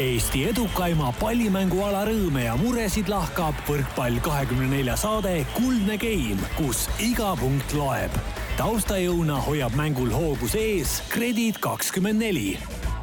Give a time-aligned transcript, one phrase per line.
[0.00, 7.34] Eesti edukaima pallimänguala rõõme ja muresid lahkab võrkpall kahekümne nelja saade Kuldne Game, kus iga
[7.36, 8.16] punkt loeb.
[8.56, 12.56] taustajõuna hoiab mängul hoogus ees Kredit kakskümmend neli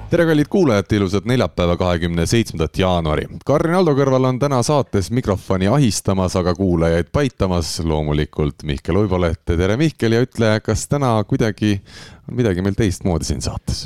[0.09, 3.27] tere, kallid kuulajad, ilusat neljapäeva, kahekümne seitsmendat jaanuari.
[3.45, 9.45] Karin Aldo kõrval on täna saates mikrofoni ahistamas, aga kuulajaid paitamas loomulikult Mihkel Uiboleht.
[9.45, 11.83] tere, Mihkel ja ütle, kas täna kuidagi
[12.25, 13.85] on midagi meil teistmoodi siin saates?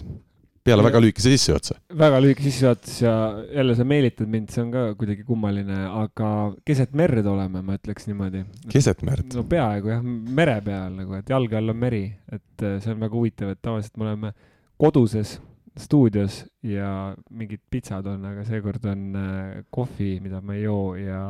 [0.64, 1.78] Peale väga lühikese sissejuhatuse.
[2.00, 3.14] väga lühike sissejuhatus ja
[3.56, 6.30] jälle sa meelitad mind, see on ka kuidagi kummaline, aga
[6.66, 8.46] keset merd oleme, ma ütleks niimoodi.
[8.72, 9.34] keset merd?
[9.36, 10.04] no peaaegu jah,
[10.42, 13.62] mere peal nagu, et jalge all on meri, et äh, see on väga huvitav, et
[13.64, 14.34] tavaliselt me oleme
[14.80, 15.38] koduses
[15.80, 21.22] stuudios ja mingid pitsad on, aga seekord on äh, kohvi, mida ma ei joo ja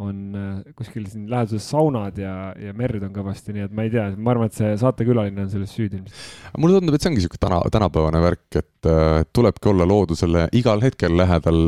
[0.00, 3.92] on äh, kuskil siin läheduses saunad ja, ja merd on kõvasti, nii et ma ei
[3.92, 6.20] tea, ma arvan, et see saatekülaline on selles süüdi ilmselt.
[6.60, 10.80] mulle tundub, et see ongi niisugune täna, tänapäevane värk, et äh, tulebki olla loodusele igal
[10.84, 11.60] hetkel lähedal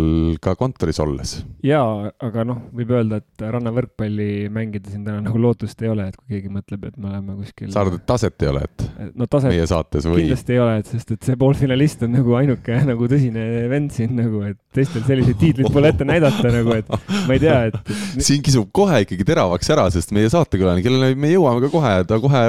[0.42, 1.34] ka kontoris olles.
[1.66, 6.16] jaa, aga noh, võib öelda, et rannavõrkpalli mängida siin täna nagu lootust ei ole, et
[6.16, 9.28] kui keegi mõtleb, et me oleme kuskil sa arvad, et taset ei ole, et no,
[9.28, 10.24] taset meie saates või?
[10.24, 14.16] kindlasti ei ole, et sest et see poolfinalist on nagu ainuke nagu tõsine vend siin
[14.16, 16.88] nagu, et teistel selliseid tiitleid pole ette näidata nagu, et
[17.28, 17.92] ma ei tea, et
[18.26, 22.18] siin kisub kohe ikkagi teravaks ära, sest meie saatekülaline, kellele me jõuame ka kohe, ta
[22.22, 22.42] kohe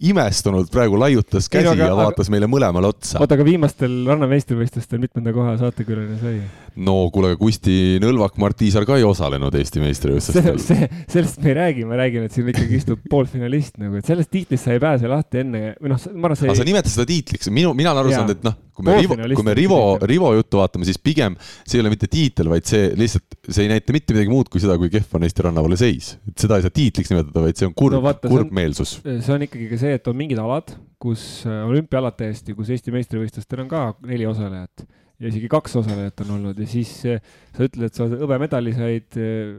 [0.00, 3.20] imestunult praegu laiutas käsi ei, aga, ja vaatas aga, meile mõlemale otsa.
[3.20, 6.38] oota, aga viimastel rannameistrivõistlustel mitmenda koha saatekülaline sai?
[6.78, 10.58] No kuule, Kusti Nõlvak, Mart Tiisar ka ei osalenud Eesti meistrivõistlustel.
[10.62, 14.30] see, sellest me ei räägi, ma räägin, et siin ikkagi istub poolfinalist nagu, et sellest
[14.32, 17.06] tiitlist sa ei pääse lahti enne või noh, ma arvan, see aga sa nimetad seda
[17.10, 19.80] tiitliks, minu, mina olen aru saanud, et noh, kui me Rivo, kui me Rivo,
[20.12, 23.72] Rivo juttu vaatame, siis pigem see ei ole mitte tiitel, vaid see lihtsalt, see ei
[23.72, 26.14] näita mitte midagi muud kui seda, kui kehv on Eesti rannavalve seis.
[26.30, 28.98] et seda ei saa tiitliks nimetada, vaid see on kurb no,, kurb meelsus.
[29.04, 32.94] see on ikkagi ka see, et on mingid alad, kus äh, olümpiaalad täiesti, kus Eesti
[32.94, 34.86] meistrivõistlustel on ka neli osalejat
[35.20, 36.60] ja isegi kaks osalejat on olnud.
[36.60, 37.22] Ja siis äh,
[37.54, 39.56] sa ütled, et sa hõbemedali said, äh,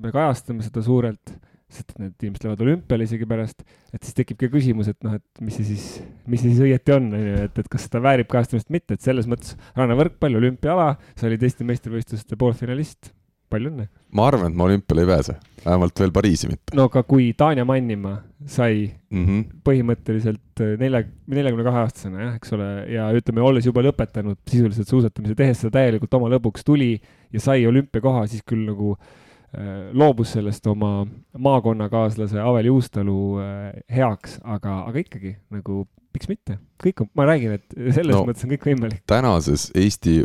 [0.00, 1.34] me kajastame seda suurelt,
[1.70, 3.62] sest need inimesed lähevad olümpiale isegi pärast,
[3.94, 5.84] et siis tekib ka küsimus, et noh, et mis see siis,
[6.26, 9.06] mis see siis õieti on, on ju, et, et kas seda väärib kajastamist mitte, et
[9.06, 13.12] selles mõttes rannavõrkpall, olümpiaala, sa olid Eesti meistrivõistluste poolfinalist
[13.50, 13.86] palju õnne!
[14.16, 16.74] ma arvan, et ma olümpiale ei pääse, vähemalt veel Pariisi mitte.
[16.78, 18.16] no aga kui Tanja Mannimaa
[18.46, 19.44] sai mm -hmm.
[19.66, 24.88] põhimõtteliselt äh, nelja, neljakümne kahe aastasena jah, eks ole, ja ütleme, olles juba lõpetanud sisuliselt
[24.88, 27.00] suusatamise, tehes seda täielikult oma lõbuks, tuli
[27.32, 31.06] ja sai olümpiakoha, siis küll nagu äh, loobus sellest oma
[31.38, 37.54] maakonnakaaslase Avel Juustalu äh, heaks, aga, aga ikkagi nagu miks mitte, kõik on, ma räägin,
[37.58, 39.02] et selles no, mõttes on kõik võimalik.
[39.10, 40.16] tänases Eesti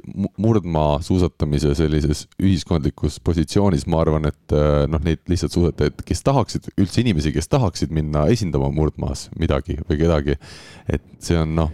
[0.41, 6.69] murdmaa suusatamise sellises ühiskondlikus positsioonis ma arvan, et äh, noh, neid lihtsalt suusatajaid, kes tahaksid,
[6.81, 10.37] üldse inimesi, kes tahaksid minna esindama murdmaas midagi või kedagi,
[10.89, 11.73] et see on noh,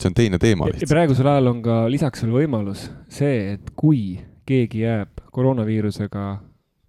[0.00, 0.94] see on teine teema lihtsalt.
[0.94, 6.30] praegusel ajal on ka lisaks veel võimalus see, et kui keegi jääb koroonaviirusega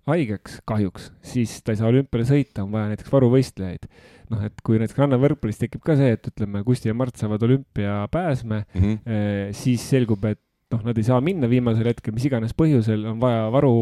[0.10, 3.86] haigeks kahjuks, siis ta ei saa olümpiale sõita, on vaja näiteks varuvõistlejaid
[4.32, 8.64] noh, et kui näiteks rannavõrkpallis tekib ka see, et ütleme, Kusti ja Mart saavad olümpiapääsme
[8.64, 9.00] mm, -hmm.
[9.06, 10.40] eh, siis selgub, et
[10.72, 13.74] noh, nad ei saa minna viimasel hetkel, mis iganes põhjusel on vaja varu,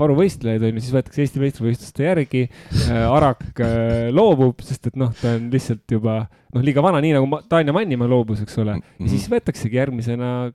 [0.00, 3.06] varuvõistlejaid on ju, siis võetakse Eesti meistrivõistluste järgi äh,.
[3.10, 7.40] Arak äh, loobub, sest et noh, ta on lihtsalt juba noh, liiga vana, nii nagu
[7.50, 8.78] Tanja Mannimaa loobus, eks ole.
[8.78, 8.98] -hmm.
[8.98, 9.14] ja mhm.
[9.14, 10.52] siis võetaksegi järgmisena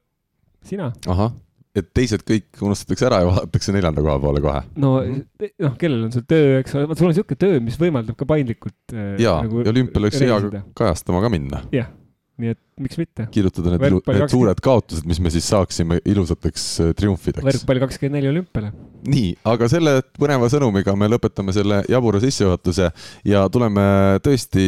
[0.65, 0.91] sina.
[1.07, 1.33] ahah
[1.75, 4.63] et teised kõik unustatakse ära ja vaadatakse neljanda koha poole kohe.
[4.79, 8.27] no noh, kellel on sul töö, eks ole, sul on niisugune töö, mis võimaldab ka
[8.29, 11.61] paindlikult äh, jaa nagu, ja olümpial oleks hea kajastama ka minna.
[11.75, 11.91] jah,
[12.41, 13.27] nii et miks mitte.
[13.31, 14.31] kirjutada need, need 20...
[14.31, 17.45] suured kaotused, mis me siis saaksime ilusateks äh, triumfideks.
[17.47, 18.71] võrkpalli kakskümmend neli olümpiale.
[19.11, 22.89] nii, aga selle põneva sõnumiga me lõpetame selle jabura sissejuhatuse
[23.31, 23.85] ja tuleme
[24.25, 24.65] tõesti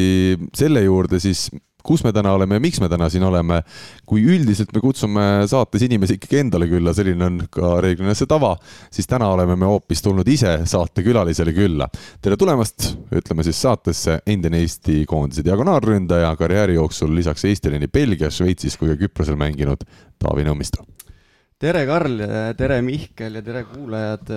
[0.55, 1.47] selle juurde siis,
[1.87, 3.61] kus me täna oleme ja miks me täna siin oleme.
[4.07, 8.53] kui üldiselt me kutsume saates inimesi ikkagi endale külla, selline on ka reeglina see tava,
[8.91, 11.87] siis täna oleme me hoopis tulnud ise saatekülalisele külla.
[12.21, 18.39] tere tulemast, ütleme siis saatesse endine Eesti koondise diagonaalründaja, karjääri jooksul lisaks Eestile nii Belgias,
[18.41, 19.87] Šveitsis kui ka Küprosel mänginud
[20.19, 20.83] Taavi Nõmmisto.
[21.59, 22.21] tere, Karl,
[22.57, 24.33] tere, Mihkel ja tere, kuulajad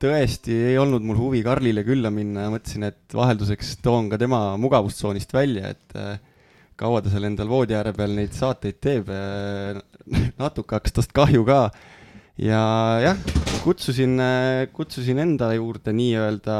[0.00, 4.56] tõesti ei olnud mul huvi Karlile külla minna ja mõtlesin, et vahelduseks toon ka tema
[4.60, 6.28] mugavustsoonist välja, et
[6.80, 9.10] kaua ta seal endal voodi ääre peal neid saateid teeb,
[10.40, 11.66] natuke hakkas tast kahju ka.
[12.40, 12.62] ja
[13.04, 13.18] jah,
[13.64, 14.16] kutsusin,
[14.72, 16.56] kutsusin enda juurde nii-öelda,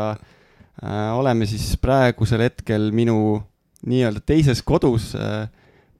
[0.83, 3.41] äh, oleme siis praegusel hetkel minu
[3.89, 5.15] nii-öelda teises kodus.
[5.17, 5.49] Äh,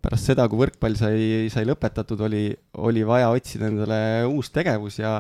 [0.01, 2.47] pärast seda, kui võrkpall sai, sai lõpetatud, oli,
[2.81, 5.19] oli vaja otsida endale uus tegevus ja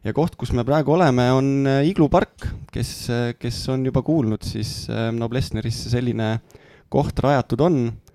[0.00, 2.92] ja koht, kus me praegu oleme, on äh, Iglu park, kes,
[3.38, 6.38] kes on juba kuulnud, siis Noblessnerisse selline
[6.90, 8.09] koht rajatud on Äh,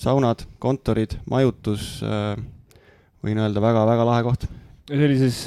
[0.00, 2.36] saunad, kontorid, majutus, äh,
[3.24, 4.46] võin öelda väga,, väga-väga lahe koht.
[4.92, 5.42] oli siis,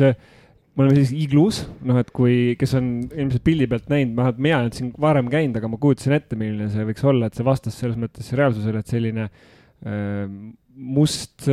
[0.75, 4.61] me oleme siis iglus, noh, et kui, kes on ilmselt pildi pealt näinud, vähemalt mina
[4.61, 7.79] olen siin varem käinud, aga ma kujutasin ette, milline see võiks olla, et see vastas
[7.81, 10.25] selles mõttes reaalsusele, et selline äh,
[10.79, 11.49] must,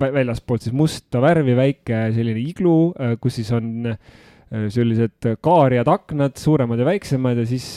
[0.00, 2.78] väljaspoolt siis musta värvi väike selline iglu,
[3.22, 3.92] kus siis on
[4.50, 7.68] sellised kaarjad aknad, suuremad ja väiksemad ja siis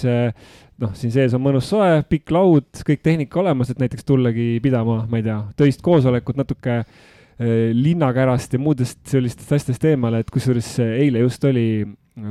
[0.81, 5.01] noh, siin sees on mõnus soe, pikk laud, kõik tehnika olemas, et näiteks tullagi pidama,
[5.09, 10.73] ma ei tea, töist koosolekut natuke eh, linnakärast ja muudest sellistest asjadest eemale, et kusjuures
[10.85, 11.67] eile just oli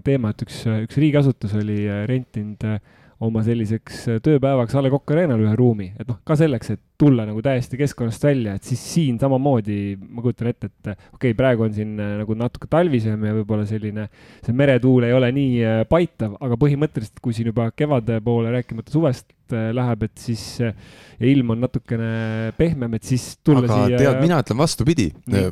[0.07, 2.65] teema, et üks, üks riigiasutus oli rentinud
[3.27, 7.27] oma selliseks tööpäevaks A Le Coq Arena'l ühe ruumi, et noh, ka selleks, et tulla
[7.29, 11.67] nagu täiesti keskkonnast välja, et siis siin samamoodi ma kujutan ette, et okei okay,, praegu
[11.67, 14.09] on siin nagu natuke talvisem ja võib-olla selline,
[14.45, 19.37] see meretuul ei ole nii paitav, aga põhimõtteliselt, kui siin juba kevade poole, rääkimata suvest,
[19.55, 20.73] Äh, läheb, et siis äh,
[21.21, 24.01] ja ilm on natukene pehmem, et siis tulla aga siia.
[24.01, 25.05] tead, mina ütlen vastupidi.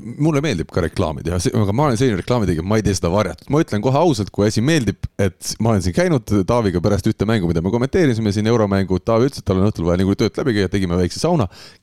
[0.02, 3.46] mulle meeldib ka reklaami teha, aga ma olen selline reklaamitegija, ma ei tee seda varjatult.
[3.54, 7.28] ma ütlen kohe ausalt, kui asi meeldib, et ma olen siin käinud Taaviga pärast ühte
[7.28, 8.98] mängu, mida me kommenteerisime siin euromängu.
[8.98, 11.33] Taavi ütles, et tal on õhtul vaja niikuinii töölt läbi käia, tegime väikse sauna,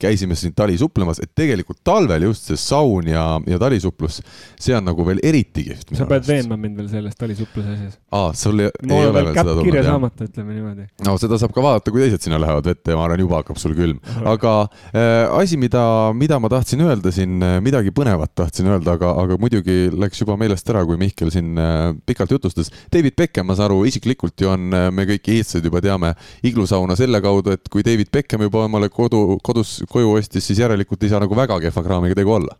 [0.01, 4.21] käisime siin talisupplemas, et tegelikult talvel just see saun ja, ja talisuplus,
[4.59, 5.95] see on nagu veel eriti kihvt.
[5.97, 7.97] sa pead veenma mind veel selles talisupluse asjas.
[8.11, 9.65] aa, sul ei, ei ole veel seda tulnud?
[9.69, 10.87] kirja saamata, ütleme niimoodi.
[11.07, 13.39] no seda saab ka vaadata, kui kui teised sinna lähevad vette ja ma arvan, juba
[13.41, 13.99] hakkab sul külm.
[14.25, 14.53] aga
[14.93, 15.83] äh, asi, mida,
[16.17, 20.37] mida ma tahtsin öelda siin, äh, midagi põnevat tahtsin öelda, aga, aga muidugi läks juba
[20.41, 22.71] meelest ära, kui Mihkel siin äh, pikalt jutustas.
[22.93, 26.13] David Beckham, ma saan aru, isiklikult ju on, äh, me kõik eestlased juba teame
[26.47, 31.03] iglusauna selle kaudu, et kui David Beckham juba omale kodu, kodus koju ostis, siis järelikult
[31.03, 32.57] ei saa nagu väga kehva kraamiga tegu olla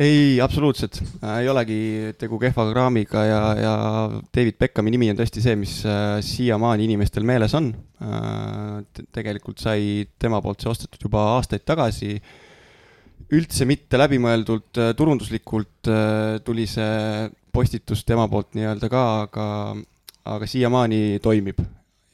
[0.00, 1.78] ei, absoluutselt äh,, ei olegi
[2.18, 3.72] tegu kehva kraamiga ja, ja
[4.34, 9.02] David Beckhami nimi on tõesti see, mis äh, siiamaani inimestel meeles on äh,.
[9.12, 12.20] tegelikult sai tema poolt see ostetud juba aastaid tagasi.
[13.34, 15.90] üldse mitte läbimõeldult turunduslikult
[16.44, 19.46] tuli see postitus tema poolt nii-öelda ka, aga,
[20.34, 21.60] aga siiamaani toimib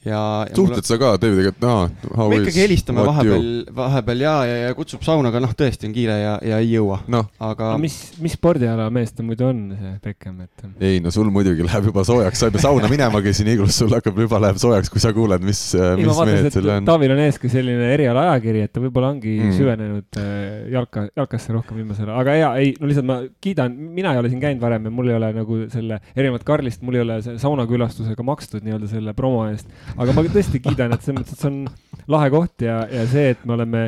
[0.07, 0.55] ja, ja.
[0.55, 0.87] suhtled mulle...
[0.87, 2.29] sa ka Davidiga, et aa no,?
[2.31, 6.17] me ikkagi helistame vahepeal, vahepeal ja, ja, ja kutsub sauna, aga noh, tõesti on kiire
[6.21, 7.25] ja, ja ei jõua no..
[7.43, 7.81] aga no,.
[7.83, 10.67] mis, mis spordiala mees ta muidu on, see Beckham, et?
[10.87, 13.93] ei no sul muidugi läheb juba soojaks, sa ei pea sauna minemagi siin iglus, sul
[13.95, 15.63] hakkab juba läheb soojaks, kui sa kuuled, mis,
[15.99, 16.87] mis mehed seal on.
[16.89, 19.57] Taavil on ees ka selline erialaajakiri, et ta võib-olla ongi mm.
[19.59, 24.15] süvenenud äh, jalka, jalkasse rohkem viimasel ajal, aga jaa, ei, no lihtsalt ma kiidan, mina
[24.15, 27.05] ei ole siin käinud varem ja mul ei ole nagu selle, erinevalt Karlist, mul ei
[27.05, 31.43] ole saunakülastusega makstud nii-öelda selle promo eest aga ma tõesti kiidan, et selles mõttes, et
[31.43, 33.83] see on lahe koht ja, ja see, et me oleme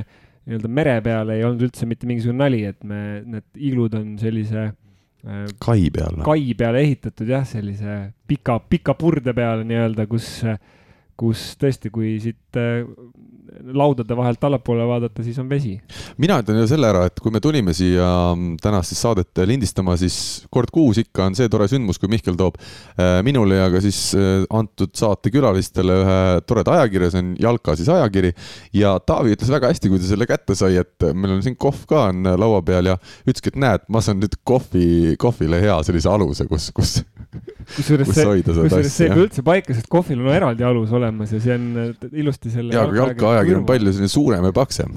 [0.49, 4.65] nii-öelda mere peal ei olnud üldse mitte mingisugune nali, et me, need iglud on sellise
[4.65, 6.25] äh, kai peal no..
[6.27, 10.31] kai peale ehitatud jah, sellise pika, pika purde peale nii-öelda, kus,
[11.21, 12.87] kus tõesti, kui siit äh,
[13.75, 15.75] laudade vahelt allapoole vaadata, siis on vesi.
[16.19, 19.97] mina ütlen ju selle ära, et kui me tulime siia mm, tänast siis saadet lindistama,
[20.01, 20.19] siis
[20.51, 24.01] kord kuus ikka on see tore sündmus, kui Mihkel toob äh, minule ja ka siis
[24.19, 26.19] äh, antud saate külalistele ühe
[26.49, 28.35] toreda ajakirja, see on Jalka siis ajakiri.
[28.77, 31.85] ja Taavi ütles väga hästi, kui ta selle kätte sai, et meil on siin kohv
[31.89, 36.11] ka on laua peal ja ütleski, et näed, ma saan nüüd kohvi, kohvile hea sellise
[36.13, 36.99] aluse, kus, kus
[37.77, 41.57] kusjuures see, kusjuures see ka üldse paika, sest kohvil on eraldi alus olemas ja see
[41.57, 41.67] on
[42.13, 42.75] ilusti selle.
[42.77, 44.97] ja, aga jalka ajakiri on palju selline suurem ja paksem.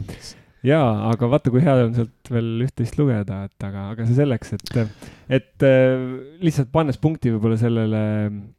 [0.68, 4.53] jaa, aga vaata, kui hea on sealt veel üht-teist lugeda, et aga, aga see selleks,
[4.57, 5.00] et,
[5.39, 6.03] et äh,
[6.45, 8.03] lihtsalt pannes punkti võib-olla sellele.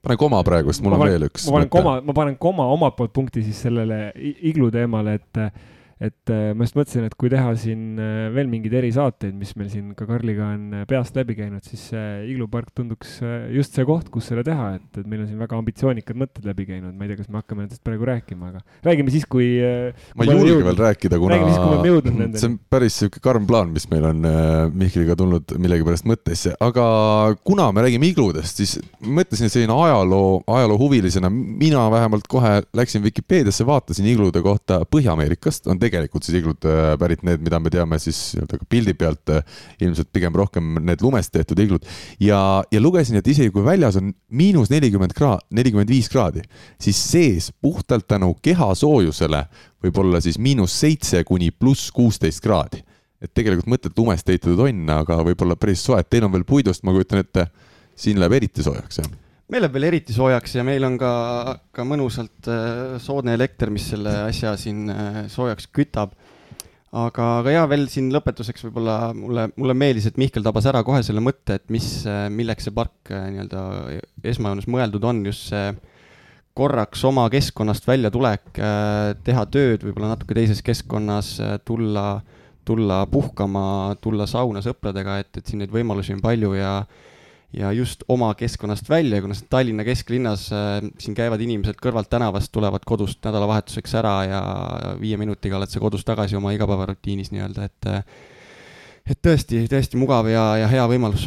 [0.05, 1.47] pane koma praegu, sest mul on panen, veel üks.
[1.49, 4.09] ma panen koma, ma panen koma omalt poolt punkti siis sellele
[4.53, 5.47] iglu teemale, et
[6.03, 9.69] et äh, ma just mõtlesin, et kui teha siin äh, veel mingeid erisaateid, mis meil
[9.71, 13.21] siin ka Karliga on äh, peast läbi käinud, siis iglupark tunduks
[13.55, 16.67] just see koht, kus selle teha, et, et meil on siin väga ambitsioonikad mõtted läbi
[16.67, 19.53] käinud, ma ei tea, kas me hakkame nendest praegu rääkima, aga räägime siis, kui.
[20.19, 21.39] ma ei julge veel rääkida, kuna
[22.41, 24.27] see on päris sihuke karm plaan, mis meil on
[24.79, 26.87] Mihkliga tulnud millegipärast mõttesse, aga
[27.47, 28.75] kuna me räägime igludest, siis
[29.07, 35.67] mõtlesin, et selline ajaloo, ajaloohuvilisena mina vähemalt kohe läksin Vikipeediasse, vaatasin iglude kohta Põhja-Ameerikast.
[35.71, 38.95] On tegelikult tegelikult siis iglud äh, pärit need, mida me teame siis nii-öelda ka pildi
[38.99, 41.89] pealt, äh, ilmselt pigem rohkem need lumest tehtud iglud.
[42.23, 42.41] ja,
[42.73, 46.45] ja lugesin, et isegi kui väljas on miinus nelikümmend kraad, nelikümmend viis kraadi,
[46.83, 49.45] siis sees puhtalt tänu keha soojusele
[49.83, 52.83] võib olla siis miinus seitse kuni pluss kuusteist kraadi.
[53.23, 56.83] et tegelikult mõtet lumest ehitatud on, aga võib-olla päris soe, et teil on veel puidust,
[56.83, 57.47] ma kujutan ette,
[57.95, 59.22] siin läheb eriti soojaks, jah
[59.53, 61.13] meil läheb veel eriti soojaks ja meil on ka,
[61.77, 66.15] ka mõnusalt äh, soodne elekter, mis selle asja siin äh, soojaks kütab.
[66.93, 71.03] aga, aga ja veel siin lõpetuseks võib-olla mulle, mulle meeldis, et Mihkel tabas ära kohe
[71.05, 73.65] selle mõtte, et mis, äh, milleks see park nii-öelda
[74.33, 75.73] esmajoones mõeldud on, just see
[76.57, 78.59] korraks oma keskkonnast väljatulek,
[79.25, 82.21] teha tööd võib-olla natuke teises keskkonnas, tulla,
[82.69, 83.63] tulla puhkama,
[84.05, 86.75] tulla sauna sõpradega, et, et siin neid võimalusi on palju ja
[87.57, 92.53] ja just oma keskkonnast välja, kuna see Tallinna kesklinnas äh,, siin käivad inimesed kõrvalt tänavast,
[92.55, 94.43] tulevad kodust nädalavahetuseks ära ja
[95.01, 98.05] viie minutiga oled sa kodus tagasi oma igapäevarutiinis nii-öelda, et äh,
[99.03, 101.25] et tõesti, tõesti mugav ja, ja hea võimalus.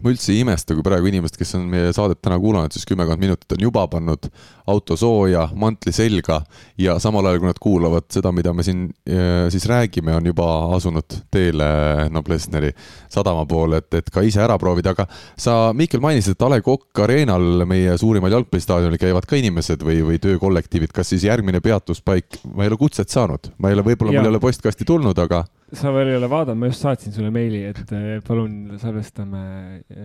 [0.00, 3.20] ma üldse ei imesta, kui praegu inimesed, kes on meie saadet täna kuulanud, siis kümmekond
[3.20, 4.30] minutit on juba pannud
[4.68, 6.40] auto sooja, mantli selga
[6.80, 10.48] ja samal ajal, kui nad kuulavad seda, mida me siin eh, siis räägime, on juba
[10.76, 11.68] asunud teele
[12.12, 12.72] Noblessneri
[13.12, 16.62] sadama poole, et, et ka ise ära proovida, aga sa, Mihkel, mainisid, et A Le
[16.64, 22.40] Coq Arena'l, meie suurimal jalgpallistaadionil käivad ka inimesed või, või töökollektiivid, kas siis järgmine peatuspaik,
[22.54, 25.44] ma ei ole kutset saanud, ma ei ole, võib-olla mul ei ole postkasti tulnud, aga
[25.76, 29.42] sa veel ei ole vaadanud, ma just saatsin sulle meili, et eh, palun salvestame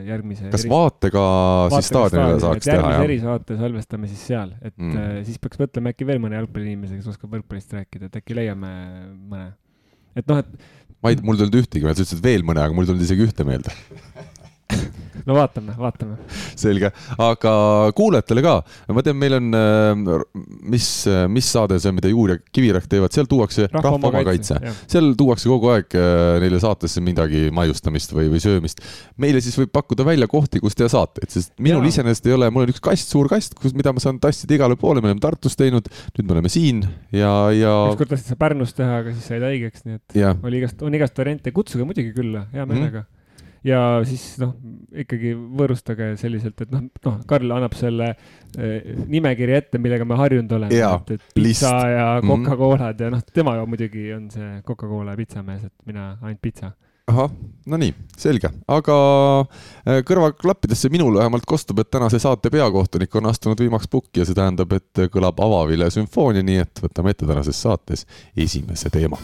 [0.09, 0.49] järgmise.
[0.51, 0.71] kas eri...
[0.73, 1.23] vaatega
[1.75, 3.03] siis staadionile saaks teha, jah?
[3.05, 4.99] erisaate salvestame siis seal, et mm.
[5.03, 8.73] Eh, siis peaks mõtlema äkki veel mõne jalgpalliinimese, kes oskab võrkpallist rääkida, et äkki leiame
[9.31, 9.47] mõne.
[10.19, 10.69] et noh, et.
[10.99, 13.27] ma ei, mul ei tulnud ühtegi sa ütlesid veel mõne, aga mul ei tulnud isegi
[13.29, 13.71] ühte meelde
[15.27, 16.17] no vaatame, vaatame.
[16.59, 17.53] selge, aga
[17.95, 18.55] kuulajatele ka,
[18.95, 20.23] ma tean, meil on, äh,
[20.73, 20.87] mis,
[21.31, 24.59] mis saade see on, mida Juur ja Kivirähk teevad, seal tuuakse Rahva Omakaitse.
[24.91, 28.83] seal tuuakse kogu aeg äh, neile saatesse midagi maiustamist või, või söömist.
[29.21, 32.67] meile siis võib pakkuda välja kohti, kus teha saateid, sest minul iseenesest ei ole, mul
[32.67, 35.57] on üks kast, suur kast, kus, mida ma saan tassida igale poole, me oleme Tartus
[35.59, 35.87] teinud,
[36.17, 36.83] nüüd me oleme siin
[37.15, 37.73] ja, ja.
[37.93, 40.35] ükskord tahtsid sa Pärnus teha, aga siis said haigeks, nii et ja.
[40.43, 43.12] oli igast, on igast variante, kutsuge muidugi külla, hea meelega mm
[43.63, 44.53] ja siis noh,
[45.03, 50.57] ikkagi võõrustage selliselt, et noh, noh, Karl annab selle eh, nimekirja ette, millega me harjunud
[50.59, 52.29] oleme, et, et pitsa ja mhm.
[52.29, 53.03] Coca-Colad mm.
[53.05, 56.73] ja noh, tema muidugi on see Coca-Cola pitsamees, et mina ainult pitsa
[57.11, 57.31] ahah,
[57.67, 58.97] no nii, selge, aga
[59.83, 64.37] eh, kõrvaklappidesse minul vähemalt kostub, et tänase saate peakohtunik on astunud viimaks pukki ja see
[64.37, 68.07] tähendab, et kõlab Avavile sümfoonia, nii et võtame ette tänases saates
[68.39, 69.19] esimese teema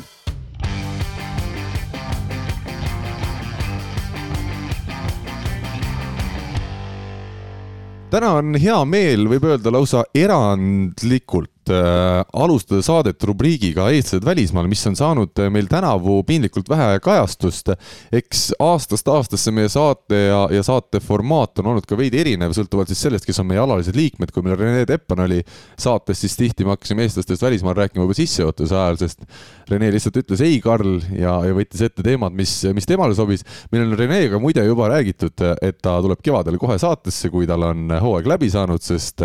[8.10, 14.86] täna on hea meel, võib öelda lausa erandlikult äh, alustada saadet rubriigiga Eestlased välismaal, mis
[14.90, 17.74] on saanud äh, meil tänavu piinlikult vähe kajastust.
[18.12, 22.92] eks aastast aastasse meie saate ja, ja saate formaat on olnud ka veidi erinev, sõltuvalt
[22.92, 24.32] siis sellest, kes on meie alalised liikmed.
[24.34, 25.42] kui meil Rene Teppan oli
[25.78, 29.26] saates, siis tihti me hakkasime eestlastest välismaal rääkima juba sissejuhatuse ajal, sest
[29.70, 33.46] Rene lihtsalt ütles ei, Karl, ja, ja võttis ette teemad, mis, mis temale sobis.
[33.72, 37.94] meil on Renega muide juba räägitud, et ta tuleb kevadel kohe saatesse, kui tal on
[38.02, 39.24] hooaeg läbi saanud, sest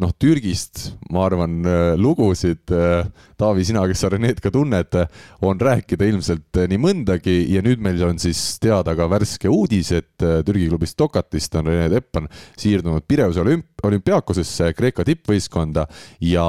[0.00, 1.60] noh, Türgist ma arvan
[1.98, 3.06] lugusid, äh,
[3.38, 4.98] Taavi, sina, kes sa Renet ka tunned,
[5.42, 9.92] on rääkida ilmselt äh, nii mõndagi ja nüüd meil on siis teada ka värske uudis,
[9.96, 15.86] et äh, Türgi klubist Tokatist on Rene Teppan siirdunud Pireuse olümp-, olümpiaakosesse Kreeka tippvõistkonda
[16.28, 16.46] ja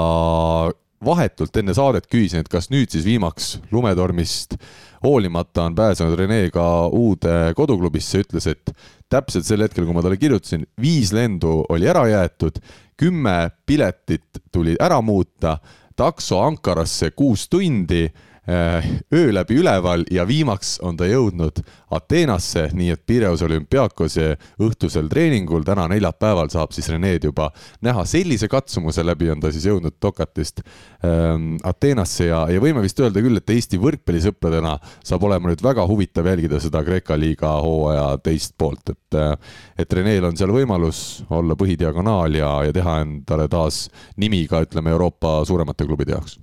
[1.03, 4.55] vahetult enne saadet küsisin, et kas nüüd siis viimaks lumetormist
[5.03, 8.71] hoolimata on pääsenud Rene ka uude koduklubisse, ütles, et
[9.11, 12.61] täpselt sel hetkel, kui ma talle kirjutasin, viis lendu oli ära jäetud
[12.97, 15.57] kümme piletit tuli ära muuta,
[15.95, 18.07] takso Ankarasse kuus tundi
[18.50, 21.62] öö läbi üleval ja viimaks on ta jõudnud
[21.93, 24.33] Ateenasse, nii et Pireus olümpiaakose
[24.65, 27.51] õhtusel treeningul täna neljapäeval saab siis Rened juba
[27.85, 28.05] näha.
[28.05, 30.59] sellise katsumuse läbi on ta siis jõudnud Tokatist
[31.05, 35.88] ähm, Ateenasse ja, ja võime vist öelda küll, et Eesti võrkpallisõpradena saab olema nüüd väga
[35.88, 39.35] huvitav jälgida seda Kreeka liiga hooaja teist poolt, et äh,
[39.79, 43.85] et Renel on seal võimalus olla põhidiagonaal ja, ja teha endale taas
[44.17, 46.42] nimi ka ütleme Euroopa suuremate klubide jaoks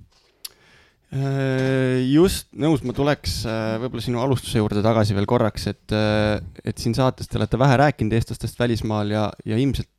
[2.07, 6.79] just, nõus, ma tuleks äh, võib-olla sinu alustuse juurde tagasi veel korraks, et, äh, et
[6.79, 9.89] siin saates te olete vähe rääkinud eestlastest välismaal ja, ja ilmselt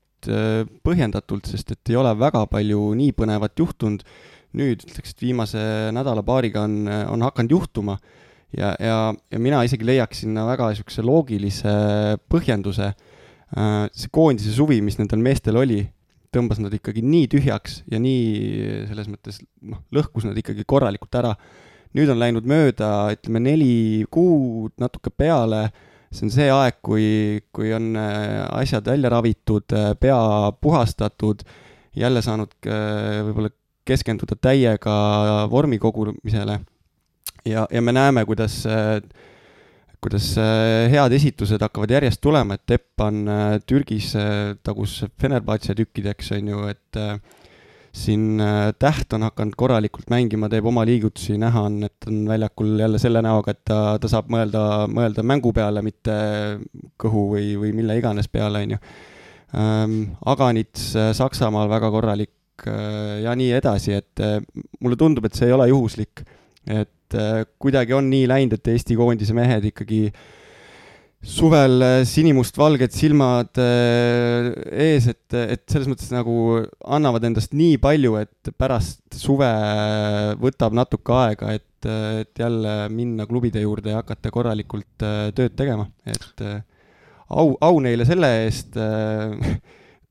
[0.86, 4.04] põhjendatult, sest et ei ole väga palju nii põnevat juhtunud.
[4.52, 5.62] nüüd ütleks, et viimase
[5.96, 7.96] nädala-paariga on, on hakanud juhtuma
[8.52, 8.98] ja, ja,
[9.32, 11.72] ja mina isegi leiaks sinna väga niisuguse loogilise
[12.30, 12.92] põhjenduse.
[13.96, 15.80] see koondise suvi, mis nendel meestel oli
[16.32, 21.34] tõmbas nad ikkagi nii tühjaks ja nii selles mõttes noh, lõhkus nad ikkagi korralikult ära.
[21.92, 25.66] nüüd on läinud mööda, ütleme neli kuud, natuke peale,
[26.08, 31.44] see on see aeg, kui, kui on äh, asjad välja ravitud, äh, pea puhastatud,
[31.96, 33.52] jälle saanud äh, võib-olla
[33.84, 34.94] keskenduda täiega
[35.50, 36.60] vormi kogumisele.
[37.44, 39.02] ja, ja me näeme, kuidas äh,
[40.02, 46.32] kuidas äh, head esitused hakkavad järjest tulema, et Teppan äh, Türgis äh, tagus Fenerbahce tükkideks,
[46.38, 47.00] on ju, et
[47.92, 48.40] siin
[48.80, 53.20] Täht on hakanud korralikult mängima, teeb oma liigutusi, näha on, et on väljakul jälle selle
[53.24, 56.14] näoga, et ta, ta saab mõelda, mõelda mängu peale, mitte
[57.00, 58.80] kõhu või, või mille iganes peale, on ju.
[59.60, 59.98] Ähm,
[60.32, 64.24] Aganits Saksamaal väga korralik ja nii edasi, et
[64.80, 66.24] mulle tundub, et see ei ole juhuslik,
[66.64, 70.06] et et kuidagi on nii läinud, et Eesti koondise mehed ikkagi
[71.22, 76.34] suvel sinimustvalged silmad ees, et, et selles mõttes nagu
[76.82, 79.50] annavad endast nii palju, et pärast suve
[80.42, 81.90] võtab natuke aega, et,
[82.24, 86.42] et jälle minna klubide juurde ja hakata korralikult tööd tegema, et
[87.30, 88.74] au, au neile selle eest.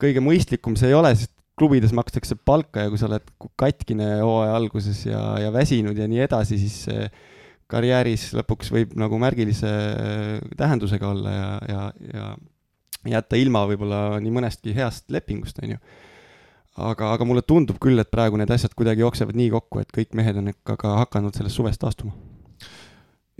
[0.01, 3.27] kõige mõistlikum see ei ole, sest klubides makstakse palka ja kui sa oled
[3.59, 6.85] katkine hooaja alguses ja, ja väsinud ja nii edasi, siis
[7.71, 9.69] karjääris lõpuks võib nagu märgilise
[10.59, 12.31] tähendusega olla ja, ja, ja
[13.09, 15.79] jätta ilma võib-olla nii mõnestki heast lepingust, on ju.
[16.77, 20.13] aga, aga mulle tundub küll, et praegu need asjad kuidagi jooksevad nii kokku, et kõik
[20.17, 22.13] mehed on ikka ka hakanud sellest suvest taastuma.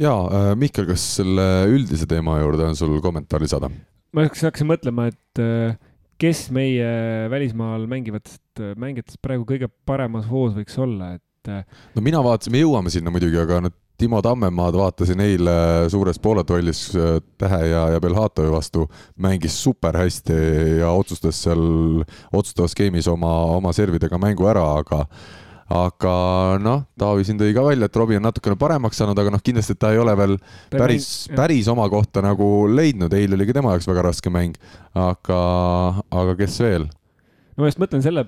[0.01, 3.69] jaa, äh, Mihkel, kas selle üldise teema juurde on sul kommentaar lisada?
[4.11, 5.77] ma hakkasin mõtlema, et äh,
[6.21, 6.87] kes meie
[7.31, 11.63] välismaal mängivatest mängijatest praegu kõige paremas hoos võiks olla, et äh,
[11.95, 15.53] no mina vaatasin, me jõuame sinna muidugi, aga nüüd Timo Tammemaad vaatasin eile
[15.93, 18.87] suures pooletrollis äh, Tähe ja, ja Belhatovi vastu,
[19.21, 20.37] mängis super hästi
[20.79, 22.01] ja otsustas seal
[22.33, 25.03] otsustavas skeemis oma, oma servidega mängu ära, aga
[25.71, 26.13] aga
[26.61, 29.77] noh, Taavi siin tõi ka välja, et Robbie on natukene paremaks saanud, aga noh, kindlasti
[29.79, 30.37] ta ei ole veel
[30.73, 34.57] päris, päris oma kohta nagu leidnud, eile oli ka tema jaoks väga raske mäng,
[34.97, 35.41] aga,
[36.11, 36.89] aga kes veel?
[37.55, 38.25] no ma just mõtlen selle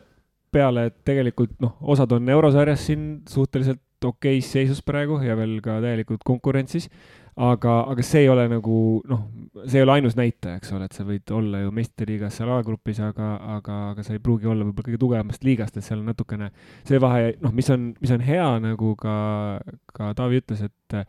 [0.54, 5.80] peale, et tegelikult noh, osad on eurosarjas siin suhteliselt okeis seisus praegu ja veel ka
[5.84, 6.90] täielikult konkurentsis
[7.36, 8.78] aga, aga see ei ole nagu
[9.10, 9.22] noh,
[9.66, 13.00] see ei ole ainus näitaja, eks ole, et sa võid olla ju meistriliigas seal A-grupis,
[13.04, 16.52] aga, aga, aga sa ei pruugi olla võib-olla kõige tugevamast liigast, et seal on natukene
[16.88, 19.16] see vahe, noh, mis on, mis on hea, nagu ka,
[19.94, 21.00] ka Taavi ütles, et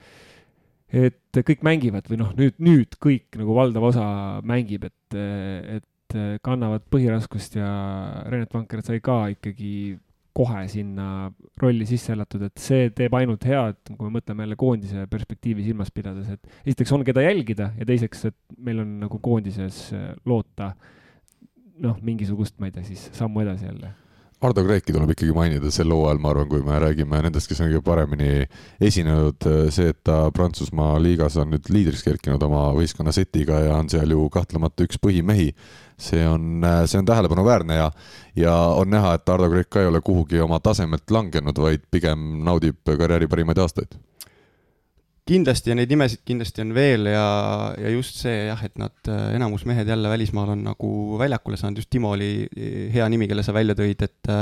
[0.95, 4.07] et kõik mängivad või noh, nüüd, nüüd kõik nagu valdav osa
[4.47, 5.17] mängib, et,
[5.81, 7.69] et kannavad põhiraskust ja
[8.31, 9.97] Renat Vanker sai ka ikkagi
[10.35, 11.31] kohe sinna
[11.63, 15.93] rolli sisse elatud, et see teeb ainult head, kui me mõtleme jälle koondise perspektiivi silmas
[15.95, 20.73] pidades, et esiteks on, keda jälgida ja teiseks, et meil on nagu koondises äh, loota
[21.83, 23.95] noh, mingisugust, ma ei tea, siis sammu edasi jälle.
[24.45, 27.71] Ardo Kreeki tuleb ikkagi mainida sel hooajal, ma arvan, kui me räägime nendest, kes on
[27.71, 28.45] kõige paremini
[28.83, 33.89] esinenud, see, et ta Prantsusmaa liigas on nüüd liidriks kerkinud oma võistkonna setiga ja on
[33.93, 35.53] seal ju kahtlemata üks põhimehi
[35.99, 37.91] see on, see on tähelepanuväärne ja,
[38.37, 42.43] ja on näha, et Ardo Kreek ka ei ole kuhugi oma tasemelt langenud, vaid pigem
[42.45, 43.95] naudib karjääri parimaid aastaid.
[45.25, 47.27] kindlasti ja neid nimesid kindlasti on veel ja,
[47.81, 48.97] ja just see jah, et nad,
[49.33, 52.47] enamus mehed jälle välismaal on nagu väljakule saanud, just Timo oli
[52.93, 54.35] hea nimi, kelle sa välja tõid, et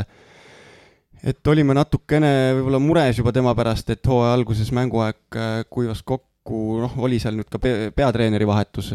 [1.22, 5.38] et olime natukene võib-olla mures juba tema pärast, et hooaja alguses mänguaeg
[5.70, 8.90] kuivas kokku, noh, oli seal nüüd ka peatreeneri vahetus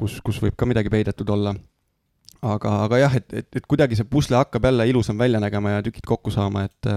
[0.00, 1.54] kus, kus võib ka midagi peidetud olla.
[2.46, 5.84] aga, aga jah, et, et, et kuidagi see pusle hakkab jälle ilusam välja nägema ja
[5.84, 6.90] tükid kokku saama, et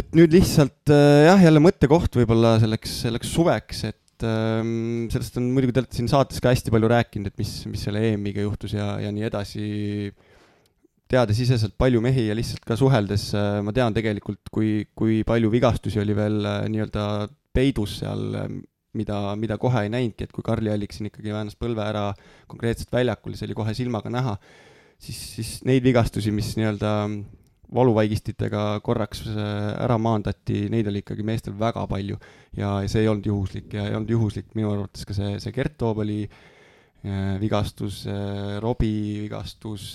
[0.00, 5.76] et nüüd lihtsalt jah, jälle mõttekoht võib-olla selleks, selleks suveks, et ähm, sellest on muidugi
[5.76, 8.94] te olete siin saates ka hästi palju rääkinud, et mis, mis selle EM-iga juhtus ja,
[9.02, 9.66] ja nii edasi
[11.10, 13.32] teadesiseselt palju mehi ja lihtsalt ka suheldes
[13.66, 16.38] ma tean tegelikult, kui, kui palju vigastusi oli veel
[16.70, 17.04] nii-öelda
[17.54, 18.38] peidus seal
[18.98, 22.08] mida, mida kohe ei näinudki, et kui Karli Allik siin ikkagi väänas põlve ära
[22.50, 24.36] konkreetselt väljakul, see oli kohe silmaga näha,
[24.98, 26.94] siis, siis neid vigastusi, mis nii-öelda
[27.74, 29.42] valuvaigistitega korraks äh,
[29.84, 32.18] ära maandati, neid oli ikkagi meestel väga palju.
[32.56, 35.76] ja see ei olnud juhuslik ja ei olnud juhuslik minu arvates ka see, see Gert
[35.78, 39.92] Toobali äh, vigastus äh,, Robbie vigastus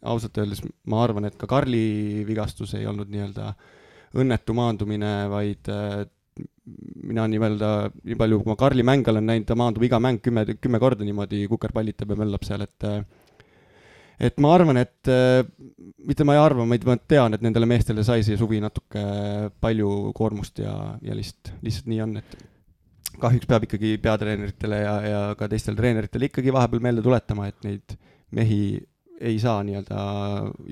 [0.00, 3.52] ausalt öeldes ma arvan, et ka Karli vigastus ei olnud nii-öelda
[4.20, 5.68] õnnetu maandumine, vaid
[7.10, 7.70] mina nii-öelda,
[8.06, 11.06] nii palju, kui ma Karli mänge olen näinud, ta maandub iga mäng kümme, kümme korda
[11.06, 12.86] niimoodi kukerpallitab ja möllab seal, et
[14.20, 15.10] et ma arvan, et
[16.06, 19.02] mitte ma ei arva, vaid ma tean, et nendele meestele sai see suvi natuke
[19.64, 22.38] palju koormust ja, ja lihtsalt, lihtsalt nii on, et
[23.20, 27.96] kahjuks peab ikkagi peatreeneritele ja, ja ka teistele treeneritele ikkagi vahepeal meelde tuletama, et neid
[28.36, 28.62] mehi
[29.20, 30.02] ei saa nii-öelda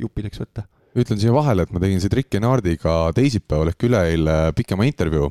[0.05, 0.65] juppideks võtta
[0.97, 5.29] ütlen siia vahele, et ma tegin siit Rick Enardiga teisipäeval ehk üleeile pikema intervjuu,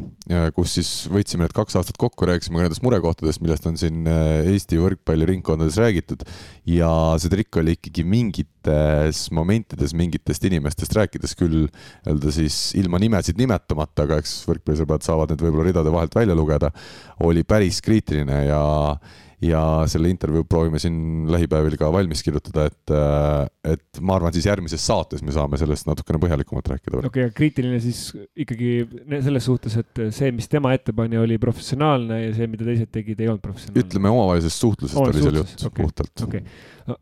[0.55, 4.51] kus siis võtsime need kaks aastat kokku, rääkisime ka nendest murekohtadest, millest on siin äh,
[4.53, 6.25] Eesti võrkpalliringkondades räägitud.
[6.67, 6.89] ja
[7.21, 11.67] see trikk oli ikkagi mingites momentides mingitest inimestest rääkides küll
[12.07, 16.71] öelda siis ilma nimesid nimetamata, aga eks võrkpallisõbrad saavad need võib-olla ridade vahelt välja lugeda,
[17.25, 18.61] oli päris kriitiline ja
[19.41, 24.47] ja selle intervjuu proovime siin lähipäevil ka valmis kirjutada, et, äh, et ma arvan, siis
[24.49, 27.01] järgmises saates me saame sellest natukene põhjalikumalt rääkida.
[27.03, 27.99] okei okay,, kriitiline siis
[28.33, 28.87] ikkagi
[29.21, 33.21] selles suhtes, et see, mis tema ette pani, oli professionaalne ja see, mida teised tegid,
[33.21, 33.83] ei olnud professionaalne.
[33.85, 35.83] ütleme, omavahelisest suhtlusest oli seal jutt okay.
[35.83, 36.41] puhtalt okay..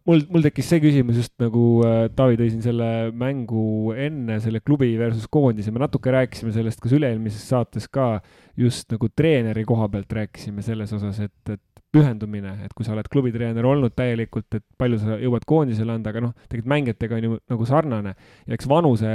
[0.03, 4.59] mul, mul tekkis see küsimus just nagu äh, Taavi tõi siin selle mängu enne selle
[4.59, 8.17] klubi versus koondise, me natuke rääkisime sellest, kas üle-eelmises saates ka
[8.59, 11.63] just nagu treeneri koha pealt rääkisime selles osas, et, et
[11.95, 16.23] pühendumine, et kui sa oled klubitreener olnud täielikult, et palju sa jõuad koondisele anda, aga
[16.27, 18.13] noh, tegelikult mängijatega on ju nagu sarnane.
[18.45, 19.11] ja eks vanuse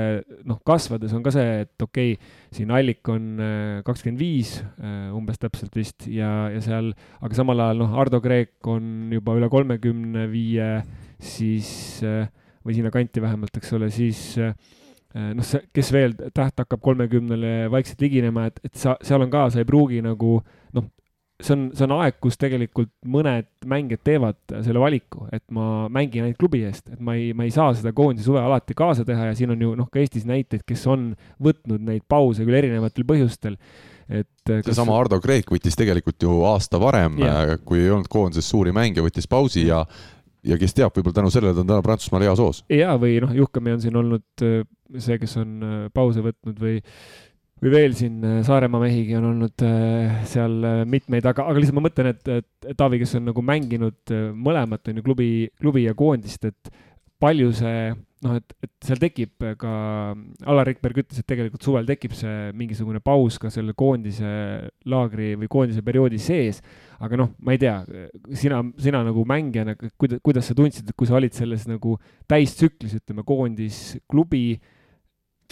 [0.49, 5.11] noh, kasvades on ka see, et okei okay,, siin Allik on äh, kakskümmend viis äh,
[5.17, 9.51] umbes täpselt vist ja, ja seal, aga samal ajal noh, Ardo Kreek on juba üle
[9.53, 10.71] kolmekümne viie,
[11.21, 12.31] siis äh,
[12.65, 18.45] või sinnakanti vähemalt, eks ole, siis noh, see, kes veel täht hakkab kolmekümnele vaikselt liginema,
[18.51, 20.37] et, et sa, seal on ka, sa ei pruugi nagu
[20.77, 20.91] noh,
[21.45, 26.27] see on, see on aeg, kus tegelikult mõned mängijad teevad selle valiku, et ma mängin
[26.27, 29.31] ainult klubi eest, et ma ei, ma ei saa seda koondise suve alati kaasa teha
[29.31, 31.11] ja siin on ju noh, ka Eestis näiteid, kes on
[31.43, 33.59] võtnud neid pause küll erinevatel põhjustel
[34.11, 34.65] et kas...
[34.67, 37.21] seesama Ardo Kreek võttis tegelikult ju aasta varem,
[37.65, 39.85] kui ei olnud koondises suuri mänge, võttis pausi ja
[40.47, 42.63] ja kes teab, võib-olla tänu sellele ta on täna Prantsusmaal heas hoos.
[42.73, 46.79] ja, või noh, Juhkami on siin olnud see, kes on pause võtnud või
[47.61, 51.79] või veel siin äh, Saaremaa mehigi on olnud äh, seal äh, mitmeid, aga, aga lihtsalt
[51.79, 55.97] ma mõtlen, et, et Taavi, kes on nagu mänginud mõlemat, on ju, klubi, klubi ja
[55.97, 56.73] koondist, et
[57.21, 57.91] palju see
[58.25, 59.73] noh, et, et seal tekib ka,
[60.49, 64.33] Alar Rikberg ütles, et tegelikult suvel tekib see mingisugune paus ka selle koondise
[64.89, 66.61] laagri või koondise perioodi sees.
[67.01, 67.79] aga noh, ma ei tea,
[68.37, 71.97] sina, sina nagu mängijana, kuidas, kuidas sa tundsid, et kui sa olid selles nagu
[72.29, 74.61] täistsüklis, ütleme, koondis, klubi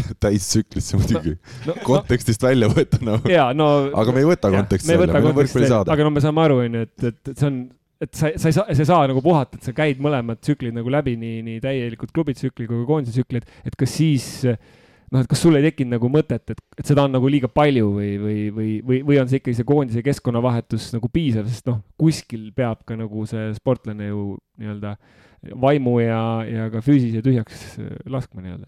[0.24, 1.34] täistsüklisse muidugi.
[1.66, 3.18] No, kontekstist no, välja võtta no..
[3.56, 5.92] no aga me ei võta konteksti välja, meil on võrkpallisaade.
[5.94, 7.60] aga no me saame aru, onju, et, et, et see on,
[8.04, 10.76] et sa, sa ei saa, sa ei saa nagu puhata, et sa käid mõlemad tsüklid
[10.76, 15.28] nagu läbi, nii, nii täielikult klubitsükli kui ka koondise tsüklid, et kas siis noh, et
[15.30, 18.40] kas sul ei tekkinud nagu mõtet, et, et seda on nagu liiga palju või, või,
[18.54, 22.84] või, või, või on see ikkagi see koondise keskkonnavahetus nagu piisav, sest noh, kuskil peab
[22.88, 24.96] ka nagu see sportlane ju nii-öelda
[25.62, 27.78] vaimu ja, ja ka füüsise tühjaks
[28.10, 28.66] laskma nii-öelda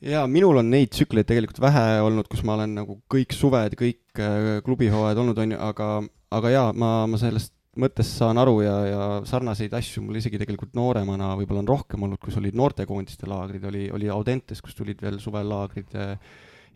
[0.00, 4.20] jaa, minul on neid tsükleid tegelikult vähe olnud, kus ma olen nagu kõik suved, kõik
[4.20, 5.88] äh, klubihooajad olnud, on ju, aga,
[6.36, 10.72] aga jaa, ma, ma sellest mõttest saan aru ja, ja sarnaseid asju mul isegi tegelikult
[10.76, 15.20] nooremana võib-olla on rohkem olnud, kus olid noortekoondiste laagrid, oli, oli Audentes, kus tulid veel
[15.22, 16.08] suvellaagrid ja,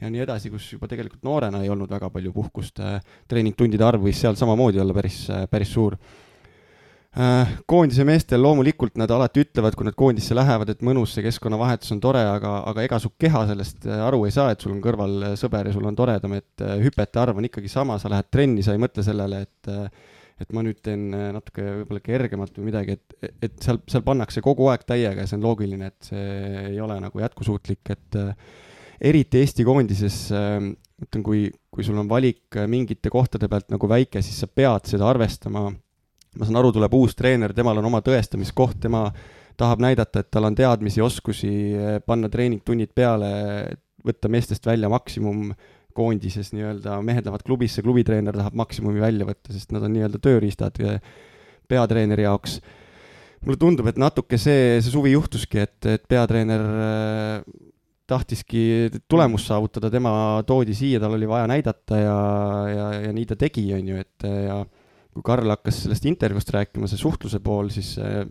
[0.00, 2.78] ja nii edasi, kus juba tegelikult noorena ei olnud väga palju puhkust.
[2.84, 6.23] Äh, treeningtundide arv võis seal samamoodi olla päris, päris suur Äh,
[7.70, 12.00] koondise meestel loomulikult nad alati ütlevad, kui nad koondisse lähevad, et mõnus see keskkonnavahetus on
[12.02, 15.14] tore, aga, aga ega su keha sellest äh, aru ei saa, et sul on kõrval
[15.28, 18.64] äh, sõber ja sul on toredam, et hüpete arv on ikkagi sama, sa lähed trenni,
[18.66, 19.72] sa ei mõtle sellele, et
[20.42, 24.66] et ma nüüd teen natuke võib-olla kergemalt või midagi, et, et seal, seal pannakse kogu
[24.72, 26.24] aeg täiega ja see on loogiline, et see
[26.72, 28.18] ei ole nagu jätkusuutlik, et
[28.98, 34.42] eriti Eesti koondises ütlen, kui, kui sul on valik mingite kohtade pealt nagu väike, siis
[34.42, 35.68] sa pead seda arvestama
[36.38, 39.06] ma saan aru, tuleb uus treener, temal on oma tõestamiskoht, tema
[39.60, 41.52] tahab näidata, et tal on teadmisi, oskusi,
[42.06, 43.30] panna treeningtunnid peale,
[44.04, 45.52] võtta meestest välja maksimum
[45.94, 50.80] koondises nii-öelda, mehed lähevad klubisse, klubitreener tahab maksimumi välja võtta, sest nad on nii-öelda tööriistad
[51.70, 52.58] peatreeneri jaoks.
[53.44, 57.64] mulle tundub, et natuke see, see suvi juhtuski, et, et peatreener äh,
[58.08, 62.16] tahtiski tulemust saavutada, tema toodi siia, tal oli vaja näidata ja,
[62.68, 64.58] ja, ja nii ta tegi, on ju, et ja
[65.14, 68.24] kui Karl hakkas sellest intervjuust rääkima, see suhtluse pool, siis äh,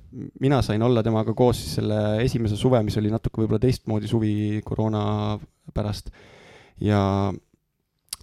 [0.43, 4.35] mina sain olla temaga koos siis selle esimese suve, mis oli natuke võib-olla teistmoodi suvi
[4.65, 5.03] koroona
[5.73, 6.11] pärast.
[6.83, 6.99] ja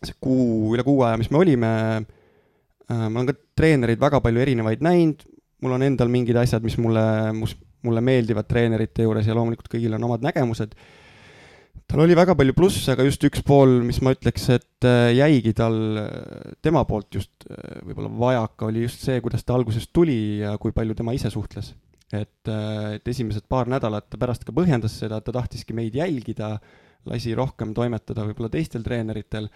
[0.00, 4.44] see kuu, üle kuu aja, mis me olime, äh, ma olen ka treenereid väga palju
[4.44, 5.24] erinevaid näinud,
[5.64, 7.04] mul on endal mingid asjad, mis mulle,
[7.84, 10.76] mulle meeldivad treenerite juures ja loomulikult kõigil on omad nägemused
[11.90, 15.52] tal oli väga palju plusse, aga just üks pool, mis ma ütleks, et äh, jäigi
[15.58, 20.20] tal, äh, tema poolt just äh, võib-olla vajaka, oli just see, kuidas ta alguses tuli
[20.44, 21.74] ja kui palju tema ise suhtles.
[22.10, 26.56] et, et esimesed paar nädalat ta pärast ka põhjendas seda, et ta tahtiski meid jälgida,
[27.06, 29.46] lasi rohkem toimetada võib-olla teistel treeneritel,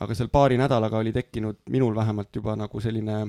[0.00, 3.22] aga seal paari nädalaga oli tekkinud minul vähemalt juba nagu selline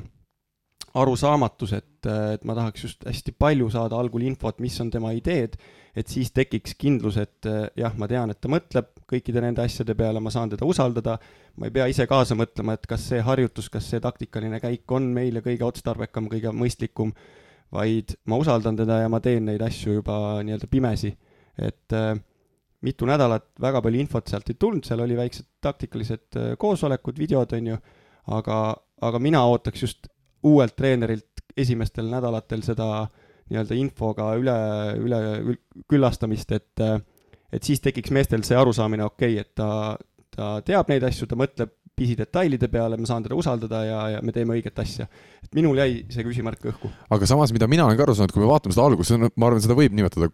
[1.00, 5.56] arusaamatus, et, et ma tahaks just hästi palju saada algul infot, mis on tema ideed,
[5.96, 7.48] et siis tekiks kindlus, et
[7.80, 11.18] jah, ma tean, et ta mõtleb kõikide nende asjade peale, ma saan teda usaldada,
[11.60, 15.12] ma ei pea ise kaasa mõtlema, et kas see harjutus, kas see taktikaline käik on
[15.16, 17.14] meile kõige otstarbekam, kõige mõistlikum,
[17.72, 21.16] vaid ma usaldan teda ja ma teen neid asju juba nii-öelda pimesi.
[21.62, 22.16] et äh,
[22.82, 27.68] mitu nädalat väga palju infot sealt ei tulnud, seal oli väiksed taktikalised koosolekud, videod, on
[27.68, 27.78] ju,
[28.38, 28.58] aga,
[29.02, 30.11] aga mina ootaks just
[30.44, 33.08] uuelt treenerilt esimestel nädalatel seda
[33.52, 34.56] nii-öelda infoga üle,
[35.02, 35.58] üle
[35.92, 36.86] küllastamist, et
[37.52, 39.98] et siis tekiks meestel see arusaamine, okei okay,, et ta,
[40.32, 44.34] ta teab neid asju, ta mõtleb pisidetailide peale, ma saan teda usaldada ja, ja me
[44.36, 45.08] teeme õiget asja.
[45.42, 46.92] et minul jäi see küsimärk õhku.
[47.10, 49.64] aga samas, mida mina olen ka aru saanud, kui me vaatame seda algust, ma arvan,
[49.64, 50.32] seda võib nimetada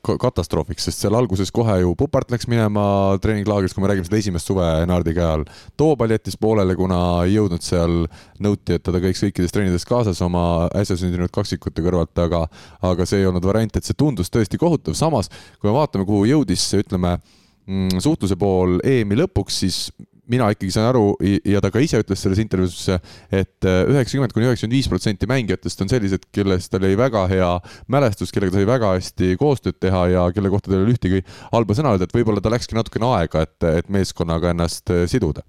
[0.00, 2.82] katastroofiks, sest seal alguses kohe ju Pupart läks minema
[3.20, 5.44] treeninglaagrist, kui me räägime seda esimest suve Nardi käe all.
[5.76, 8.06] Toobal jättis poolele, kuna ei jõudnud seal,
[8.40, 10.44] nõuti, et ta käiks kõikides treenides kaasas oma
[10.80, 12.46] äsja sündinud kaksikute kõrvalt, aga,
[12.88, 14.96] aga see ei olnud variant, et see tundus tõesti kohutav.
[14.96, 15.28] samas,
[15.60, 19.82] kui me vaatame, kuhu jõudis, ütleme mm, suhtluse pool EM-i lõpuks, siis
[20.30, 22.88] mina ikkagi saan aru ja ta ka ise ütles selles intervjuus,
[23.28, 27.50] et äh, üheksakümmend kuni üheksakümmend viis protsenti mängijatest on sellised, kellest tal oli väga hea
[27.90, 31.24] mälestus, kellega ta sai väga hästi koostööd teha ja kelle kohta tal ei ole ühtegi
[31.50, 35.44] halba sõna öelda, et võib-olla ta läkski natukene aega, et, et meeskonnaga ennast äh, siduda.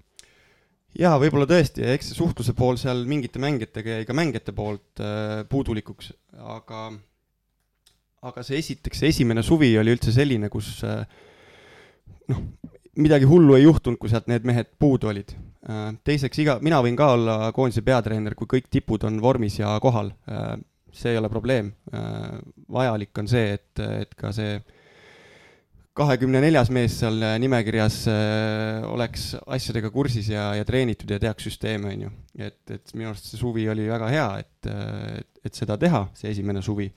[0.98, 5.40] Jaa, võib-olla tõesti, eks see suhtluse pool seal mingite mängijatega jäi ka mängijate poolt äh,
[5.48, 6.12] puudulikuks,
[6.58, 6.90] aga
[8.22, 11.06] aga see esiteks, see esimene suvi oli üldse selline, kus äh,
[12.30, 12.44] noh,
[13.00, 15.32] midagi hullu ei juhtunud, kui sealt need mehed puudu olid.
[15.68, 19.72] Äh, teiseks, iga, mina võin ka olla koondise peatreener, kui kõik tipud on vormis ja
[19.82, 20.12] kohal.
[20.28, 20.54] Äh,
[20.92, 21.72] see ei ole probleem.
[21.94, 22.38] Äh,
[22.72, 24.60] vajalik on see, et, et ka see
[25.96, 27.98] kahekümne neljas mees seal nimekirjas
[28.88, 32.12] oleks asjadega kursis ja, ja treenitud ja teaks süsteeme, on ju.
[32.40, 34.70] et, et minu arust see suvi oli väga hea, et,
[35.18, 36.88] et, et seda teha, see esimene suvi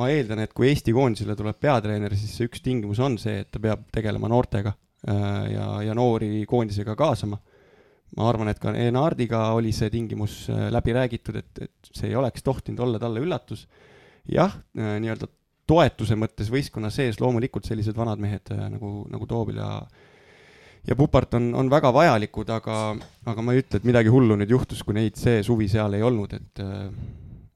[0.00, 3.52] ma eeldan, et kui Eesti koondisele tuleb peatreener, siis see üks tingimus on see, et
[3.52, 4.72] ta peab tegelema noortega
[5.06, 7.38] ja, ja noori koondisega kaasama.
[8.16, 12.16] ma arvan, et ka Enardiga oli see tingimus äh, läbi räägitud, et, et see ei
[12.18, 13.68] oleks tohtinud olla talle üllatus.
[14.28, 15.28] jah, äh, nii-öelda
[15.70, 19.70] toetuse mõttes võistkonna sees loomulikult sellised vanad mehed nagu, nagu Toobil ja
[20.88, 22.76] ja Pupart on, on väga vajalikud, aga,
[23.28, 26.02] aga ma ei ütle, et midagi hullu nüüd juhtus, kui neid see suvi seal ei
[26.02, 26.64] olnud, et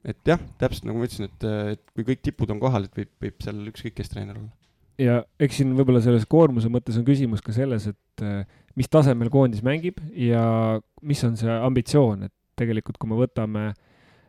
[0.05, 3.11] et jah, täpselt nagu ma ütlesin, et, et kui kõik tipud on kohal, et võib,
[3.25, 4.64] võib seal ükskõik kes treener olla
[5.01, 8.45] ja eks siin võib-olla selles koormuse mõttes on küsimus ka selles, et äh,
[8.79, 13.73] mis tasemel koondis mängib ja mis on see ambitsioon, et tegelikult kui me võtame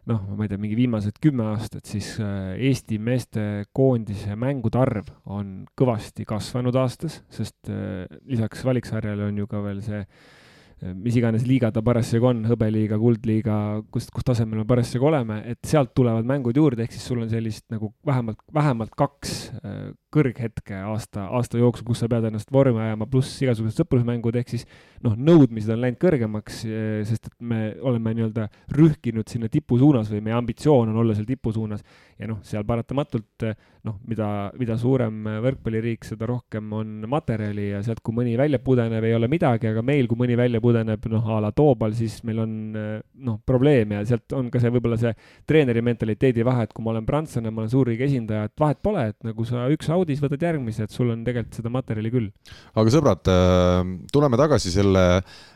[0.09, 5.09] noh, ma ei tea, mingi viimased kümme aastat, siis äh, Eesti meeste koondise mängude arv
[5.25, 10.03] on kõvasti kasvanud aastas, sest äh, lisaks valiksarjale on ju ka veel see
[10.81, 13.57] mis iganes liiga ta parasjagu on, hõbeliiga, kuldliiga,
[13.93, 17.31] kus, kus tasemel me parasjagu oleme, et sealt tulevad mängud juurde, ehk siis sul on
[17.31, 19.35] sellist nagu vähemalt, vähemalt kaks
[20.15, 24.65] kõrghetke aasta, aasta jooksul, kus sa pead ennast vormi ajama, pluss igasugused sõprusmängud, ehk siis
[25.03, 30.11] noh, nõudmised on läinud kõrgemaks, eh, sest et me oleme nii-öelda rühkinud sinna tipu suunas
[30.11, 31.83] või meie ambitsioon on olla seal tipu suunas.
[32.19, 33.43] ja noh, seal paratamatult
[33.85, 39.03] noh, mida, mida suurem võrkpalliriik, seda rohkem on materjali ja sealt, kui mõni välja pudeneb,
[39.05, 42.41] ei ole midagi, aga meil, kui mõni välja pudeneb, noh, a la Toobal, siis meil
[42.45, 45.13] on noh, probleem ja sealt on ka see võib-olla see
[45.47, 49.09] treeneri mentaliteedi vahe, et kui ma olen prantslane, ma olen suurriigi esindaja, et vahet pole,
[49.11, 52.29] et nagu sa üks audi audis võtad järgmise, et sul on tegelikult seda materjali küll.
[52.77, 53.81] aga sõbrad, äh,
[54.13, 55.05] tuleme tagasi selle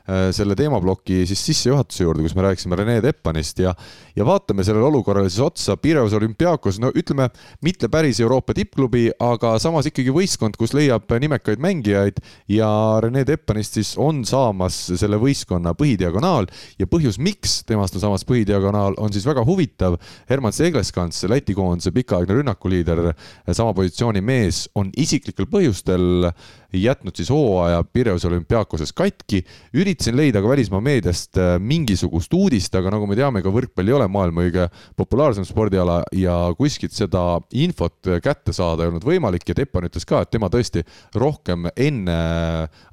[0.09, 3.75] Äh, selle teemaploki siis sissejuhatuse juurde, kus me rääkisime Rene Teppanist ja,
[4.17, 5.75] ja vaatame sellele olukorrale siis otsa.
[5.77, 7.27] Pireus olümpiaakos, no ütleme,
[7.65, 12.19] mitte päris Euroopa tippklubi, aga samas ikkagi võistkond, kus leiab nimekaid mängijaid
[12.51, 12.69] ja
[13.03, 18.97] Rene Teppanist siis on saamas selle võistkonna põhidiagonaal ja põhjus, miks temast on saamas põhidiagonaal,
[18.97, 19.97] on siis väga huvitav.
[20.29, 23.11] Herman Seegleskants, Läti koondise pikaaegne rünnakuliider,
[23.51, 26.31] sama positsiooni mees, on isiklikel põhjustel
[26.73, 29.43] jätnud siis hooaja Pireus olümpiaakoses katki.
[29.73, 33.97] üritasin leida ka välismaa meediast äh, mingisugust uudist, aga nagu me teame, ka võrkpall ei
[33.97, 39.57] ole maailma kõige populaarsem spordiala ja kuskilt seda infot kätte saada ei olnud võimalik ja
[39.57, 40.83] Teppan ütles ka, et tema tõesti
[41.15, 42.19] rohkem enne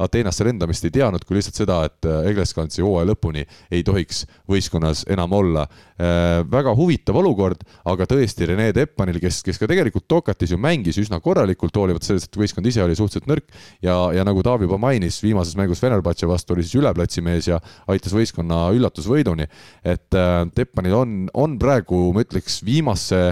[0.03, 5.33] Ateenasse lendamist ei teadnud kui lihtsalt seda, et Egleskansi hooaja lõpuni ei tohiks võistkonnas enam
[5.37, 5.67] olla.
[5.97, 10.99] Äh, väga huvitav olukord, aga tõesti Rene Teppanil, kes, kes ka tegelikult Tokatis ju mängis
[11.01, 13.47] üsna korralikult, hoolimata sellest, et võistkond ise oli suhteliselt nõrk,
[13.83, 17.61] ja, ja nagu Taavi juba mainis, viimases mängus Fenerbahce vastu oli siis üleplatsimees ja
[17.93, 19.49] aitas võistkonna üllatusvõiduni.
[19.85, 23.23] et äh, Teppanil on, on praegu, ma ütleks, viimase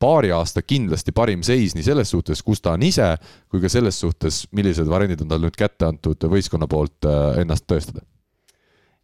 [0.00, 3.14] paari aasta kindlasti parim seis nii selles suhtes, kus ta on ise,
[3.48, 7.68] kui ka selles suhtes, millised variandid on tal nüüd kätte antud võistkonna poolt äh, ennast
[7.70, 8.04] tõestada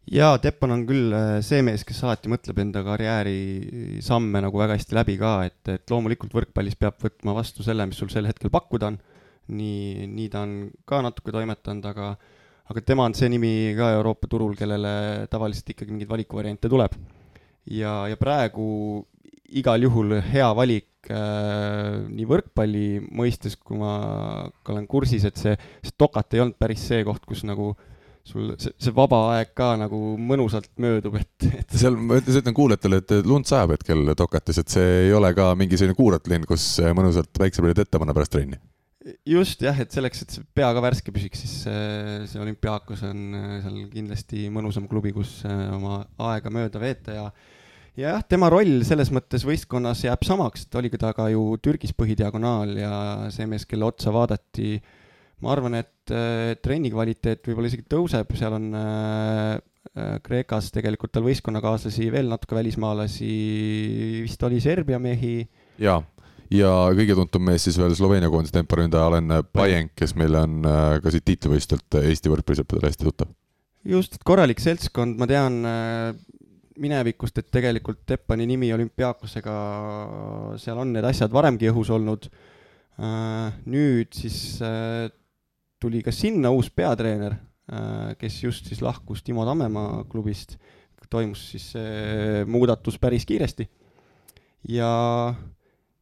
[0.09, 4.77] jaa, Teppan on küll äh, see mees, kes alati mõtleb enda karjääri samme nagu väga
[4.79, 8.53] hästi läbi ka, et, et loomulikult võrkpallis peab võtma vastu selle, mis sul sel hetkel
[8.53, 8.99] pakkuda on
[9.51, 10.55] nii, nii ta on
[10.87, 12.13] ka natuke toimetanud, aga
[12.71, 16.95] aga tema on see nimi ka Euroopa turul, kellele tavaliselt ikkagi mingeid valikuvariante tuleb.
[17.67, 19.05] ja, ja praegu
[19.51, 23.93] igal juhul hea valik äh, nii võrkpalli mõistes, kui ma
[24.63, 27.73] ka olen kursis, et see, see Tokat ei olnud päris see koht, kus nagu
[28.27, 31.77] sul see, see vaba aeg ka nagu mõnusalt möödub, et, et.
[31.83, 35.79] seal ma ütlen kuulajatele, et lund sajab hetkel Tokatis, et see ei ole ka mingi
[35.79, 38.61] selline kuuratlinn, kus mõnusalt päikseprillid ette panna pärast trenni.
[39.25, 43.23] Just jah, et selleks, et see pea ka värske püsiks, siis see, see olümpiaakos on
[43.63, 47.27] seal kindlasti mõnusam klubi, kus oma aega mööda veeta ja
[47.97, 52.75] jah, tema roll selles mõttes võistkonnas jääb samaks, et oligi ta ka ju Türgis põhidiagonaal
[52.77, 52.95] ja
[53.33, 54.97] see mees, kelle otsa vaadati äh,
[55.41, 59.57] ma arvan, et äh, trenni kvaliteet võib-olla isegi tõuseb, seal on äh,
[59.97, 63.31] äh, Kreekas tegelikult tal võistkonnakaaslasi veel natuke välismaalasi,
[64.25, 65.41] vist oli Serbia mehi.
[65.81, 65.99] jaa,
[66.51, 70.61] ja kõige tuntum mees siis veel Sloveenia koondise temporündaja Alen Pajenk, kes meil on
[71.03, 73.31] ka siit tiitlivõistlustelt Eesti võrkpallisõpradele hästi tuttav.
[73.87, 75.61] just, et korralik seltskond, ma tean
[76.81, 79.55] minevikust, et tegelikult Teppani nimi olümpiaakosega,
[80.61, 82.29] seal on need asjad varemgi õhus olnud.
[83.65, 84.59] nüüd siis
[85.81, 87.35] tuli ka sinna uus peatreener,
[87.71, 90.57] äh, kes just siis lahkus Timo Tammemaa klubist,
[91.11, 93.67] toimus siis see muudatus päris kiiresti.
[94.69, 95.33] ja,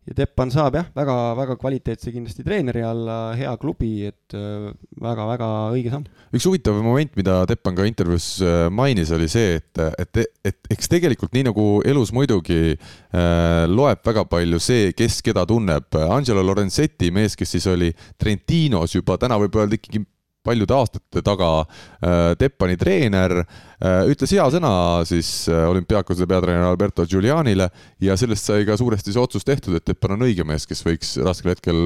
[0.09, 5.75] ja Teppan saab jah, väga, väga kvaliteetse kindlasti treeneri alla, hea klubi, et väga-väga äh,
[5.77, 6.07] õige samm.
[6.33, 10.89] üks huvitav moment, mida Teppan ka intervjuus äh, mainis, oli see, et, et, et eks
[10.91, 15.93] tegelikult nii nagu elus muidugi äh, loeb väga palju see, kes keda tunneb.
[16.09, 20.01] Angelo Lorenzetti, mees, kes siis oli Trentinos juba täna võib öelda ikkagi
[20.45, 24.71] paljude aastate taga äh, Teppani treener äh,, ütles hea sõna
[25.07, 27.69] siis äh, olümpiaakose peatreener Alberto Giulianile
[28.03, 31.17] ja sellest sai ka suuresti see otsus tehtud, et Teppan on õige mees, kes võiks
[31.25, 31.83] raskel hetkel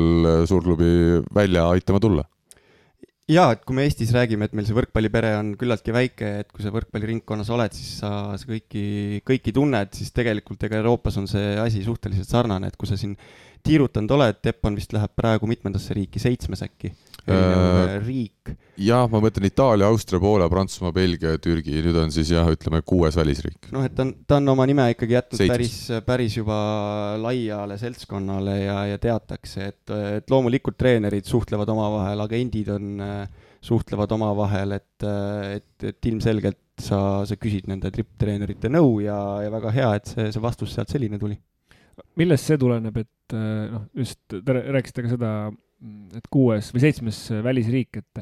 [0.49, 2.27] suurklubi välja aitama tulla.
[3.31, 6.65] Jaa, et kui me Eestis räägime, et meil see võrkpallipere on küllaltki väike, et kui
[6.65, 11.53] sa võrkpalliringkonnas oled, siis sa, sa kõiki, kõiki tunned, siis tegelikult ega Euroopas on see
[11.63, 13.15] asi suhteliselt sarnane, et kui sa siin
[13.63, 16.91] tiirutanud oled, Teppan vist läheb praegu mitmendasse riiki, seitsmes äkki
[17.29, 18.53] äh, riik.
[18.79, 22.81] jah, ma mõtlen Itaalia, Austria, Poola, Prantsusmaa, Belgia ja Türgi, nüüd on siis jah, ütleme
[22.85, 23.69] kuues välisriik.
[23.75, 25.53] noh, et ta on, ta on oma nime ikkagi jätnud Seitsmes.
[25.53, 26.57] päris, päris juba
[27.21, 33.07] laiale seltskonnale ja, ja teatakse, et, et loomulikult treenerid suhtlevad omavahel, agendid on,
[33.63, 35.07] suhtlevad omavahel, et,
[35.55, 40.29] et, et ilmselgelt sa, sa küsid nende tripptreenerite nõu ja, ja väga hea, et see,
[40.33, 41.37] see vastus sealt selline tuli
[42.19, 45.31] millest see tuleneb, et noh, just te rääkisite ka seda,
[46.15, 48.21] et kuues või seitsmes välisriik, et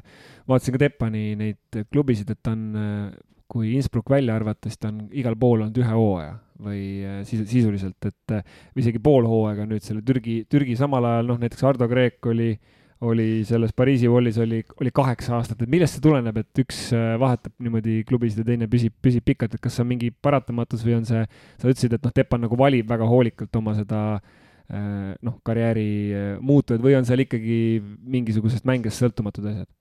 [0.50, 3.12] vaatasin ka Teppani neid klubisid, et ta on,
[3.52, 7.47] kui Innsbruck välja arvata, siis ta on igal pool olnud ühe hooaja või äh, sisu,
[7.50, 11.88] sisuliselt, et äh, isegi pool hooaega nüüd selle Türgi, Türgi samal ajal, noh näiteks Ardo
[11.89, 16.38] Kreek oli äh, oli selles Pariisi Wallis oli, oli kaheksa aastat, et millest see tuleneb,
[16.38, 19.89] et üks äh, vahetab niimoodi klubisid ja teine püsib, püsib pikalt, et kas see on
[19.89, 21.24] mingi paratamatus või on see,
[21.58, 24.40] sa ütlesid, et noh, Teppan nagu valib väga hoolikalt oma seda äh,
[24.71, 29.71] noh, karjääri äh, muutujaid või on seal ikkagi mingisugusest mängijast sõltumatud asjad?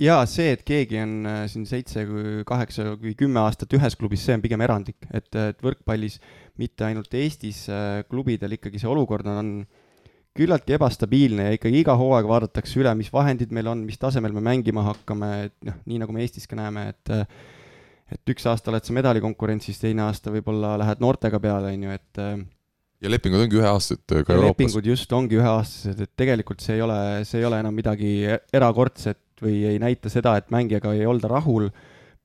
[0.00, 2.06] jaa, see, et keegi on siin seitse,
[2.48, 6.16] kaheksa või kümme aastat ühes klubis, see on pigem erandlik, et, et võrkpallis
[6.56, 7.66] mitte ainult Eestis
[8.08, 9.50] klubidel ikkagi see olukord on, on
[10.36, 14.44] küllaltki ebastabiilne ja ikkagi iga hooaeg vaadatakse üle, mis vahendid meil on, mis tasemel me
[14.46, 17.12] mängima hakkame, et noh, nii nagu me Eestis ka näeme, et
[18.10, 22.22] et üks aasta oled sa medalikonkurentsis, teine aasta võib-olla lähed noortega peale, on ju, et
[23.00, 24.50] ja lepingud ongi üheaastased ka Euroopas.
[24.50, 29.40] lepingud just ongi üheaastased, et tegelikult see ei ole, see ei ole enam midagi erakordset
[29.40, 31.70] või ei näita seda, et mängijaga ei olda rahul.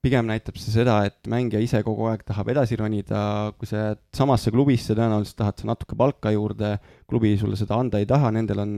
[0.06, 3.22] Pigem näitab see seda, et mängija ise kogu aeg tahab edasi ronida,
[3.58, 6.76] kui sa jääd samasse klubisse, tõenäoliselt tahad sa natuke palka juurde,
[7.10, 8.76] klubi sulle seda anda ei taha, nendel on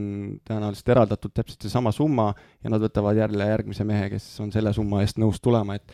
[0.48, 2.30] tõenäoliselt eraldatud täpselt seesama summa
[2.64, 5.92] ja nad võtavad jälle järgmise mehe, kes on selle summa eest nõus tulema, et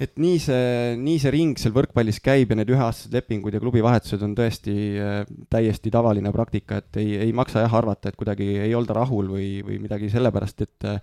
[0.00, 4.22] et nii see, nii see ring seal võrkpallis käib ja need üheaastased lepingud ja klubivahetused
[4.24, 5.18] on tõesti äh,
[5.52, 9.50] täiesti tavaline praktika, et ei, ei maksa jah arvata, et kuidagi ei olda rahul või,
[9.66, 11.02] või midagi sellepärast, et äh,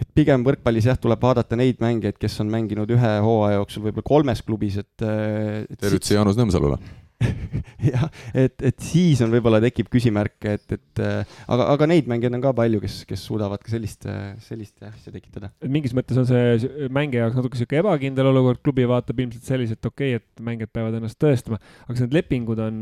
[0.00, 4.08] et pigem võrkpallis jah, tuleb vaadata neid mängijaid, kes on mänginud ühe hooaja jooksul võib-olla
[4.08, 6.80] kolmes klubis, et, et tervitus Jaanus Nõmsalule
[7.92, 12.44] jah, et, et siis on võib-olla tekib küsimärk, et, et aga, aga neid mängijaid on
[12.44, 14.06] ka palju, kes, kes suudavad ka sellist,
[14.46, 15.52] sellist asja tekitada.
[15.68, 20.16] mingis mõttes on see mängija jaoks natuke sihuke ebakindel olukord, klubi vaatab ilmselt selliselt, okei
[20.16, 22.80] okay,, et mängijad peavad ennast tõestama, aga need lepingud on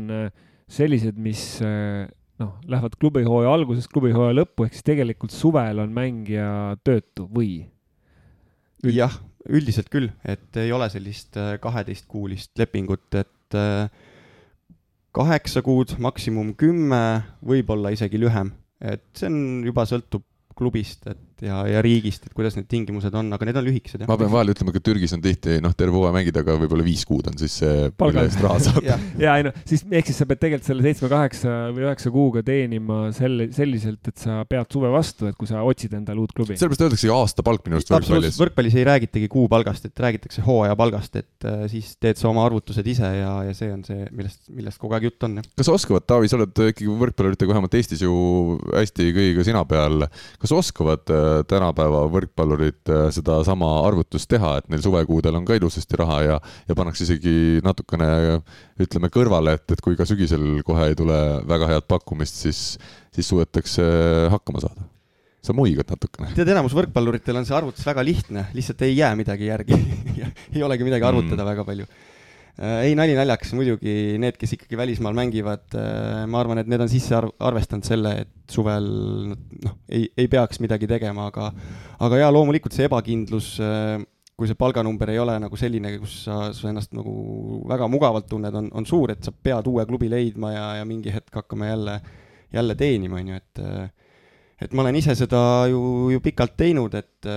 [0.69, 1.43] sellised, mis
[2.39, 7.65] noh, lähevad klubihooaja algusest klubihooaja lõppu, ehk siis tegelikult suvel on mängija töötu või?
[8.87, 9.17] jah,
[9.51, 13.89] üldiselt küll, et ei ole sellist äh, kaheteistkuulist lepingut, et äh,
[15.15, 17.03] kaheksa kuud, maksimum kümme,
[17.45, 20.25] võib-olla isegi lühem, et see on juba sõltub
[20.59, 24.05] klubist, et ja, ja riigist, et kuidas need tingimused on, aga need on lühikesed.
[24.09, 27.05] ma pean vahele ütlema, ka Türgis on tihti noh, terve hooaja mängida, aga võib-olla viis
[27.07, 30.19] kuud on siis see, mille eest raha saab ja, ja ei noh, siis ehk siis
[30.21, 34.69] sa pead tegelikult selle seitsme, kaheksa või üheksa kuuga teenima selle, selliselt, et sa pead
[34.73, 36.57] suve vastu, et kui sa otsid endale uut klubi.
[36.59, 38.39] sellepärast öeldaksegi aastapalk minu arust võrkpallis.
[38.41, 43.13] võrkpallis ei räägitagi kuupalgast, et räägitakse hooajapalgast, et äh, siis teed sa oma arvutused ise
[43.19, 45.39] ja, ja see on see, millest, millest kogu aeg jutt on.
[45.59, 48.13] kas oskavad, Taavi, sa oled ikkagi võrkpalluritega vähemalt Eestis ju
[48.73, 50.07] hästi kõigiga sina peal,
[50.41, 55.99] kas oskavad äh, tänapäeva võrkpallurid äh, sedasama arvutust teha, et neil suvekuudel on ka ilusasti
[55.99, 56.37] raha ja,
[56.69, 58.11] ja pannakse isegi natukene
[58.81, 61.19] ütleme kõrvale, et, et kui ka sügisel kohe ei tule
[61.49, 62.63] väga head pakkumist, siis,
[63.15, 63.85] siis suudetakse
[64.33, 64.87] hakkama saada
[65.43, 66.33] sa muigad natukene.
[66.35, 69.77] tead, enamus võrkpalluritel on see arvutus väga lihtne, lihtsalt ei jää midagi järgi
[70.55, 71.51] ei olegi midagi arvutada mm.
[71.53, 71.87] väga palju
[72.59, 76.91] ei, nali naljaks, muidugi need, kes ikkagi välismaal mängivad, äh, ma arvan, et need on
[76.91, 78.87] sisse arvestanud selle, et suvel
[79.31, 81.49] noh, ei, ei peaks midagi tegema, aga
[82.05, 83.95] aga jaa, loomulikult see ebakindlus, äh,
[84.39, 87.13] kui see palganumber ei ole nagu selline, kus sa, sa ennast nagu
[87.69, 91.15] väga mugavalt tunned, on, on suur, et sa pead uue klubi leidma ja, ja mingi
[91.15, 91.97] hetk hakkama jälle,
[92.55, 93.63] jälle teenima, on ju, et
[94.59, 95.41] et ma olen ise seda
[95.71, 95.81] ju,
[96.11, 97.27] ju pikalt teinud, et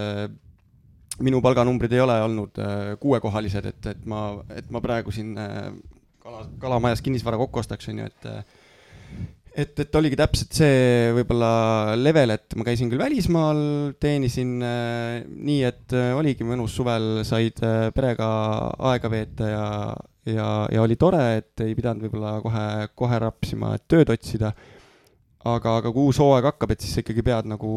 [1.24, 5.70] minu palganumbrid ei ole olnud äh, kuuekohalised, et, et ma, et ma praegu siin äh,
[6.22, 8.44] kala, kalamajas kinnisvara kokku ostaks, on ju, et äh,
[9.52, 13.60] et, et oligi täpselt see võib-olla level, et ma käisin küll välismaal,
[14.02, 18.28] teenisin äh, nii, et äh, oligi mõnus suvel, said äh, perega
[18.92, 19.66] aega veeta ja,
[20.28, 22.66] ja, ja oli tore, et ei pidanud võib-olla kohe,
[22.98, 24.54] kohe rapsima, et tööd otsida.
[25.42, 27.70] Aga, aga kui uus hooaeg hakkab, et siis sa ikkagi pead nagu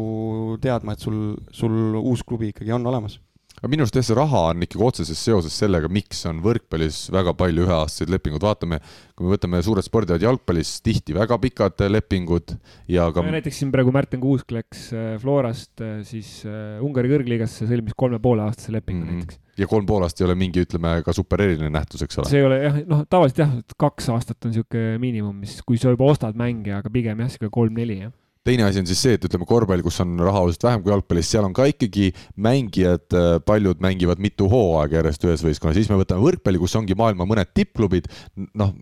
[0.62, 3.18] teadma, et sul, sul uus klubi ikkagi on olemas
[3.56, 7.32] aga minu arust jah, see raha on ikkagi otseses seoses sellega, miks on võrkpallis väga
[7.38, 8.80] palju üheaastaseid lepinguid, vaatame,
[9.16, 12.56] kui me võtame suured spordialad jalgpallis, tihti väga pikad lepingud
[12.92, 17.12] ja ka no, näiteks siin praegu Märten Kuusk läks äh, Florast äh, siis äh, Ungari
[17.14, 19.24] kõrgliigasse, sõlmis kolme poole aastase lepingu mm -hmm.
[19.24, 19.40] näiteks.
[19.62, 22.28] ja kolm pool aastat ei ole mingi, ütleme, ka super eriline nähtus, eks ole?
[22.28, 25.94] see ei ole jah, noh, tavaliselt jah, kaks aastat on niisugune miinimum, mis, kui sa
[25.94, 28.14] juba ostad mänge, aga pigem jah, niisugune kolm-neli, jah
[28.46, 31.32] teine asi on siis see, et ütleme korvpall, kus on raha oluliselt vähem kui jalgpallis,
[31.32, 32.12] seal on ka ikkagi
[32.46, 36.96] mängijad, äh, paljud mängivad mitu hooaega järjest ühes võistkonnas, siis me võtame võrkpalli, kus ongi
[36.98, 38.08] maailma mõned tippklubid,
[38.58, 38.74] noh,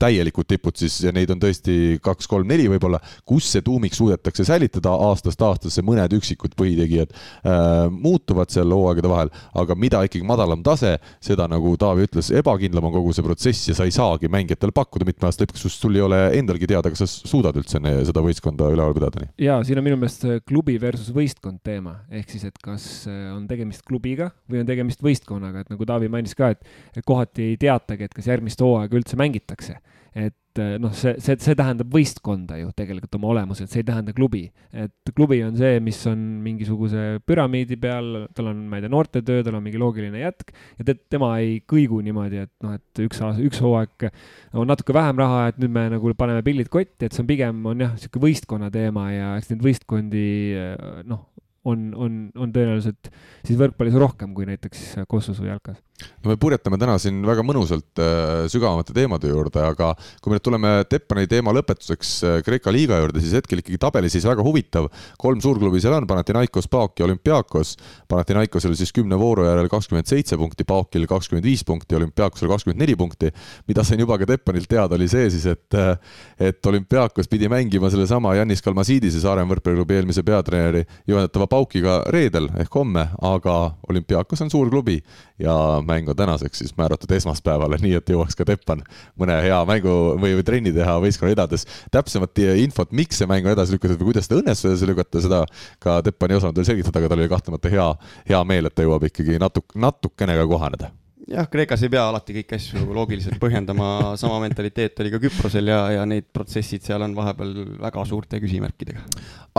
[0.00, 5.42] täielikud tipud siis ja neid on tõesti kaks-kolm-neli võib-olla, kus see tuumik suudetakse säilitada aastast
[5.44, 11.46] aastasse, mõned üksikud põhitegijad äh, muutuvad seal hooaegade vahel, aga mida ikkagi madalam tase, seda
[11.50, 15.28] nagu Taavi ütles, ebakindlam on kogu see protsess ja sa ei saagi mängijatele pakkuda mitme
[15.28, 18.70] aasta lõpuks, sest sul ei ole endalgi teada, kas sa suudad üldse ne, seda võistkonda
[18.74, 19.28] üleval pidada.
[19.40, 23.46] ja siin on minu meelest klubi versus võistkond teema, ehk siis, et kas äh, on
[23.50, 28.08] tegemist klubiga või on tegemist võistkonnaga, et nagu Taavi mainis ka, et kohati ei teatagi,
[28.08, 29.78] et kas järgmist hooaega üldse mängitakse
[30.14, 34.14] et eh, noh, see, see, see tähendab võistkonda ju tegelikult oma olemuselt, see ei tähenda
[34.14, 34.44] klubi.
[34.70, 39.42] et klubi on see, mis on mingisuguse püramiidi peal, tal on, ma ei tea, noortetöö,
[39.46, 43.22] tal on mingi loogiline jätk ja te, tema ei kõigu niimoodi, et noh, et üks
[43.26, 44.08] aasta, üks hooaeg
[44.54, 47.66] on natuke vähem raha, et nüüd me nagu paneme pillid kotti, et see on pigem
[47.72, 51.26] on jah, niisugune võistkonna teema ja eks neid võistkondi eh, noh,
[51.66, 53.10] on, on, on tõenäoliselt
[53.42, 55.80] siis võrkpallis rohkem kui näiteks Kossus või jalkas
[56.24, 59.92] no me purjetame täna siin väga mõnusalt äh, sügavamate teemade juurde, aga
[60.22, 64.26] kui me nüüd tuleme Teppani teema lõpetuseks äh, Kreeka liiga juurde, siis hetkel ikkagi tabeliseis
[64.26, 64.88] väga huvitav.
[65.20, 67.76] kolm suurklubi seal on, Panathinaikos, Paok ja Olümpiakos.
[68.10, 72.96] Panathinaikosel siis kümne vooru järel kakskümmend seitse punkti, Paokil kakskümmend viis punkti, Olümpiakosel kakskümmend neli
[72.98, 73.30] punkti.
[73.68, 75.94] mida sain juba ka Teppanilt teada, oli see siis, et, äh,
[76.38, 82.74] et Olümpiakos pidi mängima sellesama Jannis Kalmasiidise Saaremaa võrkpalliklubi eelmise peatreeneri juhendatava Paukiga reedel ehk
[82.74, 84.98] homme, aga Olümpiakos on suur klubi
[85.38, 85.54] ja
[85.88, 88.82] mäng on tänaseks siis määratud esmaspäevale, nii et jõuaks ka Teppan
[89.20, 91.66] mõne hea mängu või, või trenni teha võistkonna ridades.
[91.94, 95.44] täpsemat infot, miks see mäng on edasi lükatud või kuidas seda õnnestus edasi lükata, seda
[95.78, 97.88] ka Teppan ei osanud veel selgitada, aga tal oli kahtlemata hea,
[98.28, 100.92] hea meel, et ta jõuab ikkagi natuk-, natukene ka kohaneda
[101.30, 105.80] jah, Kreekas ei pea alati kõiki asju loogiliselt põhjendama, sama mentaliteet oli ka Küprosel ja,
[105.98, 109.04] ja need protsessid seal on vahepeal väga suurte küsimärkidega.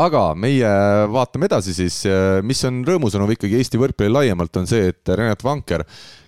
[0.01, 0.69] aga meie
[1.11, 2.01] vaatame edasi siis,
[2.45, 5.85] mis on rõõmusõnum ikkagi Eesti võrkpallil laiemalt, on see, et Renat Vanker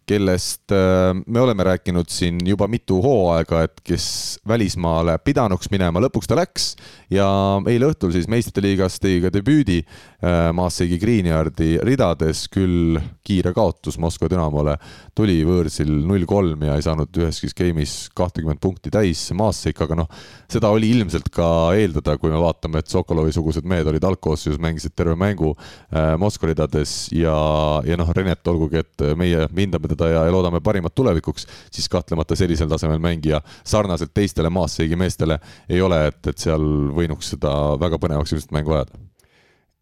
[0.08, 4.08] kellest äh, me oleme rääkinud siin juba mitu hooaega, et kes
[4.48, 6.70] välismaale pidanuks minema, lõpuks ta läks
[7.12, 7.28] ja
[7.68, 12.96] eile õhtul siis meistrite liigas tegi ka debüüdi äh, Maassegi Greenyardi ridades, küll
[13.28, 14.78] kiire kaotus Moskva Dünamole,
[15.18, 20.12] tuli võõrsil null kolm ja ei saanud üheski skeemis kahtekümmet punkti täis Maassik, aga noh,
[20.48, 25.20] seda oli ilmselt ka eeldada, kui me vaatame, et Sokolovi-sugused mehed olid algkoosseisus, mängisid terve
[25.20, 27.36] mängu äh, Moskva ridades ja,
[27.84, 31.90] ja noh, Renet, olgugi et meie hindame teda seda ja, ja loodame parimat tulevikuks, siis
[31.90, 35.40] kahtlemata sellisel tasemel mängija sarnaselt teistele Maaseigi meestele
[35.70, 36.64] ei ole, et, et seal
[36.96, 39.02] võinuks seda väga põnevaks ilmselt mängu ajada.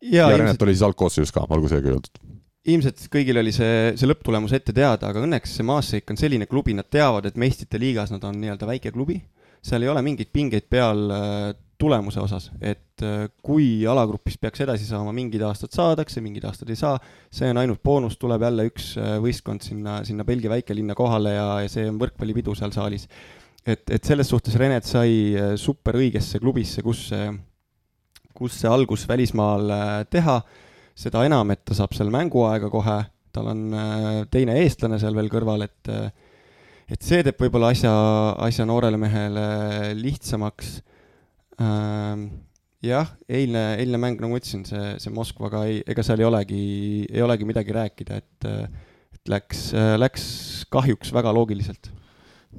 [0.05, 2.24] Ja, ja Renet oli siis algkoosseisus ka, olgu seegi öeldud.
[2.66, 6.74] Ilmselt kõigil oli see, see lõpptulemus ette teada, aga õnneks see Maassik on selline klubi,
[6.78, 9.20] nad teavad, et meistrite liigas nad on nii-öelda väike klubi,
[9.66, 11.05] seal ei ole mingeid pingeid peal
[11.82, 16.80] tulemuse osas, et äh, kui alagrupist peaks edasi saama, mingid aastad saadakse, mingid aastad ei
[16.80, 17.00] saa,
[17.34, 21.48] see on ainult boonus, tuleb jälle üks äh, võistkond sinna, sinna Belgia väikelinna kohale ja,
[21.66, 23.08] ja see on võrkpallipidu seal saalis.
[23.66, 27.32] et, et selles suhtes Renet sai super õigesse klubisse, kus see,
[28.36, 29.74] kus see algus välismaal
[30.12, 30.40] teha
[30.96, 33.02] seda enam, et ta saab seal mänguaega kohe,
[33.36, 36.08] tal on äh, teine eestlane seal veel kõrval, et äh,
[36.86, 37.92] et see teeb võib-olla asja,
[38.46, 39.46] asja noorele mehele
[39.98, 40.76] lihtsamaks.
[41.62, 42.26] Ähm,
[42.84, 46.64] jah, eilne, eilne mäng, nagu ma ütlesin, see, see Moskvaga ei, ega seal ei olegi,
[47.10, 48.49] ei olegi midagi rääkida, et
[49.16, 50.26] et läks, läks
[50.74, 51.88] kahjuks väga loogiliselt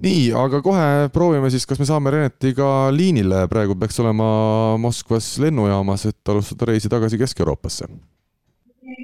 [0.03, 4.26] nii, aga kohe proovime siis, kas me saame Renetiga liinile, praegu peaks olema
[4.80, 7.88] Moskvas lennujaamas, et alustada reisi tagasi Kesk-Euroopasse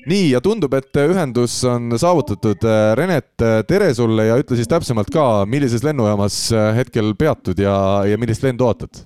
[0.09, 2.65] nii, ja tundub, et ühendus on saavutatud.
[2.99, 6.39] Renet, tere sulle ja ütle siis täpsemalt ka, millises lennujaamas
[6.79, 7.75] hetkel peatud ja,
[8.09, 9.05] ja millist lendu ootad?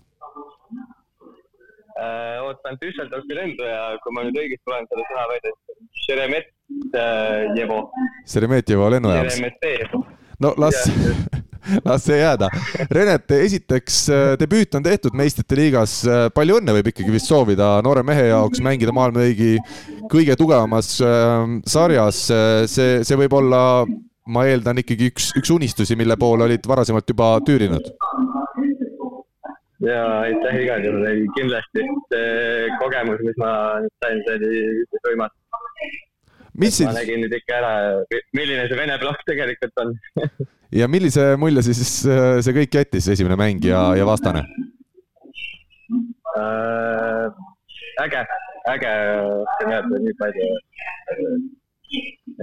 [2.47, 7.81] Ootan Düsseldorfi lendu ja kui ma nüüd õigesti loen selle sõna välja, siis Šeremetjevo.
[8.35, 10.05] Šeremetjevo lennujaam.
[10.41, 10.85] no las
[11.85, 12.49] las see jääda.
[12.95, 14.01] Renet, esiteks
[14.41, 15.99] debüüt on tehtud meistrite liigas,
[16.35, 19.57] palju õnne võib ikkagi vist soovida noore mehe jaoks mängida maailma kõigi,
[20.13, 22.27] kõige tugevamas äh, sarjas.
[22.71, 23.61] see, see võib olla,
[24.27, 27.93] ma eeldan ikkagi üks, üks unistusi, mille poole olid varasemalt juba tüürinud.
[29.85, 33.51] Ja aitäh igal juhul, ei kindlasti see kogemus, mis ma
[34.05, 35.35] sain, see oli üpris võimas
[36.57, 36.89] mis siis?
[36.89, 37.73] ma nägin nüüd ikka ära,
[38.37, 39.93] milline see Vene plokk tegelikult on
[40.81, 44.47] ja millise mulje siis äh, see kõik jättis, esimene mäng ja, ja vastane
[46.37, 47.29] äh,?
[48.07, 48.25] äge,
[48.73, 48.91] äge,
[49.43, 50.49] oskan öelda nii palju.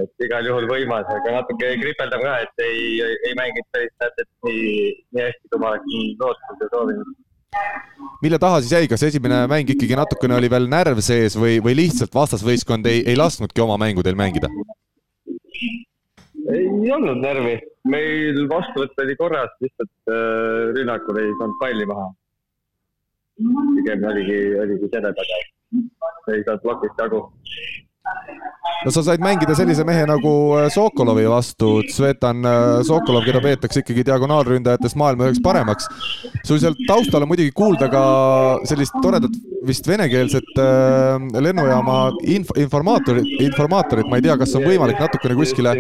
[0.02, 4.72] et igal juhul võimas, aga natuke kripeldab ka, et ei, ei mänginud päris täpselt nii,
[5.14, 7.14] nii hästi, kui ma oleksin lootnud ja soovinud
[8.24, 11.76] mille taha siis jäi, kas esimene mäng ikkagi natukene oli veel närv sees või, või
[11.82, 14.52] lihtsalt vastasvõistkond ei, ei lasknudki oma mängu teil mängida?
[16.54, 17.56] ei olnud närvi,
[17.90, 22.10] meil vastuvõtt oli korras, lihtsalt äh, rünnakul ei saanud palli maha.
[23.78, 25.40] pigem oligi, oligi selle taga,
[26.36, 27.24] ei saanud plokist jagu
[28.84, 33.84] no sa said mängida sellise mehe nagu äh, Sokolovi vastu, Svetan äh, Sokolov, keda peetakse
[33.84, 35.88] ikkagi diagonaalründajatest maailma üheks paremaks.
[36.44, 38.04] sul seal taustal on muidugi kuulda ka
[38.68, 39.36] sellist toredat
[39.68, 41.16] vist venekeelset äh,
[41.48, 42.00] lennujaama
[42.36, 45.78] inf-, informaatorit, informaatorit, ma ei tea, kas on võimalik natukene kuskile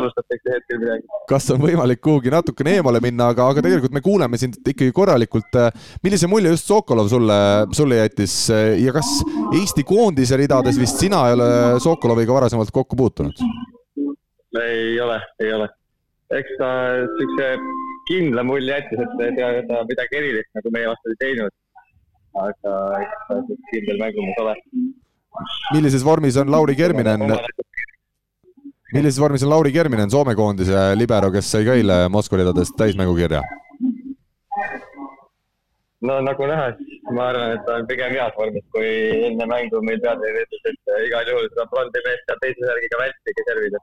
[0.00, 1.06] alustatakse hetkel midagi.
[1.30, 5.58] kas on võimalik kuhugi natukene eemale minna, aga, aga tegelikult me kuuleme sind ikkagi korralikult.
[6.04, 7.38] millise mulje just Sokolov sulle,
[7.76, 9.10] sulle jättis ja kas
[9.56, 11.48] Eesti koondise ridades vist sina ei ole
[11.82, 13.44] Sokoloviga varasemalt kokku puutunud?
[14.62, 15.68] ei ole, ei ole.
[16.36, 16.70] eks ta
[17.18, 17.50] siukse
[18.08, 19.40] kindla mulje jättis, et
[19.70, 21.54] ta midagi erilist nagu meie vastu ei teinud.
[22.46, 23.40] aga eks ta
[23.72, 24.56] kindel mängumees ole.
[25.72, 27.28] millises vormis on Lauri Kerminen?
[28.94, 33.42] Millises vormis on Lauri Kerminen, Soome koondise libero, kes sai ka eile Moskva ridadest täismängukirja?
[36.06, 38.90] no nagu näha, siis ma arvan, et ta on pigem heas vormis, kui
[39.26, 43.46] enne mängu meil peatreener ütles, et igal juhul seda blondi meest seal teise särgiga vältige
[43.48, 43.80] servida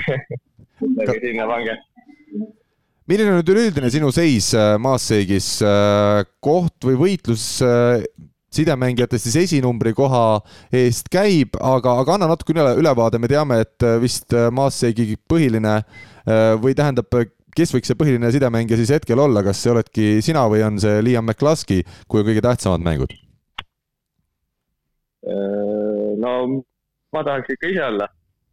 [1.00, 1.78] nagu sinna pange
[3.10, 7.46] milline on nüüd üleüldine sinu seis äh, Maasseigis, äh, koht või võitlus
[8.54, 10.40] sidemängijatest siis esinumbri koha
[10.74, 15.14] eest käib, aga, aga anna natuke üle, ülevaade, me teame, et äh, vist äh, Maasseigi
[15.30, 17.10] põhiline äh, või tähendab,
[17.56, 20.98] kes võiks see põhiline sidemängija siis hetkel olla, kas see oledki sina või on see
[21.06, 23.16] Liam McCluskey, kui on kõige tähtsamad mängud?
[25.20, 26.30] no
[27.12, 28.06] ma tahaks ikka ise olla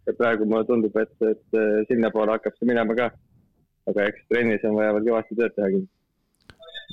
[0.04, 3.08] ja praegu mulle tundub, et, et sinnapoole hakkab see minema ka.
[3.88, 5.97] aga eks trennis on vaja veel kõvasti tööd teha kindlasti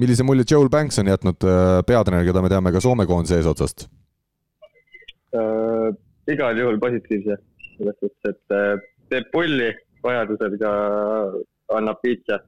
[0.00, 3.86] millise mulje Joel Banks on jätnud äh, peatreener, keda me teame ka Soome koondise eesotsast
[5.34, 5.92] äh,?
[6.30, 7.36] igal juhul positiivse,
[7.76, 8.74] selles suhtes, et äh,
[9.12, 9.70] teeb pulli,
[10.04, 10.74] vajadusel ka
[11.78, 12.40] annab pitcha.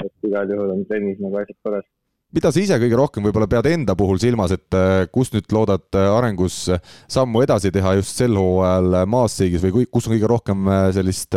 [0.00, 1.86] et igal juhul on trennis nagu asjad korras
[2.34, 5.86] mida sa ise kõige rohkem võib-olla pead enda puhul silmas, et äh, kus nüüd loodad
[5.98, 6.64] äh, arengus
[7.10, 11.36] sammu edasi teha just sel hooajal Maastiigis või kus on kõige rohkem sellist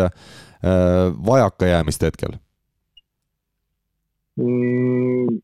[0.63, 2.37] vajakajäämist hetkel
[4.39, 5.41] mm,?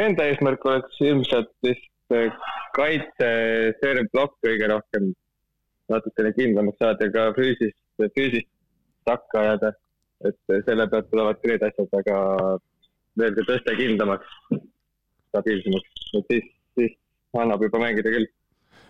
[0.00, 2.40] Enda eesmärk oleks ilmselt lihtsalt
[2.74, 3.28] kaitse,
[3.80, 5.12] serv, plokk kõige rohkem
[5.92, 7.78] natukene kindlamaks saada ja ka füüsist,
[8.16, 8.50] füüsist
[9.08, 9.72] takka ajada.
[10.24, 12.18] et selle pealt tulevad ka need asjad, aga
[13.20, 14.30] veel ka tõsta kindlamaks,
[15.28, 16.46] stabiilsemaks, et siis,
[16.78, 16.94] siis
[17.36, 18.30] annab juba mängida küll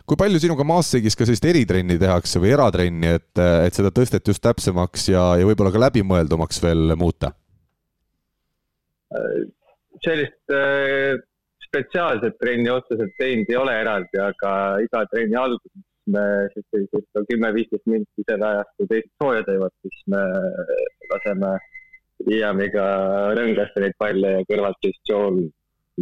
[0.04, 4.42] kui palju sinuga Maasseigis ka sellist eritrenni tehakse või eratrenni, et, et seda tõstet just
[4.44, 7.32] täpsemaks ja, ja võib-olla ka läbimõeldumaks veel muuta?
[10.04, 11.18] Sellist äh,
[11.66, 14.52] spetsiaalset trenni otseselt teinud ei ole eraldi, aga
[14.84, 15.84] iga trenni alguses
[16.14, 20.24] me siis sellisest kümme-viisteist minti selle ajast, kui teised sooja teevad, siis me
[21.12, 21.54] laseme
[22.28, 22.84] Liamiga
[23.36, 25.40] rõngasse neid palle ja kõrvalt siis Joel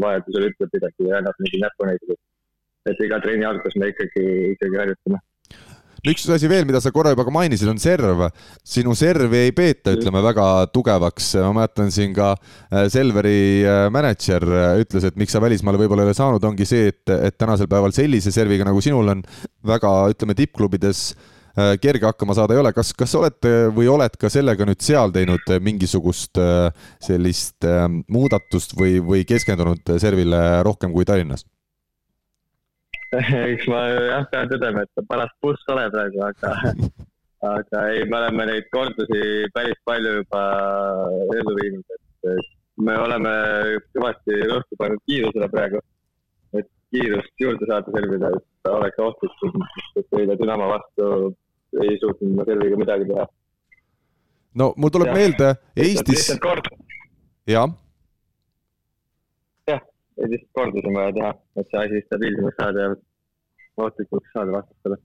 [0.03, 2.19] vajadusel ütleb midagi ja annab mingi näpunäidu
[2.91, 4.25] et iga trenni alguses me ikkagi,
[4.57, 5.21] ikkagi harjutame
[6.11, 8.25] üks asi veel, mida sa korra juba ka mainisid, on serv.
[8.67, 11.35] sinu servi ei peeta, ütleme, väga tugevaks.
[11.47, 16.03] ma mäletan siin ka äh, Selveri äh, mänedžer äh, ütles, et miks sa välismaale võib-olla
[16.03, 19.23] ei ole saanud, ongi see, et, et tänasel päeval sellise serviga, nagu sinul on,
[19.67, 21.13] väga, ütleme, tippklubides
[21.85, 22.71] kerge hakkama saada ei ole.
[22.73, 26.41] kas, kas olete või oled ka sellega nüüd seal teinud mingisugust
[26.97, 27.69] sellist
[28.09, 31.45] muudatust või, või keskendunud servile rohkem kui Tallinnas?
[33.53, 36.53] eks ma jah, pean tõdema, et paras buss ole praegu, aga,
[37.53, 40.43] aga ei, me oleme neid kordusi päris palju juba
[41.37, 42.49] ellu viinud, et
[42.81, 43.35] me oleme
[43.93, 45.83] kõvasti rõhku pannud kiirusele praegu.
[46.57, 49.39] et kiirust juurde saada servida, et oleks ohtlik,
[49.93, 51.13] sest eile Dünamo vastu
[51.85, 53.29] ei suutnud ma serviga midagi teha.
[54.61, 55.19] no mul tuleb ja.
[55.21, 56.33] meelde Eestis.
[57.49, 57.69] jah
[60.19, 62.93] lihtsalt kordusi on vaja teha, et see asi stabiilsemaks saada ja
[63.83, 65.01] ohtlikuks saada vastastele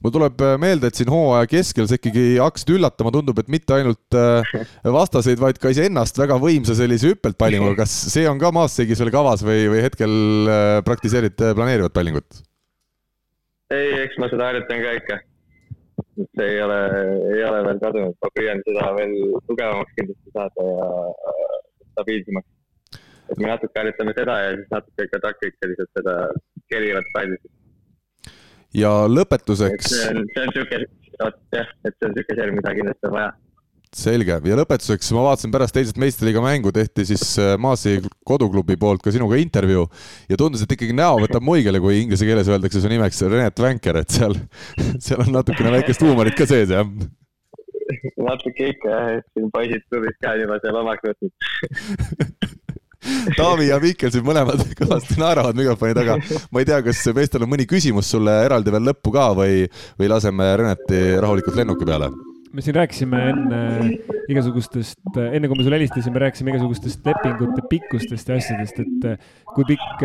[0.00, 3.76] mul tuleb äh, meelde, et siin hooaja keskel sa ikkagi hakkasid üllatama, tundub, et mitte
[3.76, 4.52] ainult äh,
[4.98, 7.82] vastaseid, vaid ka iseennast väga võimsa sellise hüppelpallinguga.
[7.82, 10.14] kas see on ka Maasseigis veel kavas või, või hetkel
[10.48, 12.40] äh, praktiseerid planeerivat pallingut?
[13.70, 15.18] ei, eks ma seda harjutan ka ikka.
[16.38, 16.80] see ei ole,
[17.36, 19.14] ei ole veel kadunud, ma püüan seda veel
[19.50, 20.88] tugevamaks kindlasti saada ja
[21.92, 22.48] stabiilsemaks
[23.30, 26.16] et me natuke harjutame seda ja siis natuke ka taktikaliselt seda
[26.72, 27.38] kerivat palli.
[28.82, 29.92] ja lõpetuseks.
[29.94, 30.82] see on, see on sihuke,
[31.54, 33.30] jah, et see on sihuke serv, mida kindlasti on vaja
[33.90, 39.02] selge ja lõpetuseks ma vaatasin pärast teisest meistriliiga mängu tehti siis äh, Maasi koduklubi poolt
[39.02, 39.88] ka sinuga intervjuu
[40.30, 43.98] ja tundus, et ikkagi näo võtab muigele, kui inglise keeles öeldakse su nimeks Renet Vänker,
[44.04, 44.36] et seal,
[45.04, 46.86] seal on natukene väikest huumorit ka sees, jah?
[48.22, 52.59] natuke ikka jah, et siin poisid klubis ka on juba seal omaks võtnud
[53.36, 56.18] Taavi ja Mihkel siin mõlemad kõvasti naeravad mikrofoni taga.
[56.52, 59.62] ma ei tea, kas meestel on mõni küsimus sulle eraldi veel lõppu ka või,
[60.00, 62.10] või laseme Reneti rahulikult lennuki peale?
[62.50, 63.58] me siin rääkisime enne
[64.32, 69.68] igasugustest, enne kui me sulle helistasime, rääkisime igasugustest lepingute pikkustest ja asjadest, et eh, kui
[69.68, 70.02] pikk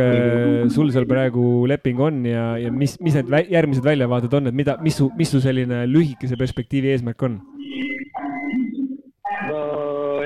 [0.76, 4.78] sul seal praegu leping on ja, ja mis, mis need järgmised väljavaated on, et mida,
[4.86, 7.42] mis su, mis su selline lühikese perspektiivi eesmärk on?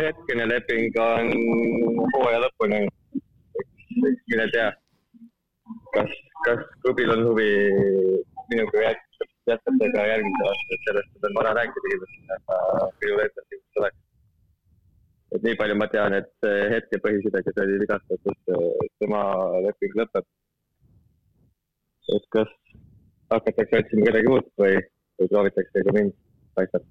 [0.10, 1.30] Hetkene leping on
[2.14, 2.82] hooaja lõpuni.
[4.30, 4.68] mine tea,
[5.96, 6.12] kas,
[6.46, 7.50] kas klubil on huvi
[8.52, 12.60] minuga jätkata, jätkata ka järgmisel aastal, et sellest on vara rääkida kindlasti, aga
[13.10, 14.00] endal kindlasti oleks.
[15.36, 18.54] et nii palju ma tean, et hetkepõhisega, kes oli vigastatud,
[19.04, 19.24] tema
[19.66, 20.30] leping lõpeb.
[22.16, 22.56] et kas
[23.34, 24.80] hakatakse otsima kedagi uut või,
[25.20, 26.16] või proovitakse ka mind,
[26.58, 26.88] paistab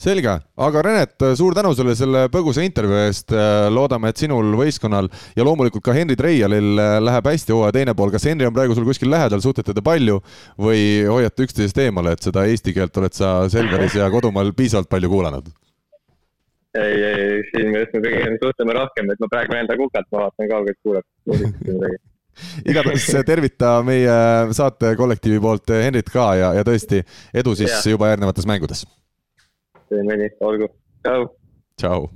[0.00, 0.32] selge,
[0.66, 3.34] aga Renet, suur tänu sulle selle põgusa intervjuu eest.
[3.74, 8.12] loodame, et sinul võistkonnal ja loomulikult ka Henri Treialil läheb hästi hooaja teine pool.
[8.14, 10.20] kas Henri on praegu sul kuskil lähedal, suhtlete te palju
[10.58, 15.10] või hoiate üksteisest eemale, et seda eesti keelt oled sa Selveris ja kodumaal piisavalt palju
[15.12, 15.50] kuulanud?
[16.78, 20.50] ei, ei, siin me just kõigiga suhtleme rohkem, et ma praegu enda kukalt, ma vaatan
[20.52, 21.98] kaugelt kuuleb
[22.70, 24.14] igatahes tervita meie
[24.56, 27.02] saate kollektiivi poolt Henrit ka ja, ja tõesti
[27.34, 27.82] edu siis ja.
[27.96, 28.86] juba järgnevates mängudes
[29.90, 30.70] teeme nii, olgu,
[31.02, 31.28] tšau.
[31.80, 32.08] tšau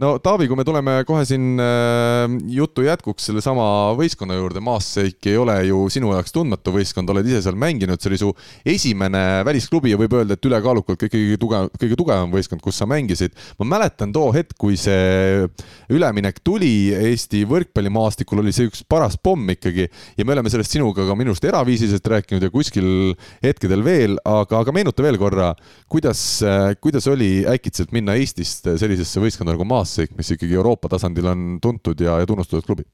[0.00, 3.64] no Taavi, kui me tuleme kohe siin äh, jutu jätkuks sellesama
[3.98, 8.08] võistkonna juurde, Maasseik ei ole ju sinu jaoks tundmatu võistkond, oled ise seal mänginud, see
[8.12, 8.30] oli su
[8.64, 13.36] esimene välisklubi ja võib öelda, et ülekaalukalt ikkagi tugev, kõige tugevam võistkond, kus sa mängisid.
[13.60, 15.44] ma mäletan too hetk, kui see
[15.92, 21.04] üleminek tuli Eesti võrkpallimaastikul, oli see üks paras pomm ikkagi ja me oleme sellest sinuga
[21.04, 23.12] ka minu arust eraviisiliselt rääkinud ja kuskil
[23.44, 25.52] hetkedel veel, aga, aga meenuta veel korra,
[25.92, 26.24] kuidas,
[26.80, 29.89] kuidas oli äkitselt minna Eestist sellisesse võistkonda nagu Maasseik?
[29.90, 32.84] Klassik, mis ikkagi Euroopa tasandil on tuntud ja, ja tunnustatud klubi.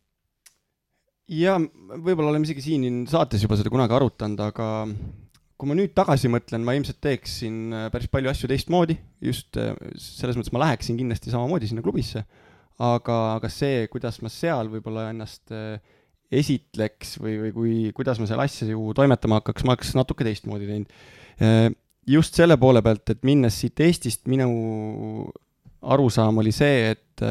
[1.29, 4.69] ja võib-olla oleme isegi siin saates juba seda kunagi arutanud, aga
[5.61, 8.97] kui ma nüüd tagasi mõtlen, ma ilmselt teeksin äh, päris palju asju teistmoodi,
[9.29, 12.25] just äh, selles mõttes ma läheksin kindlasti samamoodi sinna klubisse,
[12.81, 15.77] aga, aga see, kuidas ma seal võib-olla ennast äh,
[16.33, 21.01] esitleks või, või kui, kuidas ma seal asju toimetama hakkaks, ma oleks natuke teistmoodi teinud.
[22.09, 24.49] just selle poole pealt, et minnes siit Eestist, minu
[25.83, 27.25] arusaam oli see, et,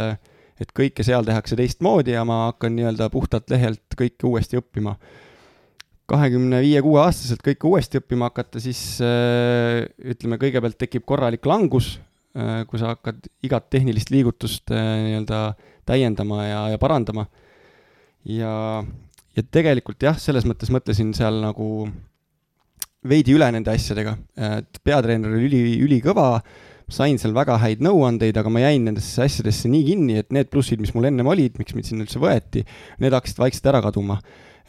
[0.62, 4.96] et kõike seal tehakse teistmoodi ja ma hakkan nii-öelda puhtalt lehelt kõike uuesti õppima.
[6.06, 11.96] kahekümne viie, kuue aastaselt kõike uuesti õppima hakata, siis äh, ütleme, kõigepealt tekib korralik langus,
[12.36, 15.54] kui sa hakkad igat tehnilist liigutust nii-öelda
[15.88, 17.30] täiendama ja, ja parandama.
[18.28, 18.84] ja,
[19.38, 21.88] ja tegelikult jah, selles mõttes mõtlesin seal nagu
[23.06, 24.16] veidi üle nende asjadega,
[24.58, 26.40] et peatreener oli üli, ülikõva
[26.92, 30.82] sain seal väga häid nõuandeid, aga ma jäin nendesse asjadesse nii kinni, et need plussid,
[30.82, 32.66] mis mul ennem olid, miks mind sinna üldse võeti,
[33.02, 34.20] need hakkasid vaikselt ära kaduma.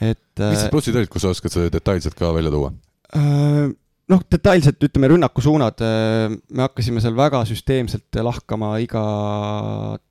[0.00, 2.72] et mis need plussid olid, kui sa oskad seda detailselt ka välja tuua?
[3.16, 3.68] Äh,
[4.12, 9.04] noh, detailselt ütleme, rünnakusuunad, äh, me hakkasime seal väga süsteemselt lahkama iga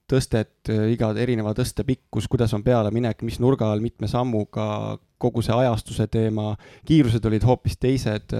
[0.09, 5.55] tõstet, iga erineva tõste pikkus, kuidas on pealeminek, mis nurga all, mitme sammuga, kogu see
[5.55, 6.51] ajastuse teema,
[6.85, 8.35] kiirused olid hoopis teised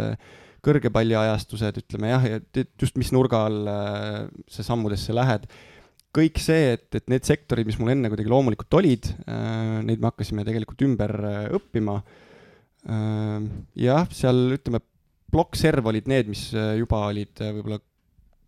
[0.65, 4.19] kõrgepalliajastused, ütleme jah, et just mis nurga all äh,
[4.51, 5.47] sa sammudesse lähed.
[6.15, 10.11] kõik see, et, et need sektorid, mis mul enne kuidagi loomulikult olid, äh, neid me
[10.11, 12.01] hakkasime tegelikult ümber äh, õppima.
[12.85, 14.77] jah, seal ütleme,
[15.33, 17.79] plokkserv olid need, mis juba olid võib-olla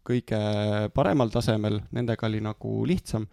[0.06, 0.42] kõige
[0.94, 3.26] paremal tasemel, nendega oli nagu lihtsam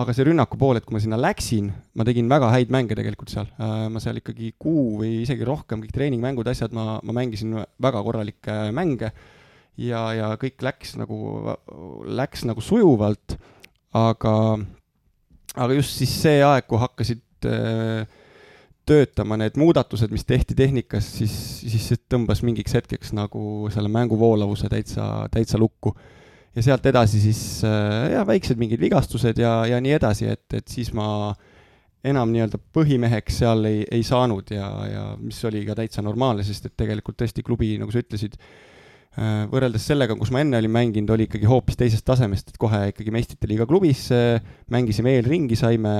[0.00, 3.32] aga see rünnaku pool, et kui ma sinna läksin, ma tegin väga häid mänge tegelikult
[3.32, 3.48] seal.
[3.60, 8.02] Äh, ma seal ikkagi kuu või isegi rohkem, kõik treeningmängud, asjad, ma, ma mängisin väga
[8.06, 9.12] korralikke mänge.
[9.80, 11.16] Ja, ja kõik läks nagu,
[12.10, 13.38] läks nagu sujuvalt,
[13.96, 14.34] aga,
[15.54, 18.18] aga just siis see aeg, kui hakkasid äh,
[18.90, 24.18] töötama need muudatused, mis tehti tehnikas, siis, siis see tõmbas mingiks hetkeks nagu selle mängu
[24.20, 25.94] voolavuse täitsa, täitsa lukku
[26.56, 30.70] ja sealt edasi siis äh, jah, väiksed mingid vigastused ja, ja nii edasi, et, et
[30.70, 31.32] siis ma
[32.06, 36.70] enam nii-öelda põhimeheks seal ei, ei saanud ja, ja mis oli ka täitsa normaalne, sest
[36.70, 41.12] et tegelikult tõesti klubi, nagu sa ütlesid, äh, võrreldes sellega, kus ma enne olin mänginud,
[41.14, 44.40] oli ikkagi hoopis teisest tasemest, et kohe ikkagi meistrite liiga klubisse,
[44.74, 45.94] mängisime eelringi, saime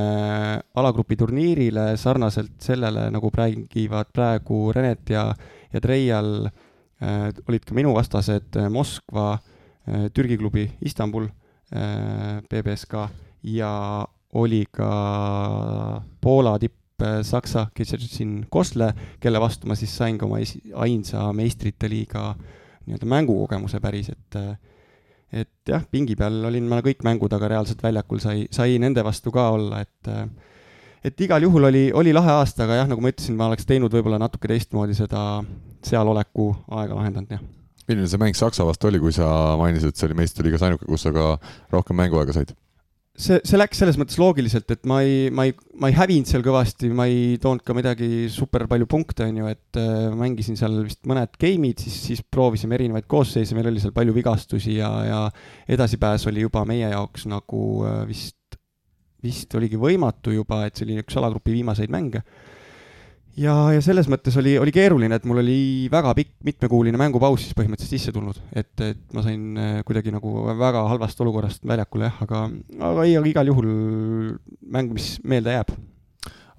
[0.81, 5.29] alagrupi turniirile sarnaselt sellele, nagu räägivad praegu Renet ja,
[5.71, 9.50] ja Treial äh,, olid ka minu vastased äh, Moskva äh, Äh,
[10.15, 11.29] Türgi klubi Istanbul,
[12.51, 13.11] BBSK äh,
[13.43, 20.27] ja oli ka Poola tipp äh, Saksa Ketšetšin Kosle, kelle vastu ma siis sain ka
[20.27, 20.41] oma
[20.85, 22.35] ainsa meistrite liiga
[22.87, 24.39] nii-öelda mängukogemuse päris, et
[25.31, 29.31] et jah, pingi peal olin ma kõik mängud, aga reaalselt väljakul sai, sai nende vastu
[29.31, 30.11] ka olla, et
[31.05, 33.95] et igal juhul oli, oli lahe aasta, aga jah, nagu ma ütlesin, ma oleks teinud
[33.95, 35.45] võib-olla natuke teistmoodi seda
[35.87, 37.60] sealoleku aega vahendanud, jah
[37.91, 39.29] milline see mäng Saksa vastu oli, kui sa
[39.61, 41.35] mainisid, et see oli meistriliigas ainuke, kus sa ka
[41.75, 42.55] rohkem mänguaega said?
[43.21, 46.45] see, see läks selles mõttes loogiliselt, et ma ei, ma ei, ma ei hävinud seal
[46.45, 50.79] kõvasti, ma ei toonud ka midagi super palju punkte, on ju, et äh, mängisin seal
[50.87, 55.21] vist mõned game'id, siis, siis proovisime erinevaid koosseise, meil oli seal palju vigastusi ja, ja
[55.77, 58.39] edasipääs oli juba meie jaoks nagu äh, vist,
[59.21, 62.25] vist oligi võimatu juba, et see oli üks alagrupi viimaseid mänge
[63.39, 65.61] ja, ja selles mõttes oli, oli keeruline, et mul oli
[65.93, 70.49] väga pikk mitmekuuline mängupaus siis põhimõtteliselt sisse tulnud, et, et ma sain äh, kuidagi nagu
[70.59, 72.43] väga halvast olukorrast väljakule jah, aga,
[72.91, 73.71] aga ei, aga igal juhul
[74.71, 75.75] mäng, mis meelde jääb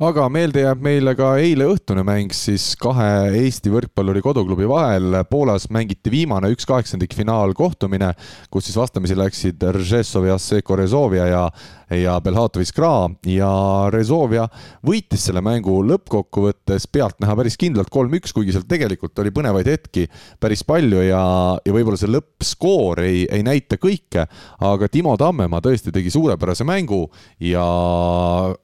[0.01, 5.19] aga meelde jääb meile ka eile õhtune mäng siis kahe Eesti võrkpalluri koduklubi vahel.
[5.29, 8.09] Poolas mängiti viimane üks kaheksandikfinaal kohtumine,
[8.49, 11.43] kus siis vastamisi läksid Ržesov ja Seko Rezovia ja
[11.91, 13.51] ja Belhatovi Skra ja
[13.91, 14.45] Rezovia
[14.85, 20.05] võitis selle mängu lõppkokkuvõttes pealtnäha päris kindlalt kolm-üks, kuigi seal tegelikult oli põnevaid hetki
[20.39, 21.21] päris palju ja,
[21.59, 24.23] ja võib-olla see lõppskoor ei, ei näita kõike,
[24.63, 27.03] aga Timo Tammemaa tõesti tegi suurepärase mängu
[27.43, 27.65] ja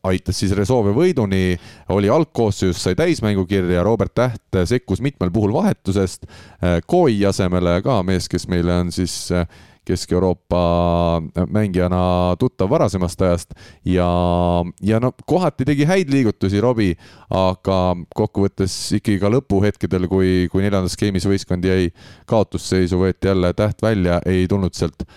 [0.08, 1.27] aitas siis Rezovia võiduni,
[1.90, 6.28] oli algkoosseisus, sai täismängukirja, Robert Täht sekkus mitmel puhul vahetusest,
[6.88, 9.28] Koi asemele ka mees, kes meile on siis
[9.88, 10.62] Kesk-Euroopa
[11.50, 13.54] mängijana tuttav varasemast ajast.
[13.86, 14.08] Ja,
[14.84, 16.98] ja no kohati tegi häid liigutusi Robbie,
[17.32, 17.80] aga
[18.16, 21.88] kokkuvõttes ikkagi ka lõpuhetkedel, kui, kui neljandas skeemis võistkond jäi
[22.28, 25.08] kaotusseisu, võeti jälle täht välja, ei tulnud sealt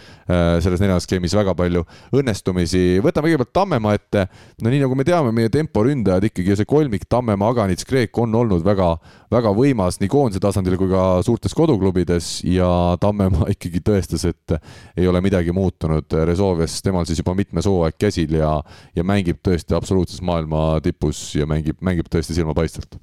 [0.62, 1.82] selles neljandas skeemis väga palju
[2.16, 3.00] õnnestumisi.
[3.04, 4.26] võtame kõigepealt Tammemaa ette.
[4.62, 8.64] no nii nagu me teame, meie temporündajad ikkagi see kolmik Tammemaa, Aganits, Kreek on olnud
[8.66, 8.92] väga,
[9.32, 12.70] väga võimas nii koondise tasandil kui ka suurtes koduklubides ja
[13.00, 14.56] Tammemaa ikkagi tõestas, et
[14.96, 16.06] ei ole midagi muutunud.
[16.30, 18.56] Resolves, temal siis juba mitmes hooaeg käsil ja,
[18.96, 23.00] ja mängib tõesti absoluutses maailma tipus ja mängib, mängib tõesti silmapaistvalt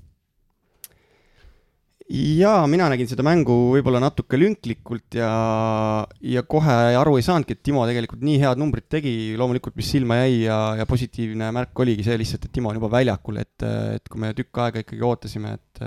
[2.08, 5.32] jaa, mina nägin seda mängu võib-olla natuke lünklikult ja,
[6.24, 10.22] ja kohe aru ei saanudki, et Timo tegelikult nii head numbrit tegi, loomulikult mis silma
[10.22, 14.08] jäi ja, ja positiivne märk oligi see lihtsalt, et Timo on juba väljakul, et, et
[14.08, 15.84] kui me tükk aega ikkagi ootasime, et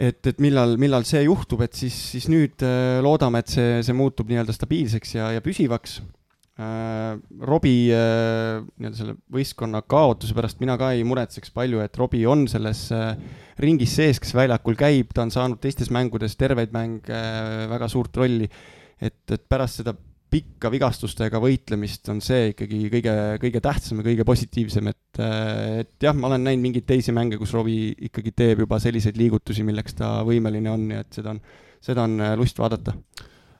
[0.00, 3.96] et, et millal, millal see juhtub, et siis, siis nüüd äh, loodame, et see, see
[3.96, 5.98] muutub nii-öelda stabiilseks ja, ja püsivaks.
[6.60, 7.14] Äh,.
[7.40, 12.46] Robbie äh, nii-öelda selle võistkonna kaotuse pärast mina ka ei muretseks palju, et Robbie on
[12.50, 13.14] selles äh,
[13.60, 17.24] ringis sees, kes väljakul käib, ta on saanud teistes mängudes terveid mänge
[17.72, 18.48] väga suurt rolli.
[19.00, 19.96] et, et pärast seda
[20.30, 25.22] pikka vigastustega võitlemist on see ikkagi kõige, kõige tähtsam ja kõige positiivsem, et,
[25.82, 29.66] et jah, ma olen näinud mingeid teisi mänge, kus Robbie ikkagi teeb juba selliseid liigutusi,
[29.66, 31.42] milleks ta võimeline on ja et seda on,
[31.82, 32.94] seda on lust vaadata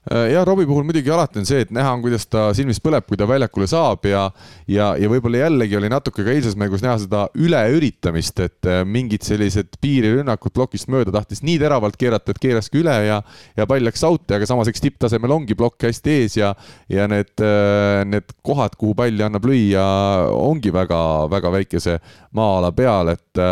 [0.09, 3.05] Äh, ja Robbie puhul muidugi alati on see, et näha on, kuidas ta silmis põleb,
[3.05, 4.23] kui ta väljakule saab ja
[4.65, 9.27] ja, ja võib-olla jällegi oli natuke ka eilses mängus näha seda üleüritamist, et äh, mingid
[9.29, 13.21] sellised piirirünnakud plokist mööda tahtis nii teravalt keerata, et keeraski üle ja
[13.59, 16.55] ja pall läks out'i, aga samas eks tipptasemel ongi plokk hästi ees ja
[16.89, 19.85] ja need, äh, need kohad, kuhu palli annab lüüa,
[20.33, 22.01] ongi väga-väga väikese
[22.33, 23.45] maa-ala peal, et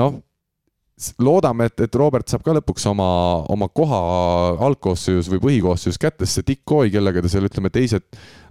[0.00, 0.20] noh
[1.22, 3.08] loodame, et, et Robert saab ka lõpuks oma,
[3.52, 4.00] oma koha
[4.66, 8.04] algkoosseisus või põhikoosseisus kätte, sest see Dick Coy, kellega ta seal ütleme, teised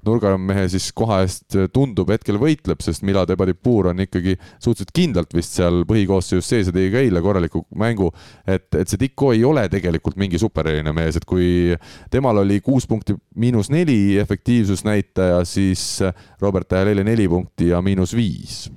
[0.06, 5.58] nurgamehe siis koha eest tundub hetkel võitleb, sest Milad Ebadipuur on ikkagi suhteliselt kindlalt vist
[5.60, 8.10] seal põhikoosseisus sees ja tegi ka eile korraliku mängu.
[8.48, 11.76] et, et see Dick Coy ei ole tegelikult mingi supereriline mees, et kui
[12.12, 16.00] temal oli kuus punkti miinus neli efektiivsusnäitaja, siis
[16.42, 18.70] Robert Tähel eile neli punkti ja miinus viis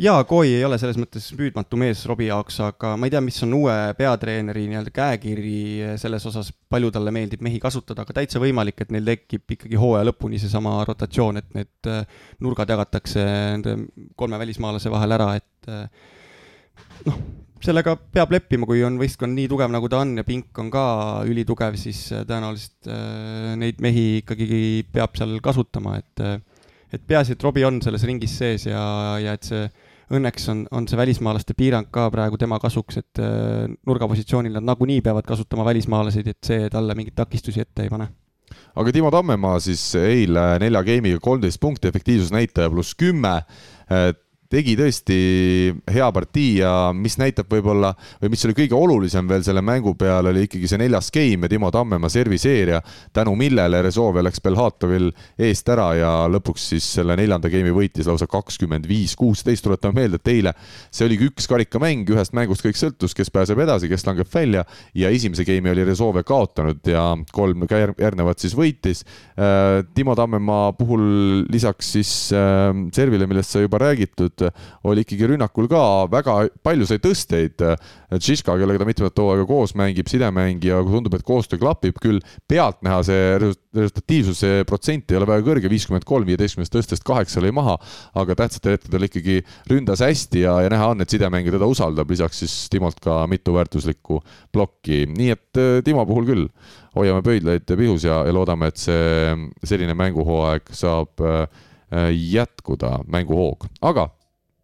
[0.00, 3.38] jaa, Koi ei ole selles mõttes püüdmatu mees Robbie jaoks, aga ma ei tea, mis
[3.46, 8.82] on uue peatreeneri nii-öelda käekiri selles osas, palju talle meeldib mehi kasutada, aga täitsa võimalik,
[8.82, 12.02] et neil tekib ikkagi hooaja lõpuni seesama rotatsioon, et need äh,
[12.44, 13.76] nurgad jagatakse nende
[14.18, 15.86] kolme välismaalase vahel ära, et äh,
[17.08, 17.18] noh,
[17.62, 20.86] sellega peab leppima, kui on võistkond nii tugev, nagu ta on ja pink on ka
[21.30, 22.90] ülitugev, siis tõenäoliselt
[23.60, 26.24] neid mehi ikkagi peab seal kasutama, et
[26.92, 28.82] et peaasi, et Robbie on selles ringis sees ja,
[29.22, 29.66] ja et see
[30.12, 35.00] õnneks on, on see välismaalaste piirang ka praegu tema kasuks, et äh, nurgapositsioonil nad nagunii
[35.04, 38.10] peavad kasutama välismaalaseid, et see talle mingeid takistusi ette ei pane.
[38.76, 43.38] Aga Timo Tammemaa siis eile nelja game'iga kolmteist punkti, efektiivsusnäitaja pluss kümme
[44.52, 45.18] tegi tõesti
[45.92, 50.28] hea partii ja mis näitab võib-olla või mis oli kõige olulisem veel selle mängu peal,
[50.28, 52.82] oli ikkagi see neljas game ja Timo Tammemaa serviseeria,
[53.16, 55.08] tänu millele Rezove läks Belhatovil
[55.40, 60.20] eest ära ja lõpuks siis selle neljanda game'i võitis lausa kakskümmend viis, kuusteist, tuletame meelde,
[60.20, 60.52] et eile
[60.90, 64.66] see oligi üks karikamäng, ühest mängust kõik sõltus, kes pääseb edasi, kes langeb välja
[64.98, 69.04] ja esimese game'i oli Rezove kaotanud ja kolm järgnevat siis võitis.
[69.38, 74.41] Äh, Timo Tammemaa puhul lisaks siis äh, servile, millest sai juba räägitud,
[74.88, 75.82] oli ikkagi rünnakul ka
[76.12, 77.62] väga palju sai tõsteid.
[78.12, 82.20] Tšiška, kellega ta mitmendat hooaega koos mängib, sidemängija, tundub, et koostöö klapib küll.
[82.48, 87.78] pealtnäha see resultatiivsuse protsent ei ole väga kõrge, viiskümmend kolm viieteistkümnest tõstest kaheksa lõi maha,
[88.18, 89.40] aga tähtsatel hetkedel ikkagi
[89.70, 93.56] ründas hästi ja, ja näha on, et sidemängija teda usaldab, lisaks siis Timolt ka mitu
[93.56, 94.20] väärtuslikku
[94.52, 96.48] plokki, nii et äh, Timo puhul küll
[96.96, 99.36] hoiame pöidlaid pihus ja, ja loodame, et see
[99.66, 101.46] selline mänguhooaeg saab äh,
[102.12, 104.10] jätkuda, mänguhoog, aga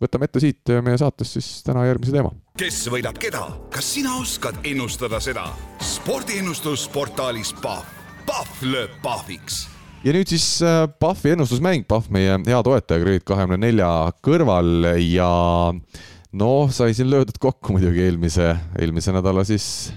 [0.02, 2.32] võtame ette siit meie saates siis täna järgmise teema.
[2.58, 3.44] kes võidab keda,
[3.74, 5.48] kas sina oskad ennustada seda?
[5.84, 7.86] spordiennustus portaalis Pahv,
[8.28, 9.66] Pahv lööb pahviks.
[10.06, 13.88] Ja nüüd siis äh, Pahvi ennustusmäng, Pahv meie hea toetaja Kredit kahekümne nelja
[14.22, 14.92] kõrval.
[15.02, 15.30] Ja
[16.38, 19.90] noh, sai siin löödud kokku muidugi eelmise, eelmise nädala siis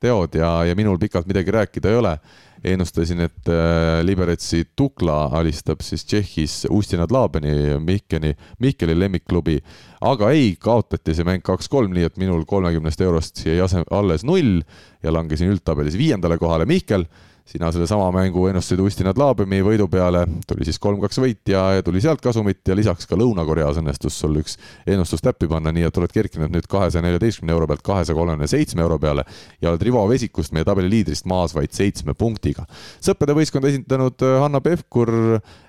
[0.00, 2.18] teod ja, ja minul pikalt midagi rääkida ei ole
[2.64, 9.58] ennustasin, et äh, Liberetsi Tukla alistab siis Tšehhis Ustinad Laabeni, Mihkeni, Mihkeli lemmikklubi.
[10.00, 14.60] aga ei, kaotati see mäng kaks-kolm, nii et minul kolmekümnest eurost jäi ase-, alles null
[15.02, 16.66] ja langesin üldtabelis viiendale kohale.
[16.66, 17.06] Mihkel
[17.48, 22.02] sina sellesama mängu ennustasid Ustinad Laabemi võidu peale, tuli siis kolm-kaks võit ja, ja tuli
[22.04, 26.12] sealt kasumit ja lisaks ka Lõuna-Koreas õnnestus sul üks ennustus täppi panna, nii et oled
[26.12, 29.24] kerkinud nüüd kahesaja neljateistkümne euro pealt kahesaja kolmekümne seitsme euro peale
[29.62, 32.66] ja oled Rivo Vesikust, meie tabeli liidrist maas vaid seitsme punktiga.
[33.00, 35.14] sõprade võistkonda esindanud äh, Hanna Pevkur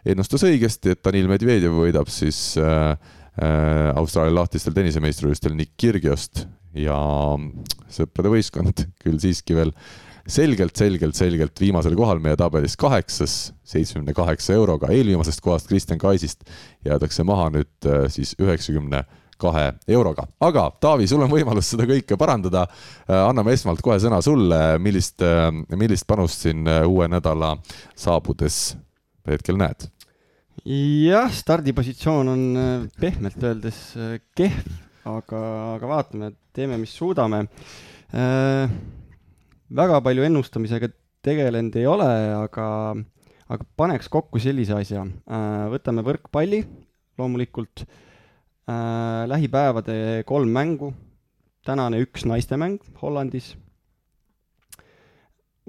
[0.03, 2.91] ennustas õigesti, et Danil Medvedjev võidab siis äh,
[3.39, 6.43] äh, Austraalia lahtistel tennisemeistrivõistlustel Nick Kirgiost
[6.75, 6.99] ja
[7.87, 9.71] sõprade võistkond küll siiski veel
[10.29, 16.45] selgelt, selgelt, selgelt viimasel kohal meie tabelis kaheksas, seitsmekümne kaheksa euroga, eelviimasest kohast Kristjan Kaisist
[16.85, 19.03] jäädakse maha nüüd äh, siis üheksakümne
[19.39, 20.27] kahe euroga.
[20.43, 22.65] aga Taavi, sul on võimalus seda kõike parandada.
[23.07, 27.55] Äh, anname esmalt kohe sõna sulle, millist, äh, millist panust siin uue nädala
[27.95, 28.75] saabudes
[29.29, 29.89] hetkel näed?
[30.69, 32.41] jah, stardipositsioon on
[32.99, 33.77] pehmelt öeldes
[34.35, 34.67] kehv,
[35.07, 35.39] aga,
[35.77, 37.45] aga vaatame, teeme, mis suudame
[39.75, 40.89] väga palju ennustamisega
[41.25, 42.09] tegelenud ei ole,
[42.39, 42.67] aga,
[43.49, 45.05] aga paneks kokku sellise asja.
[45.05, 46.63] Äh, võtame võrkpalli
[47.19, 50.93] loomulikult, äh, lähipäevade kolm mängu,
[51.67, 53.55] tänane üks naistemäng Hollandis,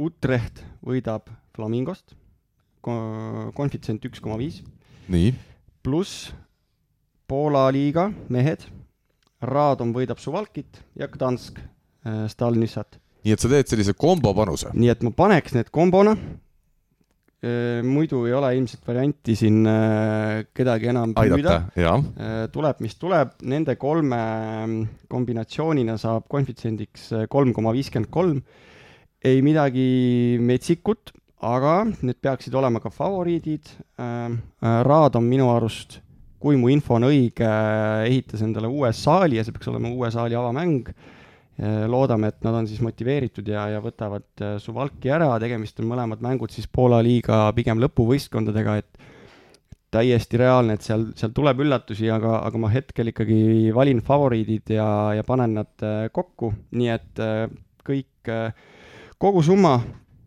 [0.00, 2.14] Utrecht võidab Flamingost,
[2.80, 4.62] konfitsient üks koma viis,
[5.12, 5.34] nii,
[5.84, 6.30] pluss
[7.28, 8.64] Poola liiga mehed,
[9.44, 12.96] Radom võidab Suvalkit ja Gdansk äh, Stalnissat.
[13.24, 14.72] Nii et sa teed sellise kombo panuse.
[14.74, 16.16] nii et ma paneks need kombona,
[17.40, 21.54] muidu ei ole ilmselt varianti siin äh, kedagi enam püüda,
[22.52, 24.18] tuleb, mis tuleb, nende kolme
[24.66, 28.42] mm, kombinatsioonina saab konfitsiendiks äh, kolm koma viiskümmend kolm,
[29.24, 35.98] ei midagi metsikut, aga need peaksid olema ka favoriidid, Raad on minu arust,
[36.40, 37.48] kui mu info on õige,
[38.08, 40.92] ehitas endale uue saali ja see peaks olema uue saali avamäng,
[41.90, 46.22] loodame, et nad on siis motiveeritud ja, ja võtavad äh, Suvalki ära, tegemist on mõlemad
[46.24, 49.08] mängud siis Poola liiga pigem lõpuvõistkondadega, et
[49.92, 53.40] täiesti reaalne, et seal, seal tuleb üllatusi, aga, aga ma hetkel ikkagi
[53.76, 54.86] valin favoriidid ja,
[55.18, 57.44] ja panen nad äh, kokku, nii et äh,
[57.84, 58.30] kõik,
[59.18, 59.80] kogu summa,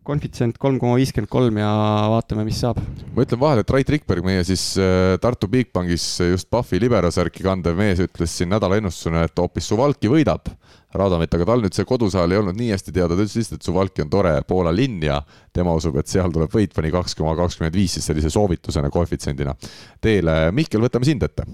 [0.08, 1.72] konfitsient kolm koma viiskümmend kolm ja
[2.14, 2.80] vaatame, mis saab.
[3.14, 7.78] ma ütlen vahele, et Rait Rikberg, meie siis äh, Tartu Bigbankis just Pahvi liberosärki kandev
[7.80, 10.52] mees ütles siin nädala ennustusena, et hoopis Suvalki võidab
[10.94, 13.68] Radomit, aga tal nüüd see kodusaal ei olnud nii hästi teada, ta ütles lihtsalt, et
[13.70, 15.20] Suvalki on tore Poola linn ja
[15.54, 19.56] tema usub, et seal tuleb võit kuni kaks koma kakskümmend viis siis sellise soovitusena koefitsiendina
[20.02, 20.38] teele.
[20.54, 21.48] Mihkel, võtame sind ette.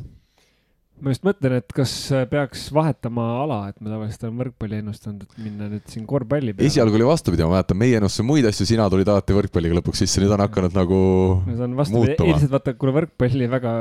[1.04, 1.94] Ma just mõtlen, et kas
[2.32, 6.70] peaks vahetama ala, et me tavaliselt oleme võrkpalli ennustanud, et minna nüüd siin korvpalli peale.
[6.70, 10.24] esialgu oli vastupidi, ma mäletan, meie ennustasime muid asju, sina tulid alati võrkpalliga lõpuks sisse,
[10.24, 11.02] nüüd on hakanud nagu
[11.48, 13.74] see on vastupidi, ilmselt vaata, kuna võrkpalli väga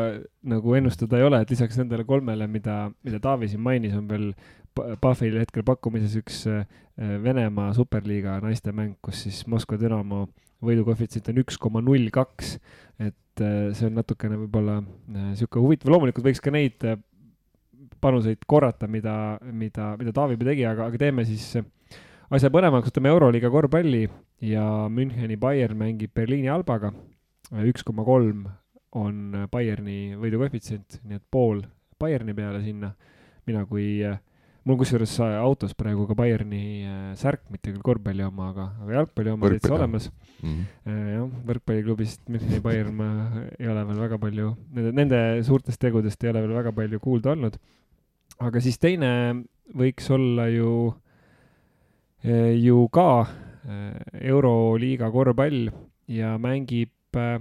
[0.54, 4.30] nagu ennustada ei ole, et lisaks nendele kolmele, mida, mida Taavi siin mainis, on veel
[4.78, 6.62] Pahvil hetkel pakkumises üks äh,
[6.98, 10.26] Venemaa superliiga naiste mäng, kus siis Moskva Dünamo
[10.64, 12.56] võidukoefitsient on üks koma null kaks.
[12.98, 16.98] et äh, see on natukene võib-olla äh, sihuke huvitav, loomulikult võiks ka neid äh,
[18.00, 21.56] panuseid korrata, mida, mida, mida Taavi tegi, aga, aga teeme siis
[22.28, 24.06] asja põnevamaks, võtame Euroliiga korvpalli
[24.44, 26.92] ja Müncheni Bayern mängib Berliini Albaga.
[27.64, 28.46] üks koma kolm
[28.96, 31.62] on Bayerni võidukoefitsient, nii et pool
[31.98, 32.94] Bayerni peale sinna.
[33.48, 34.02] mina kui,
[34.68, 39.32] mul kusjuures autos praegu ka Bayerni äh, särk, mitte küll korvpalli oma, aga, aga jalgpalli
[39.32, 40.10] oma täitsa olemas.
[40.42, 40.66] mm.
[40.84, 43.08] jah, võrkpalliklubist Müncheni Bayern ma
[43.56, 47.32] ei ole veel väga palju, nende, nende suurtest tegudest ei ole veel väga palju kuulda
[47.32, 47.56] olnud.
[48.38, 49.10] Aga siis teine
[49.76, 50.72] võiks olla ju,
[52.58, 53.92] ju ka äh,
[54.30, 55.68] Euroliiga korvpall
[56.08, 57.38] ja mängib äh,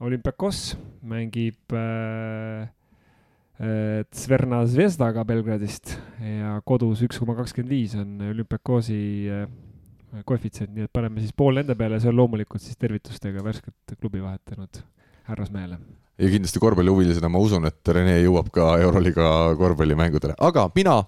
[0.00, 2.68] Olümpiakos, mängib äh,
[3.60, 9.44] äh, Zverna Zvezdaga Belgradist ja kodus üks koma kakskümmend viis on Olümpiakosi äh,
[10.26, 14.24] koefitsient, nii et paneme siis pool nende peale, see on loomulikult siis tervitustega värskelt klubi
[14.24, 14.80] vahetanud
[15.30, 15.78] härrasmehele.
[16.20, 20.98] ja kindlasti korvpallihuvilisena ma usun, et Rene jõuab ka Euroliiga korvpallimängudele, aga mina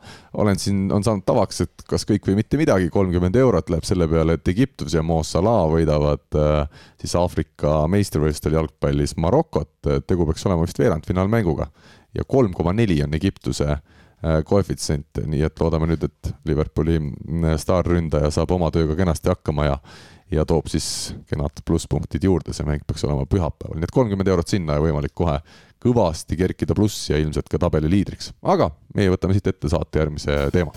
[0.41, 4.09] olen siin, on saanud tavaks, et kas kõik või mitte midagi, kolmkümmend eurot läheb selle
[4.09, 9.75] peale, et Egiptus ja Mo Salah võidavad äh, siis Aafrika meistrivõistlustel jalgpallis Marokot,
[10.07, 11.69] tegu peaks olema vist veerandfinaalmänguga.
[12.17, 13.83] Ja kolm koma neli on Egiptuse äh,
[14.49, 19.79] koefitsient, nii et loodame nüüd, et Liverpooli mm, staarründaja saab oma tööga kenasti hakkama ja
[20.33, 20.87] ja toob siis
[21.29, 25.15] kenad plusspunktid juurde, see mäng peaks olema pühapäeval, nii et kolmkümmend eurot sinna ja võimalik
[25.17, 25.37] kohe
[25.83, 28.33] kõvasti kerkida plussi ja ilmselt ka tabeli liidriks.
[28.43, 30.73] aga meie võtame siit ette saate järgmise teema.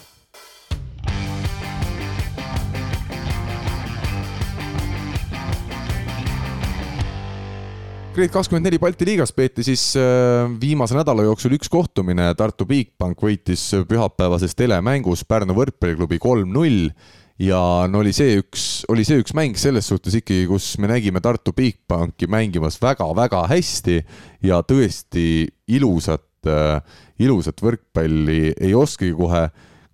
[8.15, 13.19] Grade kakskümmend neli Balti liigas peeti siis äh, viimase nädala jooksul üks kohtumine, Tartu Bigbank
[13.19, 16.93] võitis pühapäevases telemängus Pärnu võrkpalliklubi kolm-null
[17.41, 17.59] ja
[17.91, 21.53] no oli see üks, oli see üks mäng selles suhtes ikkagi, kus me nägime Tartu
[21.55, 23.99] Bigbanki mängimas väga-väga hästi
[24.45, 26.49] ja tõesti ilusat,
[27.19, 29.47] ilusat võrkpalli, ei oskagi kohe,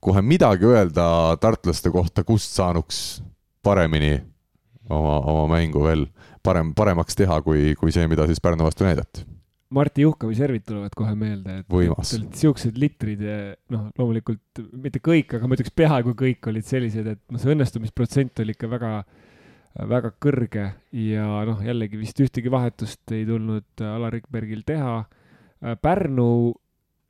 [0.03, 3.21] kohe midagi öelda tartlaste kohta, kust saanuks
[3.63, 4.17] paremini
[4.89, 6.07] oma, oma mängu veel
[6.43, 9.25] parem, paremaks teha, kui, kui see, mida siis Pärnu vastu näidati.
[9.72, 13.36] Marti Juhkavi servid tulevad kohe meelde, et olid siuksed litrid ja
[13.72, 18.43] noh, loomulikult mitte kõik, aga ma ütleks peaaegu kõik olid sellised, et noh, see õnnestumisprotsent
[18.43, 18.91] oli ikka väga,
[19.93, 20.65] väga kõrge
[20.99, 24.97] ja noh, jällegi vist ühtegi vahetust ei tulnud Alar Rikbergil teha.
[25.80, 26.28] Pärnu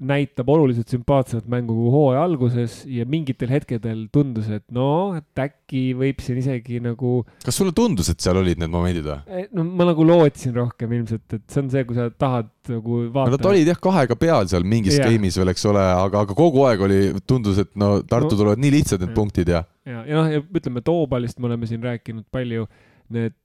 [0.02, 5.92] näitab oluliselt sümpaatsemat mängu kui hooaja alguses ja mingitel hetkedel tundus, et no, et äkki
[5.98, 9.20] võib siin isegi nagu kas sulle tundus, et seal olid need momendid või?
[9.30, 13.04] Eh, no ma nagu lootsin rohkem ilmselt, et see on see, kui sa tahad nagu
[13.06, 15.10] no vaadata nad olid jah kahega peal seal mingis Jah.
[15.10, 18.62] game'is veel, eks ole, aga, aga kogu aeg oli, tundus, et no Tartu No- tulevad
[18.64, 19.18] nii lihtsad need Jah.
[19.22, 22.66] punktid ja ja, ja noh, ja ütleme Toobalist me oleme siin rääkinud palju,
[23.12, 23.38] need,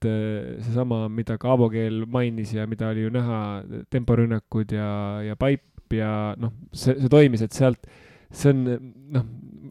[0.65, 3.41] seesama, mida ka Aavo Keel mainis ja mida oli ju näha,
[3.91, 4.91] temporünnakud ja,
[5.27, 6.11] ja paip ja
[6.41, 7.87] noh, see, see toimis, et sealt,
[8.35, 8.65] see on
[9.15, 9.27] noh,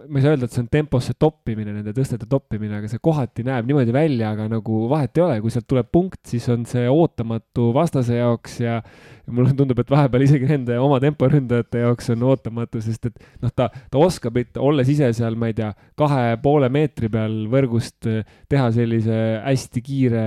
[0.09, 3.45] ma ei saa öelda, et see on temposse toppimine, nende tõstete toppimine, aga see kohati
[3.45, 6.85] näeb niimoodi välja, aga nagu vahet ei ole, kui sealt tuleb punkt, siis on see
[6.91, 12.25] ootamatu vastase jaoks ja, ja mulle tundub, et vahepeal isegi nende oma temporündajate jaoks on
[12.31, 16.69] ootamatu, sest et noh, ta, ta oskab, olles ise seal, ma ei tea, kahe poole
[16.73, 18.09] meetri peal võrgust
[18.51, 20.25] teha sellise hästi kiire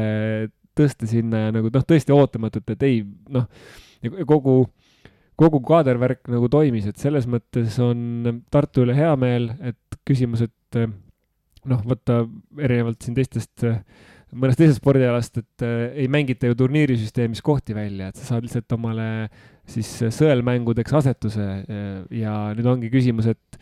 [0.79, 3.03] tõste sinna ja nagu noh, tõesti ootamatult, et ei
[3.35, 3.47] noh,
[4.29, 4.61] kogu
[5.39, 10.81] kogu kaadervärk nagu toimis, et selles mõttes on Tartu üle hea meel, et küsimus, et
[11.69, 12.23] noh, võtta
[12.59, 13.67] erinevalt siin teistest,
[14.35, 15.67] mõnest teisest spordialast, et
[16.03, 19.09] ei mängita ju turniirisüsteemis kohti välja, et sa saad lihtsalt omale
[19.69, 21.49] siis sõelmängudeks asetuse
[22.19, 23.61] ja nüüd ongi küsimus, et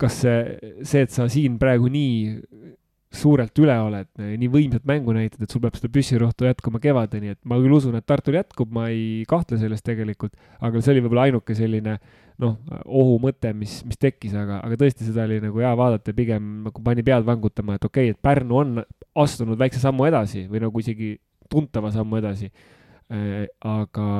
[0.00, 0.38] kas see,
[0.82, 2.74] see, et sa siin praegu nii
[3.14, 7.40] suurelt üle oled, nii võimsat mängu näitad, et sul peab seda püssirohtu jätkuma kevadeni, et
[7.48, 10.34] ma küll usun, et Tartul jätkub, ma ei kahtle selles tegelikult,
[10.64, 11.96] aga see oli võib-olla ainuke selline
[12.42, 16.50] noh, ohumõte, mis, mis tekkis, aga, aga tõesti, seda oli nagu hea vaadata ja pigem
[16.66, 18.82] nagu pani pead vangutama, et okei okay,, et Pärnu on
[19.24, 21.14] astunud väikse sammu edasi või nagu isegi
[21.50, 23.46] tuntava sammu edasi äh,.
[23.62, 24.10] aga,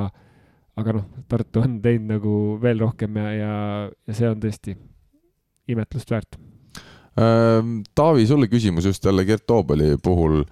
[0.79, 3.55] aga noh, Tartu on teinud nagu veel rohkem ja, ja,
[4.07, 4.77] ja see on tõesti
[5.71, 6.39] imetlust väärt
[7.15, 10.43] Taavi, sulle küsimus just jälle Gert Toobali puhul.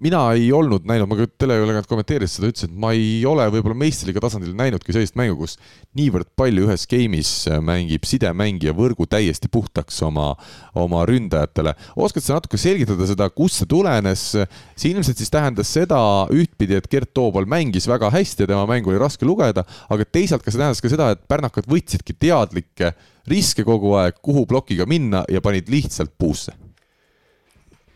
[0.00, 3.76] Mina ei olnud näinud, ma ka teleülekannet kommenteerides seda ütlesin, et ma ei ole võib-olla
[3.82, 5.58] meistriliiga tasandil näinudki sellist mängu, kus
[5.98, 10.30] niivõrd palju ühes game'is mängib sidemängija võrgu täiesti puhtaks oma,
[10.72, 11.74] oma ründajatele.
[12.00, 14.24] oskad sa natuke selgitada seda, kust see tulenes?
[14.72, 16.00] see ilmselt siis tähendas seda
[16.32, 20.40] ühtpidi, et Gert Toobal mängis väga hästi ja tema mängu oli raske lugeda, aga teisalt
[20.40, 22.94] ka see tähendas ka seda, et pärnakad võtsidki teadlikke
[23.28, 26.56] riske kogu aeg, kuhu plokiga minna ja panid lihtsalt puusse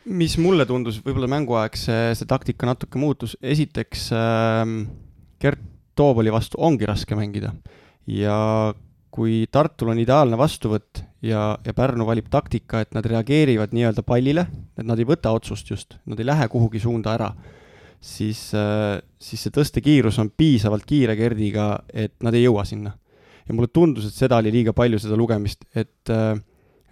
[0.04, 4.64] mis mulle tundus, võib-olla mänguaeg see, see taktika natuke muutus, esiteks äh,
[5.40, 7.52] Gert Toobali vastu ongi raske mängida
[8.10, 8.74] ja
[9.14, 14.48] kui Tartul on ideaalne vastuvõtt ja, ja Pärnu valib taktika, et nad reageerivad nii-öelda pallile,
[14.74, 17.30] et nad ei võta otsust just, nad ei lähe kuhugi suunda ära,
[18.02, 22.96] siis äh,, siis see tõstekiirus on piisavalt kiire Gerdiga, et nad ei jõua sinna.
[23.46, 26.34] ja mulle tundus, et seda oli liiga palju, seda lugemist, et äh,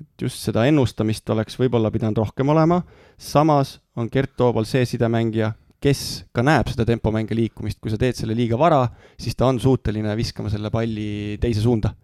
[0.03, 2.83] et just seda ennustamist oleks võib-olla pidanud rohkem olema,
[3.19, 6.03] samas on Gert Toobal see sidemängija, kes
[6.35, 8.85] ka näeb seda tempomänge liikumist, kui sa teed selle liiga vara,
[9.19, 11.95] siis ta on suuteline viskama selle palli teise suunda.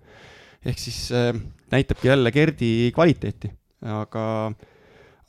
[0.65, 1.31] ehk siis äh,
[1.71, 3.51] näitabki jälle Gerdi kvaliteeti,
[3.87, 4.25] aga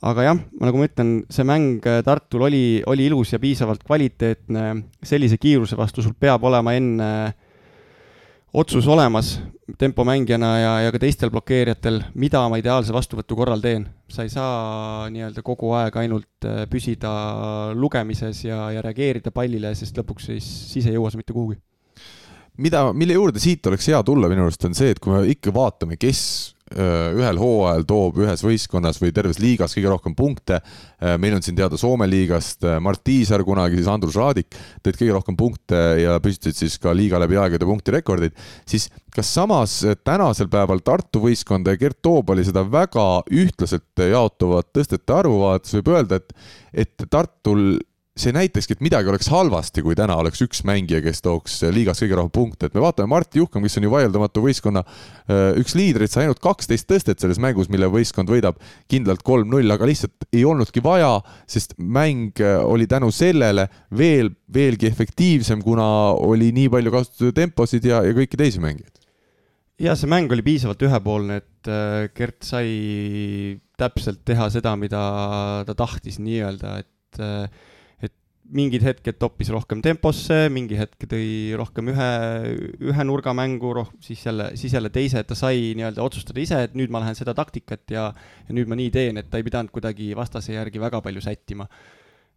[0.00, 4.64] aga jah, nagu ma ütlen, see mäng Tartul oli, oli ilus ja piisavalt kvaliteetne,
[5.04, 7.38] sellise kiiruse vastu sul peab olema enne äh,
[8.52, 9.40] otsus olemas
[9.78, 13.86] tempomängijana ja, ja ka teistel blokeerijatel, mida ma ideaalse vastuvõtu korral teen.
[14.10, 17.12] sa ei saa nii-öelda kogu aeg ainult äh, püsida
[17.74, 21.60] lugemises ja, ja reageerida pallile, sest lõpuks siis, siis ei jõua sa mitte kuhugi.
[22.58, 25.54] mida, mille juurde siit oleks hea tulla minu arust, on see, et kui me ikka
[25.54, 30.60] vaatame, kes ühel hooajal toob ühes võistkonnas või terves liigas kõige rohkem punkte.
[31.02, 34.54] Äh, meil on siin teada Soome liigast äh, Mart Tiisar, kunagi siis Andrus Raadik,
[34.84, 38.38] tõid kõige rohkem punkte ja püstitasid siis ka liiga läbi aegade punktirekordeid.
[38.70, 45.16] siis kas samas tänasel päeval Tartu võistkonda ja Gert Toobali seda väga ühtlaselt jaotuvat tõstete
[45.16, 46.34] arvu vaadates võib öelda, et,
[46.86, 47.80] et Tartul
[48.20, 52.18] see näitakski, et midagi oleks halvasti, kui täna oleks üks mängija, kes tooks liigas kõige
[52.18, 56.12] rohkem punkte, et me vaatame Mart Juhkam, kes on ju vaieldamatu võistkonna äh, üks liidreid,
[56.12, 58.60] sai ainult kaksteist tõstet selles mängus, mille võistkond võidab
[58.90, 61.14] kindlalt kolm-null, aga lihtsalt ei olnudki vaja,
[61.50, 65.86] sest mäng äh, oli tänu sellele veel, veelgi efektiivsem, kuna
[66.20, 68.94] oli nii palju kasutatud temposid ja, ja kõiki teisi mängijaid.
[69.80, 75.00] ja see mäng oli piisavalt ühepoolne, et äh, Gert sai täpselt teha seda, mida
[75.64, 77.20] ta tahtis nii-öelda, et
[78.56, 82.08] mingid hetked toppis rohkem temposse, mingi hetk tõi rohkem ühe,
[82.90, 83.72] ühe nurga mängu,
[84.02, 87.18] siis jälle, siis jälle teise, et ta sai nii-öelda otsustada ise, et nüüd ma lähen
[87.18, 88.08] seda taktikat ja,
[88.48, 91.68] ja nüüd ma nii teen, et ta ei pidanud kuidagi vastase järgi väga palju sättima.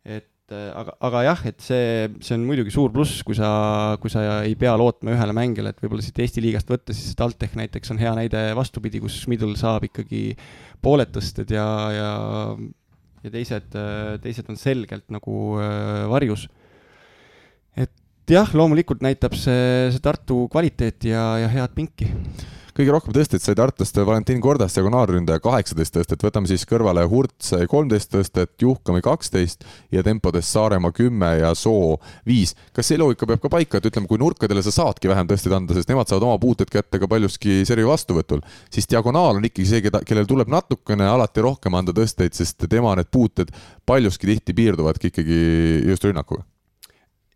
[0.03, 4.43] et aga, aga jah, et see, see on muidugi suur pluss, kui sa, kui sa
[4.43, 8.01] ei pea lootma ühele mängijale, et võib-olla siit Eesti liigast võtta, siis TalTech näiteks on
[8.01, 10.25] hea näide vastupidi, kus Middle saab ikkagi
[10.83, 12.09] pooled tõsted ja, ja
[13.23, 13.75] ja teised,
[14.23, 16.47] teised on selgelt nagu äh, varjus.
[17.75, 17.93] et
[18.29, 22.11] jah, loomulikult näitab see, see Tartu kvaliteeti ja, ja head pinki
[22.77, 27.67] kõige rohkem tõstet sai Tartust Valentin Kordas, diagonaalründaja kaheksateist tõstet, võtame siis kõrvale Hurt sai
[27.69, 32.55] kolmteist tõstet, Juhkami kaksteist ja tempodes Saaremaa kümme ja Soo viis.
[32.73, 35.73] kas see loogika peab ka paika, et ütleme, kui nurkadele sa saadki vähem tõsteid anda,
[35.77, 38.41] sest nemad saavad oma puuted kätte ka paljuski servi vastuvõtul,
[38.73, 42.95] siis diagonaal on ikkagi see, keda, kellel tuleb natukene alati rohkem anda tõsteid, sest tema
[42.97, 43.53] need puuted
[43.85, 45.43] paljuski tihti piirduvadki ikkagi
[45.91, 46.45] just rünnakuga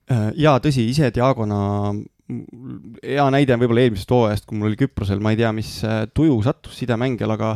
[0.07, 1.91] Äh, jaa, tõsi, ise Diagona
[2.27, 6.05] hea näide on võib-olla eelmisest hooajast, kui mul oli Küprosel, ma ei tea, mis äh,
[6.13, 7.53] tuju sattus sidemängijal, aga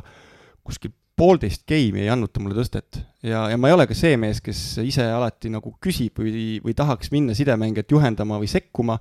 [0.67, 3.01] kuskil poolteist game'i ei andnud ta mulle tõstet.
[3.25, 6.77] ja, ja ma ei ole ka see mees, kes ise alati nagu küsib või, või
[6.77, 8.97] tahaks minna sidemängijat juhendama või sekkuma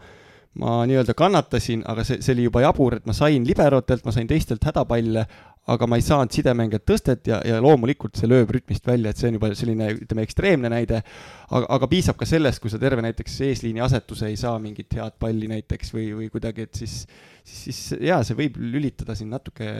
[0.60, 4.26] ma nii-öelda kannatasin, aga see, see oli juba jabur, et ma sain liberotelt, ma sain
[4.30, 5.22] teistelt hädapalle,
[5.70, 9.30] aga ma ei saanud sidemängijat tõstet ja, ja loomulikult see lööb rütmist välja, et see
[9.30, 11.02] on juba selline, ütleme, ekstreemne näide,
[11.48, 15.18] aga, aga piisab ka sellest, kui sa terve näiteks eesliini asetuse ei saa mingit head
[15.22, 17.04] palli näiteks või, või kuidagi, et siis,
[17.44, 19.70] siis, siis jaa, see võib lülitada sind natuke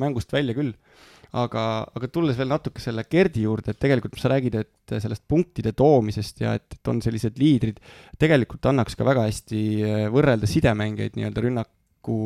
[0.00, 0.74] mängust välja küll
[1.36, 1.62] aga,
[1.96, 6.42] aga tulles veel natuke selle Gerdi juurde, et tegelikult sa räägid, et sellest punktide toomisest
[6.44, 7.80] ja et, et on sellised liidrid,
[8.20, 9.62] tegelikult annaks ka väga hästi
[10.14, 12.20] võrrelda sidemängijaid nii-öelda rünnaku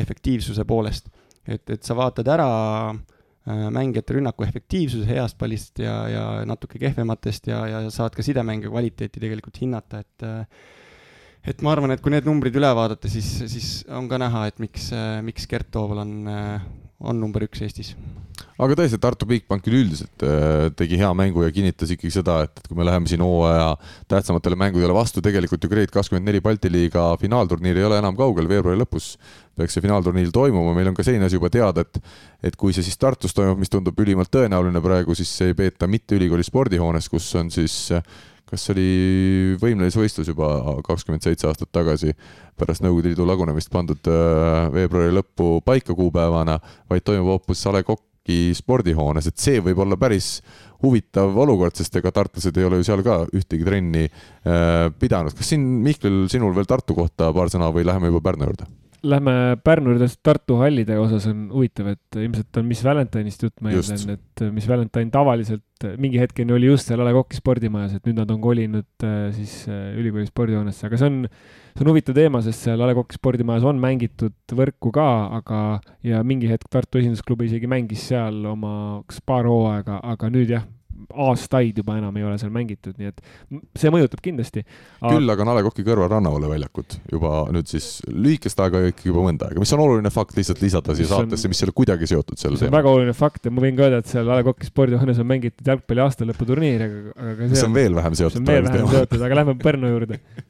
[0.00, 1.10] efektiivsuse poolest.
[1.50, 2.48] Et, et sa vaatad ära
[2.90, 8.72] äh, mängijate rünnaku efektiivsuse heast pallist ja, ja natuke kehvematest ja, ja saad ka sidemängija
[8.72, 10.68] kvaliteeti tegelikult hinnata, et äh,
[11.50, 14.58] et ma arvan, et kui need numbrid üle vaadata, siis, siis on ka näha, et
[14.60, 14.90] miks,
[15.24, 16.12] miks Gert Tooval on,
[17.00, 17.94] on number üks Eestis
[18.60, 22.70] aga tõesti, Tartu Bigbank üleüldiselt äh, tegi hea mängu ja kinnitas ikkagi seda, et, et
[22.70, 23.74] kui me läheme siin hooaja
[24.10, 28.48] tähtsamatele mängudele vastu, tegelikult ju Grade kakskümmend neli Balti liiga finaalturniir ei ole enam kaugel,
[28.50, 29.12] veebruari lõpus
[29.58, 32.00] peaks see finaalturniir toimuma, meil on ka selline asi juba teada, et
[32.50, 36.16] et kui see siis Tartus toimub, mis tundub ülimalt tõenäoline praegu, siis ei peeta mitte
[36.16, 37.90] ülikooli spordihoones, kus on siis
[38.50, 40.50] kas oli võimlemisvõistlus juba
[40.86, 42.14] kakskümmend seitse aastat tagasi
[42.58, 46.58] pärast Nõukogude Liidu lagunemist pandud äh, veebruari lõppu paika kuupäevana,
[46.90, 50.38] vaid toimub hoopis A Le Coq Tarki spordihoones, et see võib olla päris
[50.84, 55.34] huvitav olukord, sest ega tartlased ei ole ju seal ka ühtegi trenni äh, pidanud.
[55.34, 58.68] kas siin, Mihkel, sinul veel Tartu kohta paar sõna või läheme juba Pärnu juurde?
[59.02, 59.32] Lähme
[59.64, 64.16] Pärnu juurest Tartu hallide osas on huvitav, et ilmselt on Miss Valentine'ist jutt, ma eeldan,
[64.16, 68.18] et Miss Valentine tavaliselt mingi hetkeni oli just seal A Le Coq'i spordimajas, et nüüd
[68.20, 71.22] nad on kolinud äh, siis äh, ülikooli spordihoonesse, aga see on,
[71.72, 75.08] see on huvitav teema, sest seal A Le Coq'i spordimajas on mängitud võrku ka,
[75.40, 75.62] aga,
[76.06, 78.74] ja mingi hetk Tartu esindusklubi isegi mängis seal oma
[79.08, 80.68] kas paar hooaega, aga nüüd jah
[81.10, 83.22] aastaid juba enam ei ole seal mängitud, nii et
[83.78, 85.12] see mõjutab kindlasti aga....
[85.14, 89.10] küll aga on A Le Coq'i kõrval Rannavalve väljakud juba nüüd siis lühikest aega, ikkagi
[89.10, 92.10] juba mõnda aega, mis on oluline fakt lihtsalt lisada siia saatesse, mis ei ole kuidagi
[92.10, 92.76] seotud selle teemaga.
[92.78, 95.30] väga oluline fakt ja ma võin ka öelda, et seal A Le Coq'i spordihoones on
[95.30, 98.38] mängitud jalgpalli aastalõputurniir, aga, aga see on, see on veel vähem seotud.
[98.38, 100.20] see on veel vähem seotud, aga lähme Pärnu juurde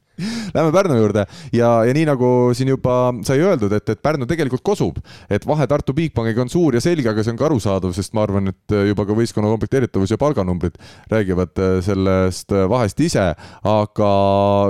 [0.55, 1.25] Lähme Pärnu juurde.
[1.55, 4.99] Ja, ja nii nagu siin juba sai öeldud, et, et Pärnu tegelikult kosub,
[5.31, 8.25] et vahe Tartu Bigbankiga on suur ja selge, aga see on ka arusaadav, sest ma
[8.25, 10.77] arvan, et juba ka võistkonna komplekteeritavus ja palganumbrid
[11.11, 13.31] räägivad äh, sellest äh, vahest ise,
[13.67, 14.11] aga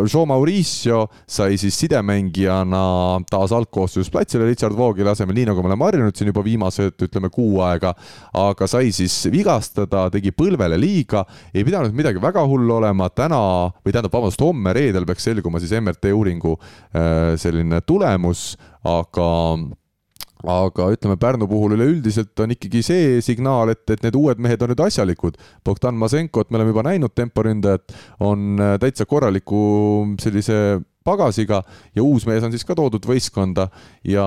[0.05, 2.83] Joe Mauricio sai siis sidemängijana
[3.31, 7.31] taas algkoosseisus platsile Richard Voogile asemel, nii nagu me oleme harjunud siin juba viimased, ütleme,
[7.33, 7.93] kuu aega,
[8.37, 13.41] aga sai siis vigastada, tegi põlvele liiga, ei pidanud midagi väga hullu olema, täna
[13.81, 18.55] või tähendab, vabandust, homme reedel peaks selguma, selguma siis MRT uuringu äh, selline tulemus,
[18.85, 19.29] aga
[20.41, 24.71] aga ütleme, Pärnu puhul üleüldiselt on ikkagi see signaal, et, et need uued mehed on
[24.73, 25.37] nüüd asjalikud.
[25.65, 27.93] Bogdan Masenkot me oleme juba näinud, temporündajat,
[28.25, 29.61] on äh, täitsa korraliku
[30.21, 31.61] sellise pagasiga
[31.95, 33.67] ja uus mees on siis ka toodud võistkonda
[34.07, 34.25] ja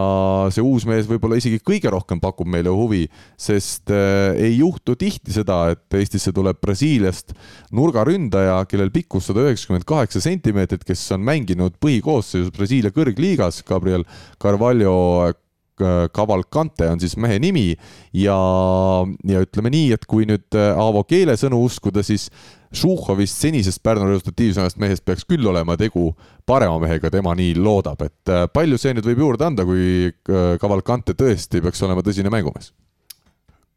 [0.54, 3.04] see uus mees võib-olla isegi kõige rohkem pakub meile huvi,
[3.38, 7.34] sest äh, ei juhtu tihti seda, et Eestisse tuleb Brasiiliast
[7.74, 14.06] nurgaründaja, kellel pikkus sada üheksakümmend kaheksa sentimeetrit, kes on mänginud põhikoosseisus Brasiilia kõrgliigas, Gabriel
[14.42, 15.34] Carvalho
[16.14, 17.72] Cavalcante on siis mehe nimi.
[18.14, 18.36] Ja,
[19.26, 22.28] ja ütleme nii, et kui nüüd äh, Aavo Keele sõnu uskuda, siis
[22.74, 26.08] Šuhhovist, senisest Pärnu resultatiivsemast mehest peaks küll olema tegu
[26.46, 30.56] parema mehega, tema nii loodab, et äh, palju see nüüd võib juurde anda, kui äh,
[30.62, 32.72] Cavalcante tõesti peaks olema tõsine mängumees?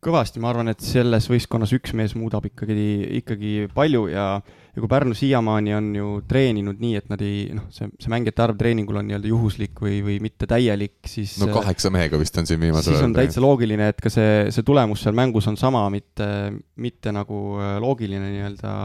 [0.07, 4.27] kõvasti, ma arvan, et selles võistkonnas üks mees muudab ikkagi, ikkagi palju ja
[4.77, 8.43] ja kui Pärnu siiamaani on ju treeninud nii, et nad ei noh, see, see mängijate
[8.45, 12.45] arv treeningul on nii-öelda juhuslik või, või mitte täielik, siis no kaheksa mehega vist on
[12.45, 13.01] siin viimasel ajal.
[13.01, 16.29] siis on täitsa loogiline, et ka see, see tulemus seal mängus on sama, mitte,
[16.77, 18.77] mitte nagu äh, loogiline nii-öelda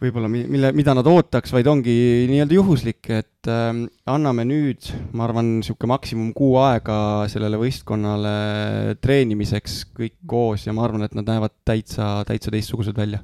[0.00, 2.00] võib-olla mille, mida nad ootaks, vaid ongi
[2.32, 9.82] nii-öelda juhuslik, et äh, anname nüüd, ma arvan, niisugune maksimum kuu aega sellele võistkonnale treenimiseks
[9.92, 13.20] kõik koos ja ma arvan, et nad näevad täitsa, täitsa teistsugused välja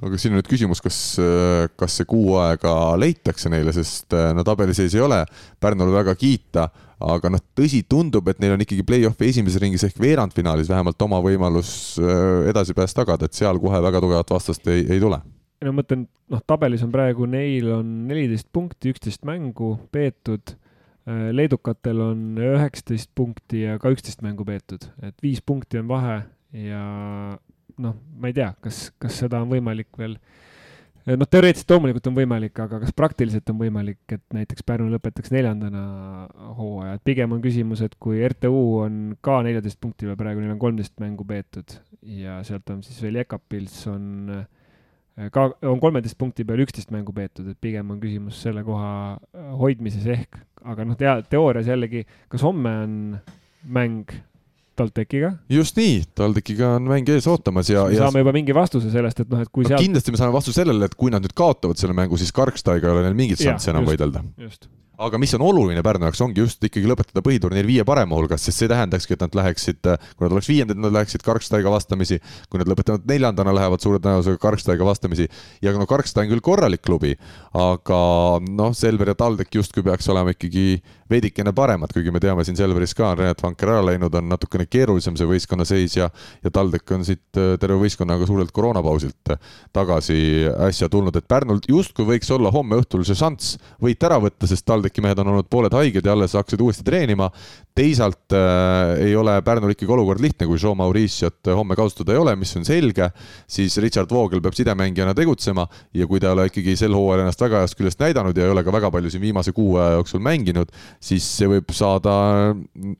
[0.00, 0.98] aga siin on nüüd küsimus, kas,
[1.78, 5.20] kas see kuu aega leitakse neile, sest äh, no tabeliseis ei ole
[5.62, 6.68] Pärnul väga kiita,
[7.02, 11.20] aga noh, tõsi, tundub, et neil on ikkagi play-off'i esimeses ringis ehk veerandfinaalis vähemalt oma
[11.24, 15.20] võimalus äh, edasipääs tagada, et seal kohe väga tugevat vastast ei, ei tule.
[15.62, 21.28] no ma mõtlen, noh, tabelis on praegu, neil on neliteist punkti, üksteist mängu peetud äh,
[21.36, 26.82] leedukatel on üheksateist punkti ja ka üksteist mängu peetud, et viis punkti on vahe ja
[27.82, 30.18] noh, ma ei tea, kas, kas seda on võimalik veel
[31.06, 35.82] noh, teoreetiliselt loomulikult on võimalik, aga kas praktiliselt on võimalik, et näiteks Pärnu lõpetaks neljandana
[36.58, 40.54] hooaja, et pigem on küsimus, et kui RTU on ka neljateist punkti peal, praegu neil
[40.54, 41.78] on kolmteist mängu peetud
[42.22, 47.14] ja sealt on siis veel Jekapils on äh, ka, on kolmeteist punkti peal üksteist mängu
[47.16, 49.18] peetud, et pigem on küsimus selle koha
[49.60, 52.94] hoidmises ehk, aga noh, tea-, teoorias jällegi, kas homme on
[53.62, 54.14] mäng
[54.78, 55.32] TalTechiga.
[55.52, 57.86] just nii, TalTechiga on mäng ees ootamas ja.
[57.90, 59.84] me saame juba mingi vastuse sellest, et noh, et kui no, sealt.
[59.84, 62.96] kindlasti me saame vastuse sellele, et kui nad nüüd kaotavad selle mängu, siis Karkstaiga ei
[62.96, 64.24] ole neil mingit šanssi enam võidelda.
[64.40, 64.70] just
[65.06, 68.62] aga mis on oluline Pärnu jaoks, ongi just ikkagi lõpetada põhiturniir viie parema hulgas, sest
[68.62, 69.80] see tähendakski, et nad läheksid,
[70.16, 72.20] kui nad oleks viiendad, nad läheksid Karkstaiga vastamisi,
[72.50, 75.28] kui nad lõpetavad neljandana, lähevad suure tõenäosusega Karkstaiga vastamisi.
[75.64, 77.14] Ja no Karkstai on küll korralik klubi,
[77.58, 78.00] aga
[78.46, 80.66] noh, Selver ja TalTech justkui peaks olema ikkagi
[81.12, 85.18] veidikene paremad, kuigi me teame siin Selveris ka Renat Vanker ära läinud, on natukene keerulisem
[85.18, 86.08] see võistkonna seis ja
[86.44, 89.34] ja TalTech on siit äh, terve võistkonnaga suurelt koroonapausilt
[89.74, 90.16] tagasi
[90.68, 94.66] äsja tulnud, et Pärnul justkui võiks olla homme õhtul see šanss võit ära võtta, sest
[94.68, 97.30] TalTech TalTechi mehed on olnud pooled haiged ja alles hakkasid uuesti treenima.
[97.74, 102.36] teisalt äh, ei ole Pärnul ikkagi olukord lihtne, kui Jean Mauriciot homme kasutada ei ole,
[102.36, 103.08] mis on selge,
[103.48, 107.40] siis Richard Voogel peab sidemängijana tegutsema ja kui ta ei ole ikkagi sel hooajal ennast
[107.40, 110.20] väga heast küljest näidanud ja ei ole ka väga palju siin viimase kuu aja jooksul
[110.20, 110.68] mänginud,
[111.00, 112.12] siis see võib saada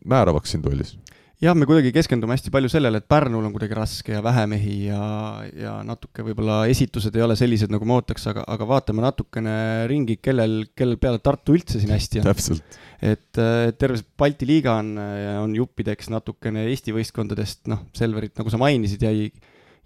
[0.09, 0.97] määravaks siin duellis
[1.43, 4.77] jah, me kuidagi keskendume hästi palju sellele, et Pärnul on kuidagi raske ja vähe mehi
[4.87, 5.03] ja,
[5.59, 9.55] ja natuke võib-olla esitused ei ole sellised, nagu me ootaks, aga, aga vaatame natukene
[9.91, 12.31] ringi, kellel, kellel peale Tartu üldse siin hästi on.
[13.13, 13.43] et
[13.79, 14.95] terve Balti liiga on,
[15.43, 19.33] on juppideks natukene Eesti võistkondadest, noh, Selverit, nagu sa mainisid, jäi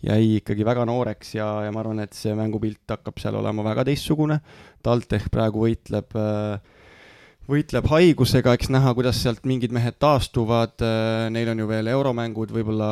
[0.05, 3.87] jäi ikkagi väga nooreks ja, ja ma arvan, et see mängupilt hakkab seal olema väga
[3.89, 4.39] teistsugune.
[4.85, 6.76] TalTech praegu võitleb äh,
[7.51, 12.53] võitleb haigusega, eks näha, kuidas sealt mingid mehed taastuvad, äh, neil on ju veel euromängud,
[12.55, 12.89] võib-olla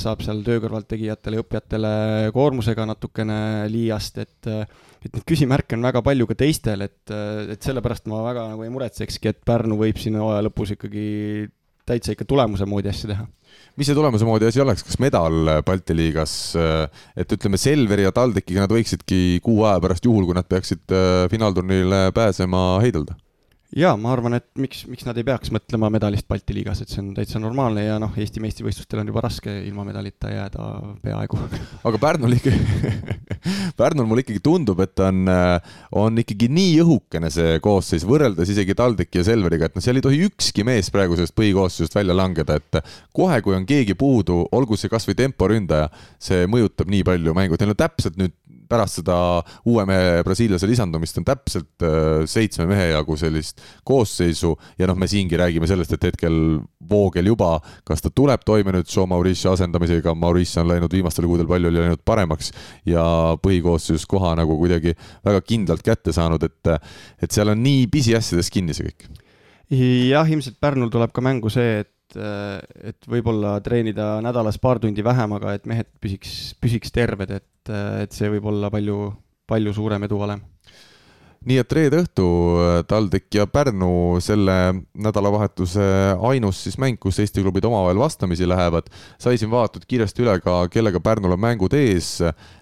[0.00, 1.92] saab seal töö kõrvalt tegijatele ja õppijatele
[2.36, 3.38] koormusega natukene
[3.72, 4.66] liiast, et äh,
[5.06, 8.66] et neid küsimärke on väga palju ka teistel, et, äh, et sellepärast ma väga nagu
[8.66, 11.06] ei muretsekski, et Pärnu võib siin hooaja lõpus ikkagi
[11.86, 13.26] täitsa ikka tulemuse moodi asja teha
[13.78, 16.32] mis see tulemuse moodi asi oleks, kas medal Balti liigas,
[17.16, 20.92] et ütleme, Selveri ja TalTechiga nad võiksidki kuu aja pärast, juhul kui nad peaksid
[21.32, 23.16] finaalturniirile pääsema, heidelda?
[23.74, 27.00] Jaa, ma arvan, et miks, miks nad ei peaks mõtlema medalist Balti liigas, et see
[27.02, 30.68] on täitsa normaalne ja noh, Eesti meistrivõistlustel on juba raske ilma medalita jääda
[31.02, 31.40] peaaegu.
[31.88, 32.94] aga Pärnul ikkagi
[33.80, 35.26] Pärnul mulle ikkagi tundub, et on,
[35.98, 40.06] on ikkagi nii õhukene see koosseis, võrreldes isegi TalTechi ja Selveriga, et noh, seal ei
[40.06, 42.80] tohi ükski mees praegu sellest põhikoosseisust välja langeda, et
[43.16, 45.90] kohe, kui on keegi puudu, olgu see kasvõi temporündaja,
[46.22, 48.34] see mõjutab nii palju mängu, et neil on täpselt nüüd
[48.68, 49.16] pärast seda
[49.66, 55.08] uue mehe brasiillase lisandumist on täpselt äh, seitsme mehe jagu sellist koosseisu ja noh, me
[55.10, 56.38] siingi räägime sellest, et hetkel
[56.86, 57.56] Voogel juba,
[57.86, 62.02] kas ta tuleb toime nüüd Joe Mauricio asendamisega, Mauricio on läinud viimastel kuudel palju läinud
[62.06, 62.52] paremaks
[62.86, 63.02] ja
[63.42, 64.94] põhikoosseisus koha nagu kuidagi
[65.26, 66.74] väga kindlalt kätte saanud, et
[67.22, 69.08] et seal on nii pisiasjades kinni see kõik.
[70.10, 75.32] jah, ilmselt Pärnul tuleb ka mängu see, et et võib-olla treenida nädalas paar tundi vähem,
[75.34, 79.10] aga et mehed püsiks, püsiks terved, et et, et see võib olla palju,
[79.48, 80.44] palju suurem eduvalem
[81.46, 82.24] nii et reede õhtu
[82.58, 84.54] äh, TalTech ja Pärnu selle
[84.98, 85.84] nädalavahetuse
[86.26, 88.88] ainus siis mäng, kus Eesti klubid omavahel vastamisi lähevad.
[89.18, 92.18] sai siin vaadatud kiiresti üle ka, kellega Pärnul on mängud ees.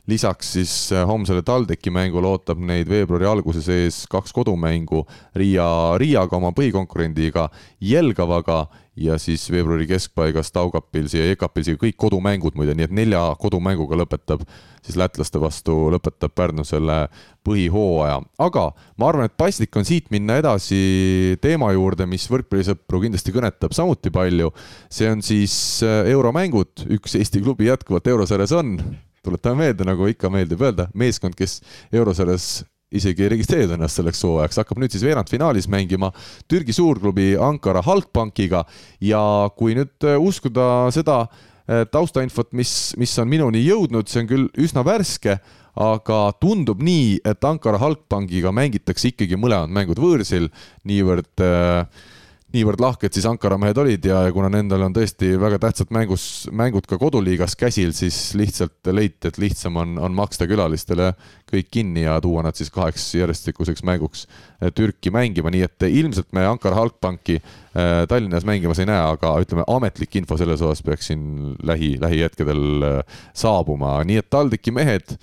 [0.07, 6.37] lisaks siis äh, homsele TalTechi mängule ootab neid veebruari alguses ees kaks kodumängu Riia, Riiaga,
[6.37, 7.49] oma põhikonkurendiga,
[7.81, 8.67] Jelgavaga
[8.97, 14.45] ja siis veebruari keskpaigas Taugapilsi ja Ekapilsiga kõik kodumängud muide, nii et nelja kodumänguga lõpetab
[14.85, 17.07] siis lätlaste vastu lõpetab Pärnu selle
[17.47, 18.67] põhihooaja, aga
[19.01, 24.13] ma arvan, et paslik on siit minna edasi teema juurde, mis võrkpallisõpru kindlasti kõnetab samuti
[24.15, 24.53] palju.
[24.91, 28.77] see on siis äh, euromängud, üks Eesti klubi jätkuvalt eurosarjas on,
[29.25, 31.61] tuletame meelde, nagu ikka meeldib öelda, meeskond, kes
[31.93, 32.65] eurosarjas
[32.95, 36.13] isegi ei registreerinud ennast selleks hooajaks, hakkab nüüd siis veerandfinaalis mängima
[36.51, 38.65] Türgi suurklubi Ankara Halkbankiga
[39.05, 39.25] ja
[39.59, 44.49] kui nüüd äh, uskuda seda äh, taustainfot, mis, mis on minuni jõudnud, see on küll
[44.61, 45.39] üsna värske,
[45.75, 50.51] aga tundub nii, et Ankara Halkbankiga mängitakse ikkagi mõlemad mängud võõrsil,
[50.87, 52.13] niivõrd äh,
[52.55, 56.47] niivõrd lahked siis Ankara mehed olid ja, ja kuna nendel on tõesti väga tähtsad mängus,
[56.55, 61.11] mängud ka koduliigas käsil, siis lihtsalt leiti, et lihtsam on, on maksta külalistele
[61.51, 66.31] kõik kinni ja tuua nad siis kaheks järjestikuseks mänguks äh, Türki mängima, nii et ilmselt
[66.37, 71.11] me Ankara Halkbanki äh, Tallinnas mängimas ei näe, aga ütleme, ametlik info selles osas peaks
[71.11, 75.17] siin lähi, lähihetkedel äh, saabuma, nii et TalTechi mehed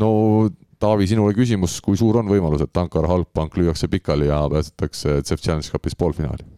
[0.00, 0.14] no
[0.84, 5.70] Taavi, sinule küsimus, kui suur on võimalus, et Ankara Halkbank lüüakse pikali ja pääsetakse Challenge
[5.70, 6.53] Cupis poolfinaali?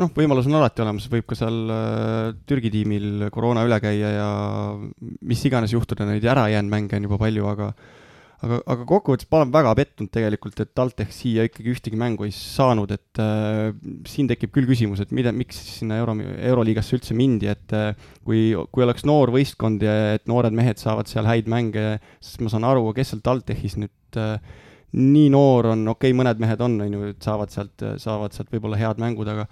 [0.00, 4.28] Noh, võimalus on alati olemas, võib ka seal äh, Türgi tiimil koroona üle käia ja
[5.00, 7.72] mis iganes juhtuda, neid ära jäänud mänge on juba palju, aga
[8.40, 12.32] aga, aga kokkuvõttes ma olen väga pettunud tegelikult, et TalTech siia ikkagi ühtegi mängu ei
[12.34, 13.70] saanud, et äh,
[14.08, 17.92] siin tekib küll küsimus, et mida, miks sinna euro, euroliigasse üldse mindi, et äh,
[18.24, 22.52] kui, kui oleks noor võistkond ja et noored mehed saavad seal häid mänge, siis ma
[22.52, 24.38] saan aru, kes seal TalTechis nüüd äh,
[24.96, 28.50] nii noor on, okei okay,, mõned mehed on, on ju, et saavad sealt, saavad sealt
[28.50, 29.46] võib-olla head mängud, aga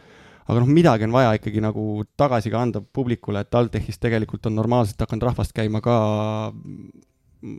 [0.48, 1.84] aga noh, midagi on vaja ikkagi nagu
[2.16, 5.96] tagasi ka anda publikule, et TalTechis tegelikult on normaalselt hakanud rahvast käima ka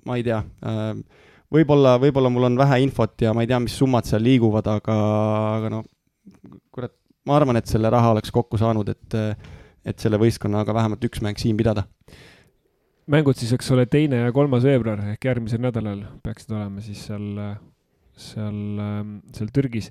[0.05, 3.77] ma ei tea, äh, võib-olla, võib-olla mul on vähe infot ja ma ei tea, mis
[3.77, 4.97] summad seal liiguvad, aga,
[5.59, 5.83] aga no
[6.73, 6.93] kurat,
[7.29, 9.17] ma arvan, et selle raha oleks kokku saanud, et,
[9.87, 11.85] et selle võistkonnaga vähemalt üks mäng siin pidada.
[13.09, 17.29] mängud siis, eks ole, teine ja kolmas veebruar ehk järgmisel nädalal peaksid olema siis seal,
[18.13, 18.59] seal,
[19.33, 19.89] seal Türgis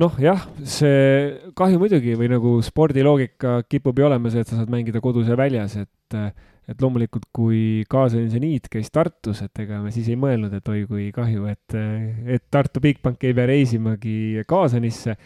[0.00, 4.72] noh, jah, see kahju muidugi või nagu spordiloogika kipub ju olema see, et sa saad
[4.72, 6.26] mängida kodus ja väljas, et
[6.64, 11.10] et loomulikult, kui kaasaniit käis Tartus, et ega me siis ei mõelnud, et oi kui
[11.12, 11.76] kahju, et,
[12.24, 15.18] et Tartu Bigbank ei pea reisimagi Kaasanisse.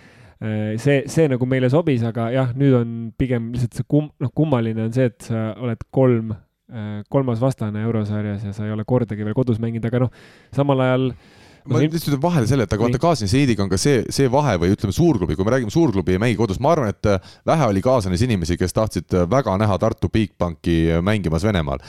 [0.82, 4.88] see, see nagu meile sobis, aga jah, nüüd on pigem lihtsalt see kum-, noh, kummaline
[4.88, 6.34] on see, et sa oled kolm,
[7.08, 10.24] kolmas vastane eurosarjas ja sa ei ole kordagi veel kodus mänginud, aga noh,
[10.54, 11.37] samal ajal äh,
[11.68, 14.56] ma lihtsalt ütlen vahele selle, et aga vaata Kaasanis Heidiga on ka see, see vahe
[14.60, 17.68] või ütleme, suurklubi, kui me räägime suurklubi ja mängi kodus, ma arvan, et äh, vähe
[17.68, 21.82] oli Kaasanis inimesi, kes tahtsid äh, väga näha Tartu Bigbanki äh, mängimas Venemaal.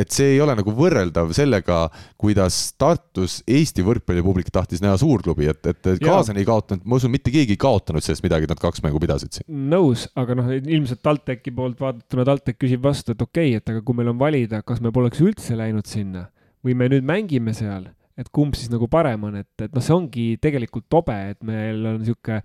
[0.00, 1.82] et see ei ole nagu võrreldav sellega,
[2.20, 7.32] kuidas Tartus Eesti võrkpallipublik tahtis näha suurklubi, et, et Kaasani ei kaotanud, ma usun, mitte
[7.32, 9.48] keegi ei kaotanud sellest midagi, et nad kaks mängu pidasid siin.
[9.70, 13.84] nõus, aga noh, ilmselt TalTechi poolt vaadatuna TalTech küsib vastu, et okei okay,, et aga
[13.84, 16.28] kui meil on valida, kas me poleks üldse läinud sinna
[16.64, 17.88] või me nüüd mängime seal
[18.20, 21.80] et kumb siis nagu parem on, et, et noh, see ongi tegelikult tobe, et meil
[21.88, 22.40] on niisugune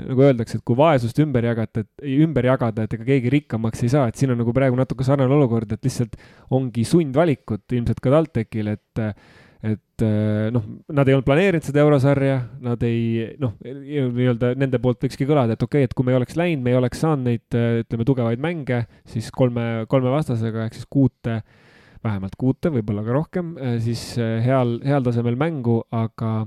[0.00, 3.92] nagu öeldakse, et kui vaesust ümber jagata, et ümber jagada, et ega keegi rikkamaks ei
[3.92, 6.16] saa, et siin on nagu praegu natuke sarnane olukord, et lihtsalt
[6.56, 9.06] ongi sundvalikud ilmselt ka TalTechil, et
[9.60, 10.02] et
[10.54, 15.52] noh, nad ei olnud planeerinud seda eurosarja, nad ei noh, nii-öelda nende poolt võikski kõlada,
[15.52, 18.06] et okei okay,, et kui me ei oleks läinud, me ei oleks saanud neid ütleme
[18.08, 21.58] tugevaid mänge siis kolme, kolme vastasega ehk siis kuute äh,
[22.04, 26.46] vähemalt kuute, võib-olla ka rohkem, äh, siis äh, heal, heal tasemel mängu, aga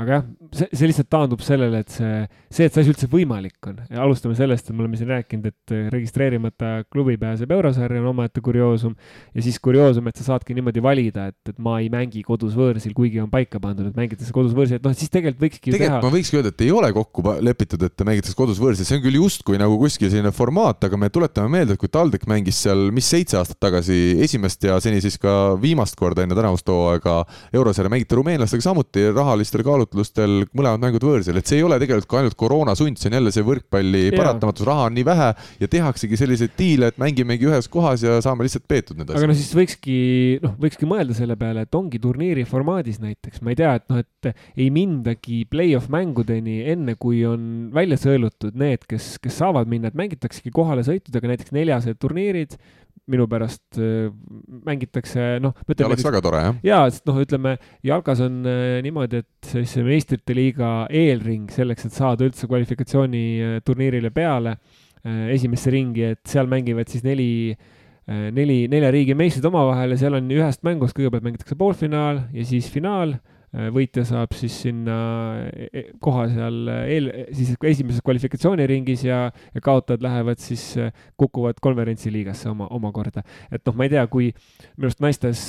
[0.00, 0.24] aga jah,
[0.56, 3.80] see, see lihtsalt taandub sellele, et see, see, et see asi üldse võimalik on.
[4.00, 8.40] alustame sellest, et me oleme siin rääkinud, et äh, registreerimata klubi pääseb eurosarja, on omaette
[8.44, 8.94] kurioosum.
[9.34, 12.94] ja siis kurioosum, et sa saadki niimoodi valida, et, et ma ei mängi kodus võõrsil,
[12.96, 16.00] kuigi on paika pandud, et mängitakse kodus võõrsil, et noh, siis tegelikult võikski tegelikult teha.
[16.06, 19.20] ma võikski öelda, et ei ole kokku lepitud, et mängitakse kodus võõrsil, see on küll
[19.20, 23.12] justkui nagu kuskil selline formaat, aga me tuletame meelde, et kui TalTech mängis seal, mis
[23.12, 27.20] seitse aastat tagasi esimest ja seni siis ka viimast korda enne tänavust hooaega
[27.52, 32.08] eurosarja mängiti rumeenlastega samuti rahalistel kaalutlustel kaalutlustel mõlemad mängud võõrsil, et see ei ole tegelikult
[32.10, 35.28] ka ainult koroona sund, see on jälle see võrkpalli paratamatus, raha on nii vähe
[35.62, 39.22] ja tehaksegi selliseid diile, et mängimegi ühes kohas ja saame lihtsalt peetud need asjad.
[39.22, 39.96] aga no siis võikski,
[40.44, 44.02] noh, võikski mõelda selle peale, et ongi turniiri formaadis näiteks, ma ei tea, et noh,
[44.02, 49.90] et ei mindagi play-off mängudeni enne, kui on välja sõelutud need, kes, kes saavad minna,
[49.90, 52.58] et mängitaksegi kohalesõitudega näiteks neljased turniirid
[53.12, 54.12] minu pärast äh,
[54.66, 55.56] mängitakse, noh.
[55.68, 56.60] oleks väga tore, jah?
[56.66, 57.56] jaa, sest noh, ütleme
[57.86, 64.56] jalkas on äh, niimoodi, et siis meistrite liiga eelring selleks, et saada üldse kvalifikatsiooniturniirile peale
[65.02, 67.56] esimesse ringi, et seal mängivad siis neli
[68.06, 72.68] neli, nelja riigi meistrid omavahel ja seal on ühest mängust, kõigepealt mängitakse poolfinaal ja siis
[72.70, 74.94] finaal Äh, võitja saab siis sinna
[75.50, 81.60] e, e, koha seal eel, siis esimeses kvalifikatsiooniringis ja, ja kaotajad lähevad siis, äh, kukuvad
[81.60, 83.24] konverentsiliigasse oma, omakorda.
[83.50, 85.44] et noh, ma ei tea, kui minu arust naistes,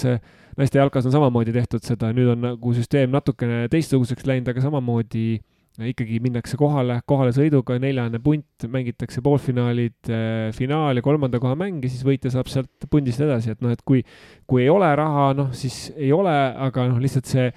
[0.59, 5.25] naiste jalkas on samamoodi tehtud seda, nüüd on nagu süsteem natukene teistsuguseks läinud, aga samamoodi
[5.37, 5.53] äh,
[5.89, 11.89] ikkagi minnakse kohale, kohalesõiduga, neljane punt, mängitakse poolfinaalid, äh, finaal ja kolmanda koha mäng ja
[11.89, 14.03] siis võitja saab sealt pundist edasi, et noh, et kui,
[14.49, 16.35] kui ei ole raha, noh, siis ei ole,
[16.67, 17.47] aga noh, lihtsalt see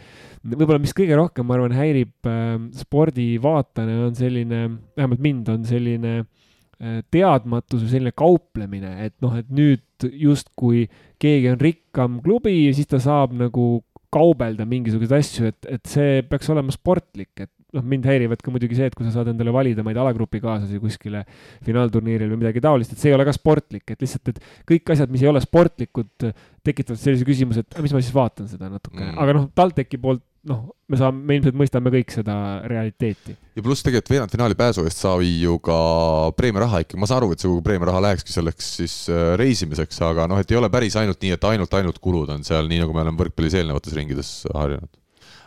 [0.55, 4.63] võib-olla, mis kõige rohkem, ma arvan, häirib äh, spordivaatajana, on selline,
[4.99, 10.87] vähemalt mind, on selline äh, teadmatus või selline kauplemine, et noh, et nüüd justkui
[11.23, 13.81] keegi on rikkam klubi ja siis ta saab nagu
[14.13, 18.79] kaubelda mingisuguseid asju, et, et see peaks olema sportlik, et noh, mind häirivad ka muidugi
[18.79, 21.23] see, et kui sa saad endale valida, ma ei tea, alagrupi kaaslasi kuskile
[21.67, 24.41] finaalturniiril või midagi taolist, et see ei ole ka sportlik, et lihtsalt, et
[24.71, 26.29] kõik asjad, mis ei ole sportlikud,
[26.67, 30.25] tekitavad sellise küsimuse, et mis ma siis vaatan seda natukene mm., aga noh, TalTechi poolt
[30.47, 32.37] noh, me saame, me ilmselt mõistame kõik seda
[32.71, 33.37] realiteeti.
[33.57, 35.79] ja pluss tegelikult veerandfinaali pääsu eest sai ju ka
[36.39, 40.41] preemiaraha ikka, ma saan aru, et see preemiaraha lähekski selleks siis äh, reisimiseks, aga noh,
[40.43, 43.05] et ei ole päris ainult nii, et ainult, ainult kulud on seal, nii nagu me
[43.05, 44.93] oleme võrkpallis eelnevates ringides harjunud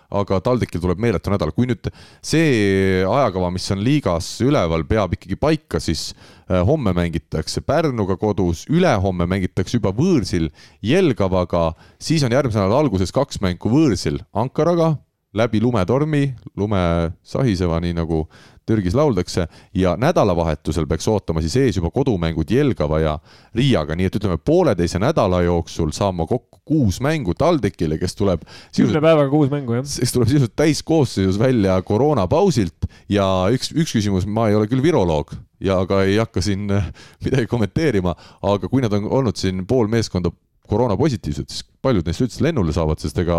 [0.10, 1.90] aga TalTechil tuleb meeletu nädal, kui nüüd
[2.26, 6.10] see ajakava, mis on liigas üleval, peab ikkagi paika, siis
[6.50, 10.50] äh, homme mängitakse Pärnuga kodus, ülehomme mängitakse juba võõrsil
[10.86, 11.70] Jelgavaga,
[12.02, 14.96] siis on järgmise nädala alguses kaks mängu võõrsil Ankaraga,
[15.38, 16.24] läbi lumetormi,
[16.58, 16.82] lume
[17.22, 18.24] sahiseva, nii nagu
[18.70, 23.18] Türgis lauldakse ja nädalavahetusel peaks ootama siis ees juba kodumängud Jelgava ja
[23.58, 28.44] Riiaga, nii et ütleme, pooleteise nädala jooksul saan ma kokku kuus mängu TalTechile, kes tuleb
[28.78, 29.86] kümne päevaga kuus mängu, jah.
[29.86, 35.34] kes tuleb sisuliselt täiskoosseisus välja koroonapausilt ja üks, üks küsimus, ma ei ole küll viroloog
[35.66, 36.70] ja ka ei hakka siin
[37.26, 38.14] midagi kommenteerima,
[38.46, 40.32] aga kui nad on olnud siin pool meeskonda
[40.70, 43.38] koroonapositiivsed, siis paljud neist üldse lennule saavad, sest ega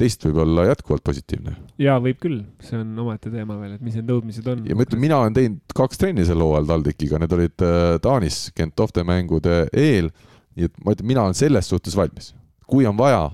[0.00, 1.56] test võib olla jätkuvalt positiivne.
[1.82, 4.64] jaa, võib küll, see on omaette teema veel, et mis need nõudmised on.
[4.68, 8.40] ja ma ütlen, mina olen teinud kaks trenni sel hooajal TalTechiga, need olid äh, Taanis
[8.56, 10.10] Gentofte mängude eel.
[10.56, 12.32] nii et ma ütlen, mina olen selles suhtes valmis,
[12.66, 13.26] kui on vaja.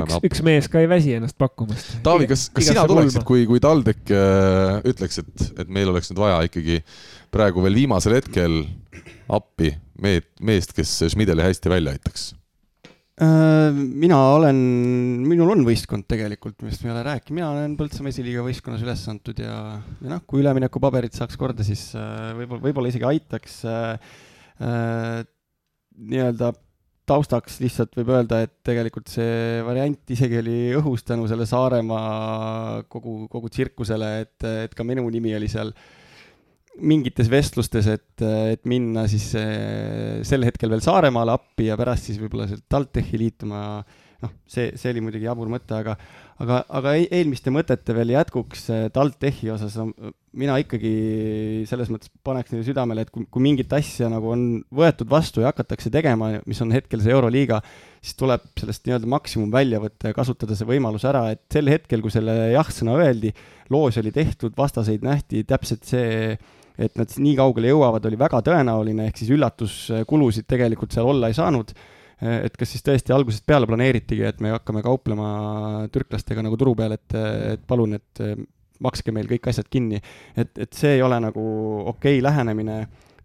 [0.00, 1.98] Üks, üks mees ka ei väsi ennast pakkumast.
[2.06, 6.22] Taavi, kas, kas sina tuleksid, kui, kui TalTech äh, ütleks, et, et meil oleks nüüd
[6.22, 6.80] vaja ikkagi
[7.32, 8.62] praegu veel viimasel hetkel
[9.32, 12.32] appi meed, meest, kes Schmideli hästi välja aitaks?
[13.22, 14.58] Äh, mina olen,
[15.28, 19.02] minul on võistkond tegelikult, millest me ei ole rääkinud, mina olen Põltsamaa esiliiga võistkonnas üles
[19.12, 19.58] antud ja,
[20.00, 24.14] ja noh, kui üleminekupaberid saaks korda, siis äh, võib-olla, võib-olla isegi aitaks äh,
[24.64, 25.20] äh,
[26.08, 26.54] nii-öelda
[27.12, 33.26] taustaks lihtsalt võib öelda, et tegelikult see variant isegi oli õhus tänu selle Saaremaa kogu,
[33.32, 35.72] kogu tsirkusele, et, et ka minu nimi oli seal
[36.80, 42.20] mingites vestlustes, et, et minna siis eh, sel hetkel veel Saaremaale appi ja pärast siis
[42.20, 43.60] võib-olla sealt TalTechi liituma,
[44.24, 45.98] noh, see, see oli muidugi jabur mõte, aga
[46.42, 49.78] aga, aga eelmiste mõtete veel jätkuks eh, TalTechi osas
[50.38, 50.92] mina ikkagi
[51.68, 55.50] selles mõttes paneks neile südamele, et kui, kui mingit asja nagu on võetud vastu ja
[55.52, 57.60] hakatakse tegema, mis on hetkel see Euroliiga,
[58.00, 62.04] siis tuleb sellest nii-öelda maksimum välja võtta ja kasutada see võimalus ära, et sel hetkel,
[62.04, 63.34] kui selle jah-sõna öeldi,
[63.72, 66.36] loos oli tehtud, vastaseid nähti, täpselt see
[66.80, 71.36] et nad nii kaugele jõuavad, oli väga tõenäoline, ehk siis üllatuskulusid tegelikult seal olla ei
[71.36, 71.74] saanud.
[72.22, 75.28] Et kas siis tõesti algusest peale planeeritigi, et me hakkame kauplema
[75.92, 77.16] türklastega nagu turu peal, et,
[77.54, 78.24] et palun, et
[78.82, 80.00] makske meil kõik asjad kinni.
[80.36, 81.44] et, et see ei ole nagu
[81.92, 82.78] okei okay lähenemine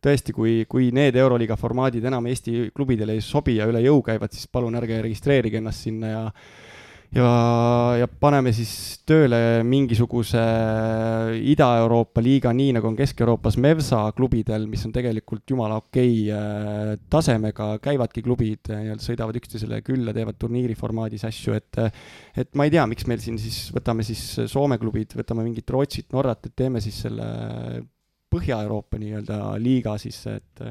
[0.03, 4.33] tõesti, kui, kui need Euroliiga formaadid enam Eesti klubidele ei sobi ja üle jõu käivad,
[4.33, 6.23] siis palun ärge registreerige ennast sinna ja
[7.15, 7.27] ja,
[8.01, 8.71] ja paneme siis
[9.07, 10.41] tööle mingisuguse
[11.53, 16.91] Ida-Euroopa liiga, nii nagu on Kesk-Euroopas Mevsa klubidel, mis on tegelikult jumala okei okay, äh,
[17.11, 21.81] tasemega, käivadki klubid äh, sõidavad üksteisele külla, teevad turniiri formaadis asju, et
[22.37, 26.09] et ma ei tea, miks meil siin siis, võtame siis Soome klubid, võtame mingit Rootsit,
[26.15, 27.27] Norrat, et teeme siis selle
[28.27, 30.63] Põhja-Euroopa nii-öelda liiga siis, et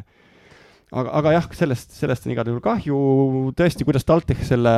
[0.92, 2.98] aga, aga jah, sellest, sellest on igal juhul kahju,
[3.56, 4.74] tõesti, kuidas TalTech selle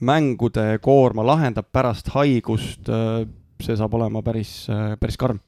[0.00, 3.26] mängude koorma lahendab pärast haigust, äh,
[3.62, 5.40] see saab olema päris, äh, päris karm.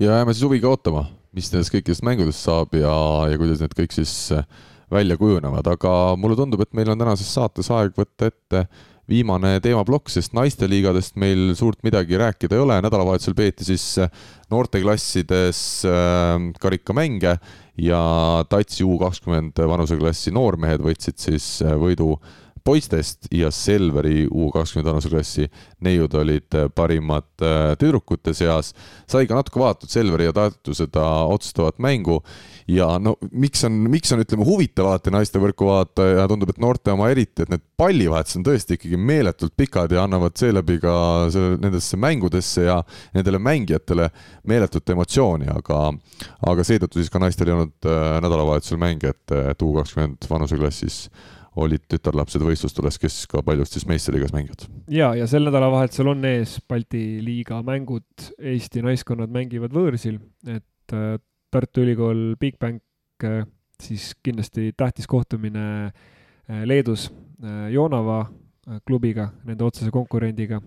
[0.00, 2.94] ja jääme siis huviga ootama, mis nendest kõikidest mängudest saab ja,
[3.30, 4.46] ja kuidas need kõik siis äh,
[4.92, 8.66] välja kujunevad, aga mulle tundub, et meil on tänases saates aeg võtta ette
[9.08, 13.86] viimane teemaplokk, sest naisteliigadest meil suurt midagi rääkida ei ole, nädalavahetusel peeti siis
[14.52, 15.82] noorteklassides
[16.62, 17.34] karikamänge
[17.82, 18.02] ja
[18.48, 21.48] Tatsi U kakskümmend vanuseklassi noormehed võtsid siis
[21.82, 22.14] võidu
[22.64, 25.48] poistest ja Selveri U kakskümmend vanuseklassi
[25.84, 28.72] neiud olid äh, parimad äh, tüdrukute seas.
[29.06, 32.22] sai ka natuke vaadatud Selveri ja Tartu seda otsustavat mängu
[32.68, 36.92] ja no miks on, miks on, ütleme, huvitav alati naistevõrku vaadata ja tundub, et noorte
[36.94, 40.94] oma eriti, et need pallivahetused on tõesti ikkagi meeletult pikad ja annavad seeläbi ka
[41.34, 42.78] selle, nendesse mängudesse ja
[43.16, 44.08] nendele mängijatele
[44.48, 45.82] meeletut emotsiooni, aga
[46.48, 51.06] aga seetõttu siis ka naistel ei olnud äh, nädalavahetusel mänge, et, et U kakskümmend vanuseklassis
[51.56, 54.66] olid tütarlapsed võistlustules, kes ka paljust siis meistriliigas mängivad.
[54.92, 61.18] ja, ja sel nädalavahetusel on ees Balti liiga mängud, Eesti naiskonnad mängivad võõrsil, et äh,
[61.52, 63.42] Tartu Ülikool Bigbank äh,
[63.82, 67.10] siis kindlasti tähtis kohtumine äh, Leedus
[67.42, 68.28] Joonava
[68.86, 70.60] klubiga, nende otsese konkurendiga.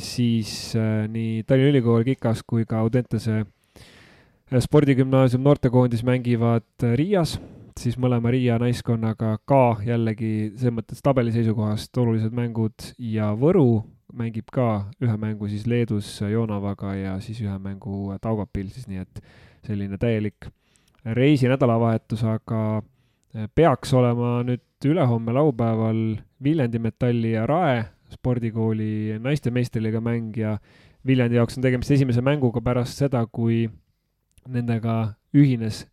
[0.00, 0.70] Siis
[1.12, 3.42] nii Tallinna Ülikool Kikas kui ka Audentese
[4.56, 6.94] spordigümnaasium noortekoondis mängivad äh,
[7.78, 13.84] Riias siis mõlema Riia naiskonnaga ka jällegi selles mõttes tabeli seisukohast olulised mängud ja Võru
[14.18, 19.20] mängib ka ühe mängu siis Leedus Joonavaga ja siis ühe mängu Taugapil siis, nii et
[19.62, 20.48] selline täielik
[21.06, 22.82] reisinädalavahetus, aga
[23.54, 26.00] peaks olema nüüd ülehomme laupäeval
[26.42, 30.56] Viljandi Metalli ja Rae spordikooli naiste meistriliiga mäng ja
[31.06, 33.68] Viljandi jaoks on tegemist esimese mänguga pärast seda, kui
[34.50, 35.84] nendega ühines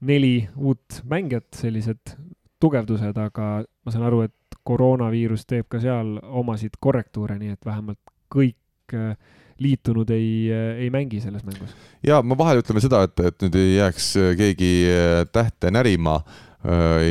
[0.00, 2.16] neli uut mängijat, sellised
[2.60, 8.00] tugevdused, aga ma saan aru, et koroonaviirus teeb ka seal omasid korrektuure, nii et vähemalt
[8.32, 9.16] kõik äh,
[9.60, 11.76] liitunud ei, ei mängi selles mängus.
[12.02, 14.08] ja ma vahele ütleme seda, et, et nüüd ei jääks
[14.40, 14.72] keegi
[15.30, 16.53] tähte närima Äh,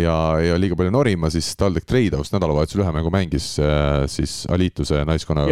[0.01, 5.03] ja, ja liiga palju norima, siis TalTech Treidhouse nädalavahetusel ühe mängu mängis äh, siis Alituse
[5.05, 5.45] naiskonna.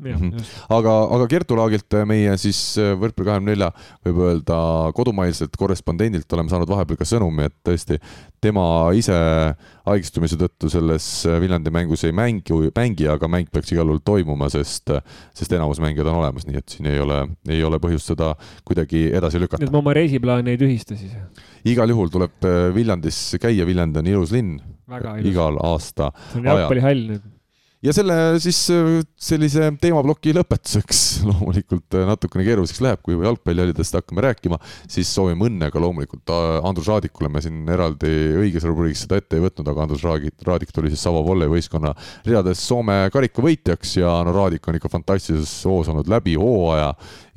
[0.00, 0.48] Mhm.
[0.78, 3.70] aga, aga Kertu Laagilt, äh, meie siis võrkpalli kahekümne nelja,
[4.06, 4.58] võib öelda
[4.96, 8.00] kodumaiselt korrespondendilt oleme saanud vahepeal ka sõnumi, et tõesti
[8.42, 8.64] tema
[8.98, 9.16] ise
[9.88, 11.06] haigestumise tõttu selles
[11.42, 14.92] Viljandi mängus ei mängi, mängi, aga mäng peaks igal juhul toimuma, sest,
[15.36, 18.32] sest enamus mängijad on olemas, nii et siin ei ole, ei ole põhjust seda
[18.68, 19.64] kuidagi edasi lükata.
[19.66, 21.14] et ma oma reisiplaani ei tühista siis?
[21.68, 24.58] igal juhul tuleb Viljandis käia, Viljandi on ilus linn.
[25.26, 26.12] igal aasta.
[26.32, 27.30] see on jalgpallihall nüüd
[27.82, 31.00] ja selle siis äh, sellise teemaploki lõpetuseks.
[31.28, 34.58] Loomulikult äh, natukene keeruliseks läheb, kui jalgpallihallidest hakkame rääkima,
[34.90, 38.12] siis soovime õnne ka loomulikult äh, Andrus Raadikule, me siin eraldi
[38.44, 41.94] õiges rubriigis seda ette ei võtnud, aga Andrus Raadik, Raadik tuli siis Savo vollevõistkonna
[42.28, 46.92] ridades Soome karikavõitjaks ja no Raadik on ikka fantastilises hoos olnud läbi hooaja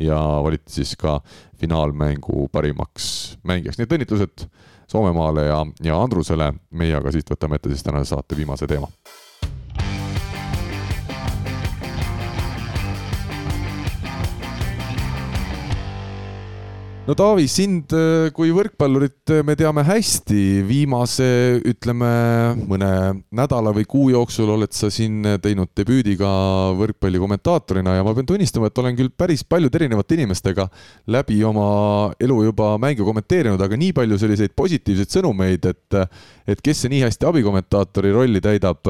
[0.06, 1.18] ja valiti siis ka
[1.58, 4.48] finaalmängu parimaks mängijaks, nii et õnnitlused
[4.86, 8.92] Soomemaale ja, ja Andrusele, meie aga siit võtame ette siis tänase saate viimase teema
[17.06, 21.28] no Taavi, sind äh, kui võrkpallurit äh, me teame hästi, viimase
[21.70, 22.08] ütleme
[22.66, 22.90] mõne
[23.36, 26.32] nädala või kuu jooksul oled sa siin teinud debüüdi ka
[26.80, 30.66] võrkpalli kommentaatorina ja ma pean tunnistama, et olen küll päris paljude erinevate inimestega
[31.14, 31.68] läbi oma
[32.18, 36.02] elu juba mänge kommenteerinud, aga nii palju selliseid positiivseid sõnumeid, et
[36.46, 38.82] et kes see nii hästi abikommentaatori rolli täidab,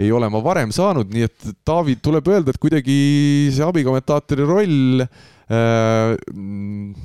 [0.00, 2.96] ei ole ma varem saanud, nii et Taavi, tuleb öelda, et kuidagi
[3.52, 5.04] see abikommentaatori roll
[5.50, 6.14] Äh,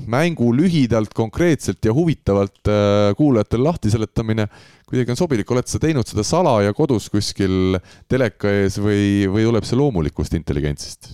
[0.06, 4.44] mängu lühidalt, konkreetselt ja huvitavalt äh, kuulajatele lahti seletamine
[4.86, 7.74] kuidagi on sobilik, oled sa teinud seda salaja kodus kuskil
[8.06, 11.10] teleka ees või, või tuleb see loomulikust intelligentsist?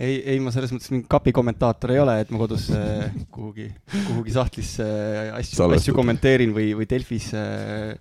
[0.00, 3.68] ei, ei ma selles mõttes mingi kapi kommentaator ei ole, et ma kodus äh, kuhugi,
[3.92, 4.88] kuhugi sahtlisse
[5.36, 7.92] asju, asju kommenteerin või, või Delfis äh,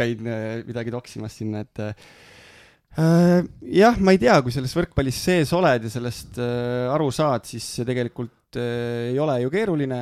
[0.00, 2.10] käin äh, midagi toksimas sinna, et äh,
[2.98, 7.68] Äh, jah, ma ei tea, kui selles võrkpallis sees oled ja sellest aru saad, siis
[7.86, 10.00] tegelikult ei ole ju keeruline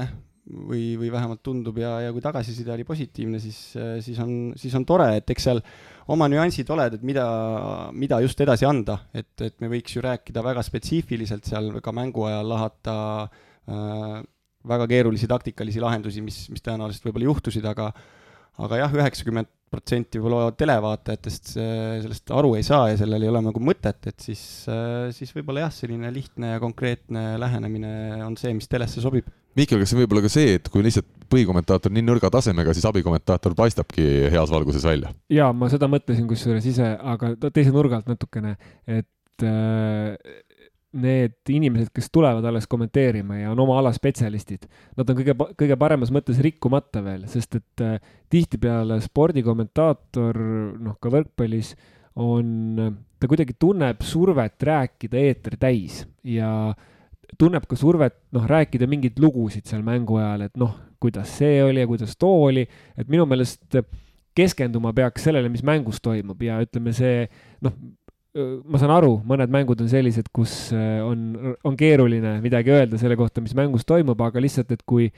[0.49, 3.59] või, või vähemalt tundub ja, ja kui tagasiside oli positiivne, siis,
[4.07, 5.61] siis on, siis on tore, et eks seal
[6.09, 7.27] oma nüansid oled, et mida,
[7.93, 12.25] mida just edasi anda, et, et me võiks ju rääkida väga spetsiifiliselt seal ka mängu
[12.31, 12.97] ajal lahata
[13.69, 14.17] äh,
[14.69, 17.93] väga keerulisi taktikalisi lahendusi, mis, mis tõenäoliselt võib-olla juhtusid, aga
[18.59, 23.63] aga jah, üheksakümmend protsenti võib-olla televaatajatest sellest aru ei saa ja sellel ei ole nagu
[23.63, 24.43] mõtet, et siis,
[25.17, 27.93] siis võib-olla jah, selline lihtne ja konkreetne lähenemine
[28.27, 29.29] on see, mis telesse sobib.
[29.59, 32.87] Mihkel, kas see võib olla ka see, et kui lihtsalt põhikommentaator nii nõrga tasemega, siis
[32.89, 35.13] abikommentaator paistabki heas valguses välja?
[35.33, 38.55] jaa, ma seda mõtlesin kusjuures ise, aga teise nurga alt natukene,
[38.87, 40.15] et äh,
[40.97, 44.65] need inimesed, kes tulevad alles kommenteerima ja on oma ala spetsialistid,
[44.97, 47.99] nad on kõige, kõige paremas mõttes rikkumata veel, sest et äh,
[48.33, 50.41] tihtipeale spordikommentaator,
[50.81, 51.75] noh, ka võrkpallis
[52.25, 52.49] on,
[53.21, 56.73] ta kuidagi tunneb survet rääkida eeter täis ja
[57.39, 61.85] tunneb ka survet, noh, rääkida mingeid lugusid seal mängu ajal, et noh, kuidas see oli
[61.85, 62.65] ja kuidas too oli,
[62.97, 63.77] et minu meelest
[64.39, 67.27] keskenduma peaks sellele, mis mängus toimub ja ütleme, see
[67.65, 67.75] noh,
[68.65, 73.43] ma saan aru, mõned mängud on sellised, kus on, on keeruline midagi öelda selle kohta,
[73.45, 75.09] mis mängus toimub, aga lihtsalt, et kui,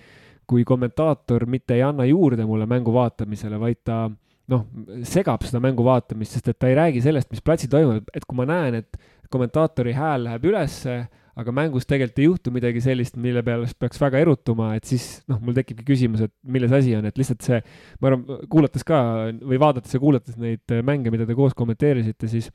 [0.49, 4.03] kui kommentaator mitte ei anna juurde mulle mängu vaatamisele, vaid ta
[4.51, 4.67] noh,
[5.07, 8.39] segab seda mängu vaatamist, sest et ta ei räägi sellest, mis platsil toimub, et kui
[8.39, 10.97] ma näen, et kommentaatori hääl läheb ülesse,
[11.41, 15.39] aga mängus tegelikult ei juhtu midagi sellist, mille peale peaks väga erutuma, et siis noh,
[15.45, 17.61] mul tekibki küsimus, et milles asi on, et lihtsalt see,
[18.03, 18.99] ma arvan, kuulates ka
[19.39, 22.51] või vaadates ja kuulates neid mänge, mida te koos kommenteerisite, siis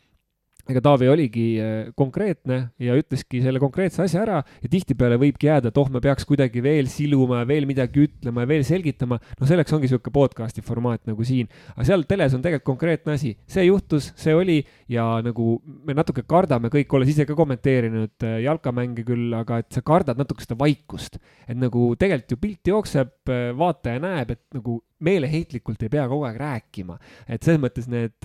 [0.71, 5.69] ega Taavi oligi äh, konkreetne ja ütleski selle konkreetse asja ära ja tihtipeale võibki jääda,
[5.69, 9.19] et oh, me peaks kuidagi veel siluma ja veel midagi ütlema ja veel selgitama.
[9.39, 13.35] no selleks ongi niisugune podcast'i formaat nagu siin, aga seal teles on tegelikult konkreetne asi,
[13.49, 14.57] see juhtus, see oli
[14.91, 19.69] ja nagu me natuke kardame kõik, olles ise ka kommenteerinud äh, jalkamänge küll, aga et
[19.75, 24.43] sa kardad natuke seda vaikust, et nagu tegelikult ju pilt jookseb, äh, vaataja näeb, et
[24.57, 26.95] nagu meeleheitlikult ei pea kogu aeg rääkima.
[27.27, 28.15] et selles mõttes need,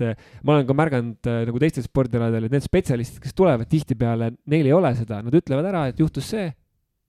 [0.47, 4.75] ma olen ka märganud nagu teistel spordialadel, et need spetsialistid, kes tulevad tihtipeale, neil ei
[4.75, 6.47] ole seda, nad ütlevad ära, et juhtus see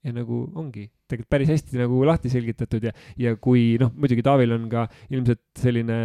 [0.03, 0.89] ja nagu ongi.
[1.07, 5.43] Tegelikult päris hästi nagu lahti selgitatud ja, ja kui noh, muidugi Taavil on ka ilmselt
[5.61, 5.99] selline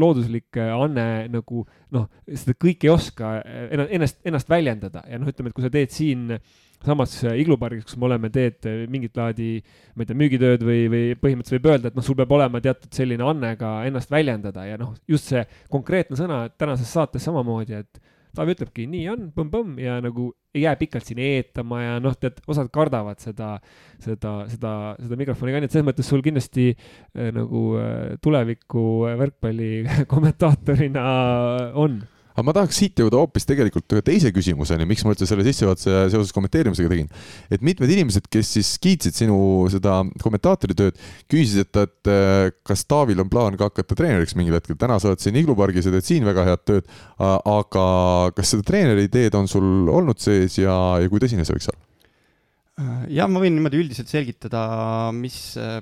[0.00, 5.02] looduslik anne nagu noh, seda kõike ei oska ennast, ennast väljendada.
[5.10, 6.38] Ja noh, ütleme, et kui sa teed siin
[6.84, 9.58] samas iglupargis, kus me oleme, teed mingit laadi,
[9.96, 12.92] ma ei tea, müügitööd või, või põhimõtteliselt võib öelda, et noh, sul peab olema teatud
[12.96, 14.66] selline anne ka ennast väljendada.
[14.68, 18.00] Ja noh, just see konkreetne sõna tänases saates samamoodi, et
[18.34, 22.40] Taavi ütlebki, nii on, põmm-põmm ja nagu ei jää pikalt siin eetama ja noh, tead,
[22.50, 23.56] osad kardavad seda,
[24.02, 28.84] seda, seda, seda mikrofoni ka, nii et selles mõttes sul kindlasti äh, nagu äh, tuleviku
[29.20, 29.70] võrkpalli
[30.12, 31.06] kommentaatorina
[31.84, 32.02] on
[32.34, 36.04] aga ma tahaks siit jõuda hoopis tegelikult ühe teise küsimuseni, miks ma üldse selle sissejuhatuse
[36.12, 37.08] seoses kommenteerimisega tegin.
[37.54, 39.38] et mitmed inimesed, kes siis kiitsid sinu
[39.72, 40.98] seda kommentaatori tööd,
[41.30, 45.12] küsisid, et, et äh, kas Taavil on plaan ka hakata treeneriks mingil hetkel, täna sa
[45.12, 47.86] oled siin iglupargis ja teed siin väga head tööd, aga
[48.34, 51.82] kas seda treeneri ideed on sul olnud sees ja, ja kui tõsine see võiks olla?
[53.06, 54.64] jah, ma võin niimoodi üldiselt selgitada,
[55.14, 55.78] mis äh,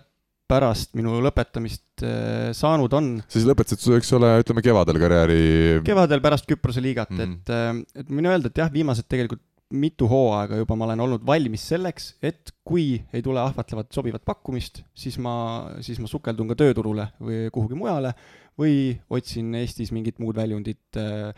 [0.51, 3.15] pärast minu lõpetamist äh, saanud on.
[3.33, 5.41] siis lõpetasid, eks ole, ütleme kevadel karjääri?
[5.87, 7.41] kevadel pärast Küprose liigat mm, -hmm.
[7.41, 11.25] et, äh, et võin öelda, et jah, viimased tegelikult mitu hooaega juba ma olen olnud
[11.27, 15.35] valmis selleks, et kui ei tule ahvatlevat sobivat pakkumist, siis ma,
[15.81, 18.13] siis ma sukeldun ka tööturule või kuhugi mujale
[18.61, 21.33] või otsin Eestis mingit muud väljundit äh,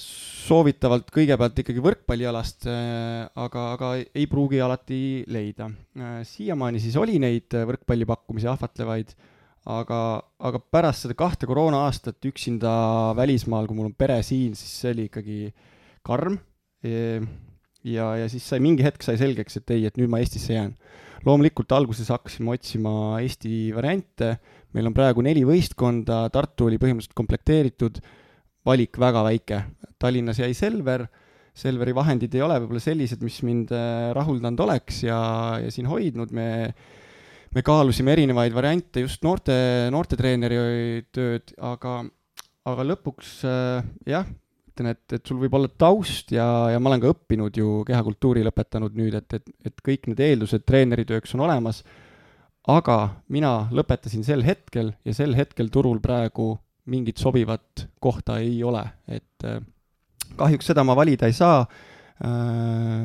[0.00, 5.00] soovitavalt kõigepealt ikkagi võrkpallialast, äh, aga, aga ei pruugi alati
[5.30, 5.70] leida.
[5.98, 9.12] Äh, siiamaani siis oli neid võrkpallipakkumisi ahvatlevaid,
[9.70, 10.00] aga,
[10.40, 12.72] aga pärast seda kahte koroona aastat üksinda
[13.18, 15.40] välismaal, kui mul on pere siin, siis see oli ikkagi
[16.06, 16.38] karm.
[17.84, 20.72] ja, ja siis sai mingi hetk sai selgeks, et ei, et nüüd ma Eestisse jään.
[21.26, 24.38] loomulikult alguses hakkasime otsima Eesti variante,
[24.72, 28.00] meil on praegu neli võistkonda, Tartu oli põhimõtteliselt komplekteeritud
[28.70, 29.64] valik väga väike.
[30.00, 31.04] Tallinnas jäi Selver,
[31.60, 35.20] Selveri vahendid ei ole võib-olla sellised, mis mind äh, rahuldanud oleks ja,
[35.60, 36.48] ja siin hoidnud, me
[37.54, 39.54] me kaalusime erinevaid variante, just noorte,
[39.90, 40.60] noortetreeneri
[41.14, 41.96] tööd, aga,
[42.70, 44.28] aga lõpuks äh, jah,
[44.70, 48.44] ütlen, et, et sul võib olla taust ja, ja ma olen ka õppinud ju kehakultuuri
[48.46, 51.82] lõpetanud nüüd, et, et, et kõik need eeldused treeneritööks on olemas,
[52.70, 52.98] aga
[53.32, 56.52] mina lõpetasin sel hetkel ja sel hetkel turul praegu
[56.90, 59.60] mingit sobivat kohta ei ole, et äh,
[60.38, 63.02] kahjuks seda ma valida ei saa äh,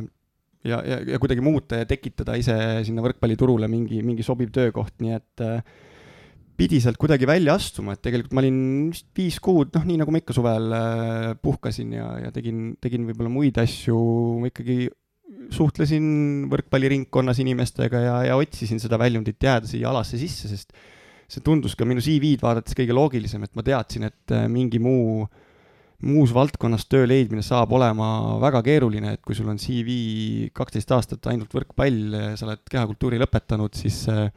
[0.65, 2.55] ja, ja, ja kuidagi muuta ja tekitada ise
[2.87, 5.59] sinna võrkpalliturule mingi, mingi sobiv töökoht, nii et äh,
[6.55, 8.59] pidi sealt kuidagi välja astuma, et tegelikult ma olin
[8.93, 10.71] vist viis kuud, noh, nii nagu ma ikka suvel
[11.43, 13.97] puhkasin ja, ja tegin, tegin võib-olla muid asju,
[14.39, 14.85] ma ikkagi
[15.53, 16.05] suhtlesin
[16.51, 20.73] võrkpalliringkonnas inimestega ja, ja otsisin seda väljundit jääda siia alasse sisse, sest
[21.31, 25.25] see tundus ka minu CV-d vaadates kõige loogilisem, et ma teadsin, et äh, mingi muu,
[26.05, 28.07] muus valdkonnas töö leidmine saab olema
[28.43, 33.73] väga keeruline, et kui sul on CV kaksteist aastat ainult võrkpall, sa oled kehakultuuri lõpetanud,
[33.77, 34.27] siis äh,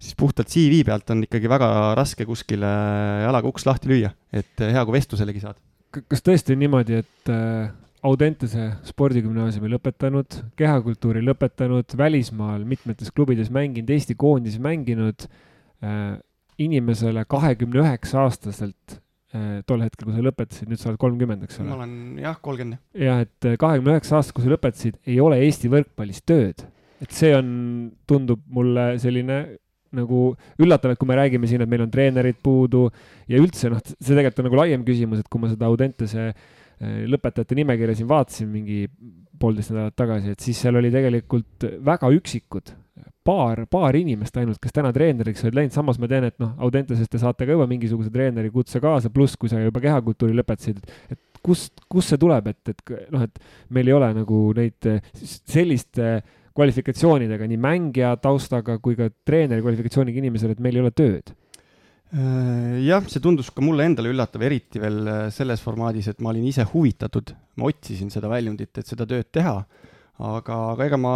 [0.00, 1.68] siis puhtalt CV pealt on ikkagi väga
[1.98, 2.70] raske kuskile
[3.26, 5.60] jalaga uks lahti lüüa, et äh, hea, kui vestluselegi saad.
[5.90, 7.32] kas tõesti on niimoodi, et
[8.00, 15.26] Audentese spordigümnaasiumi lõpetanud, kehakultuuri lõpetanud, välismaal mitmetes klubides mänginud, Eesti koondises mänginud
[16.60, 18.98] inimesele kahekümne üheksa aastaselt
[19.34, 21.70] äh, tol hetkel, kui sa lõpetasid, nüüd sa oled kolmkümmend, eks ole?
[21.70, 22.82] ma olen jah, kolmkümmend.
[23.06, 26.64] jah, et äh, kahekümne üheksa aastast, kui sa lõpetasid, ei ole Eesti võrkpallis tööd.
[27.00, 27.50] et see on,
[28.08, 29.42] tundub mulle selline
[29.96, 30.28] nagu
[30.60, 32.84] üllatav, et kui me räägime siin, et meil on treenerid puudu
[33.30, 36.30] ja üldse noh, see tegelikult on nagu laiem küsimus, et kui ma seda Audentese
[36.80, 38.84] lõpetajate nimekirja siin vaatasin mingi
[39.40, 42.70] poolteist nädalat tagasi, et siis seal oli tegelikult väga üksikud
[43.30, 47.12] paar, paar inimest ainult, kes täna treeneriks olid läinud, samas ma tean, et noh, Audentesest
[47.12, 50.82] te saate ka juba mingisuguse treeneri kutse kaasa, pluss kui sa juba kehakultuuri lõpetasid,
[51.12, 53.40] et kust, kust see tuleb, et, et noh, et
[53.76, 54.90] meil ei ole nagu neid
[55.22, 56.18] selliste
[56.56, 61.30] kvalifikatsioonidega, nii mängija taustaga kui ka treeneri kvalifikatsiooniga inimesel, et meil ei ole tööd.
[62.10, 66.32] Äh, jah, see tundus ka mulle endale üllatav, eriti veel äh, selles formaadis, et ma
[66.32, 67.30] olin ise huvitatud,
[67.60, 69.54] ma otsisin seda väljundit, et seda tööd teha,
[70.18, 71.14] aga, aga ega ma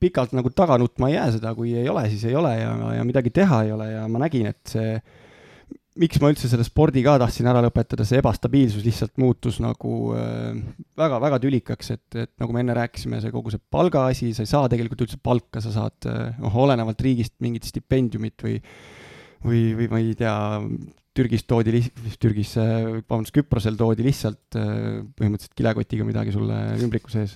[0.00, 3.06] pikalt nagu taga nutma ei jää seda, kui ei ole, siis ei ole ja, ja
[3.06, 4.98] midagi teha ei ole ja ma nägin, et see,
[5.98, 9.96] miks ma üldse selle spordi ka tahtsin ära lõpetada, see ebastabiilsus lihtsalt muutus nagu
[10.98, 14.52] väga-väga äh, tülikaks, et, et nagu me enne rääkisime, see kogu see palgaasi, sa ei
[14.52, 18.58] saa tegelikult üldse palka, sa saad äh, noh, olenevalt riigist mingit stipendiumit või
[19.44, 20.34] või, või ma ei tea,
[21.18, 21.82] Türgis toodi
[22.22, 27.34] Türgis, vabandust, Küprosel toodi lihtsalt äh, põhimõtteliselt kilekotiga midagi sulle ümbriku sees.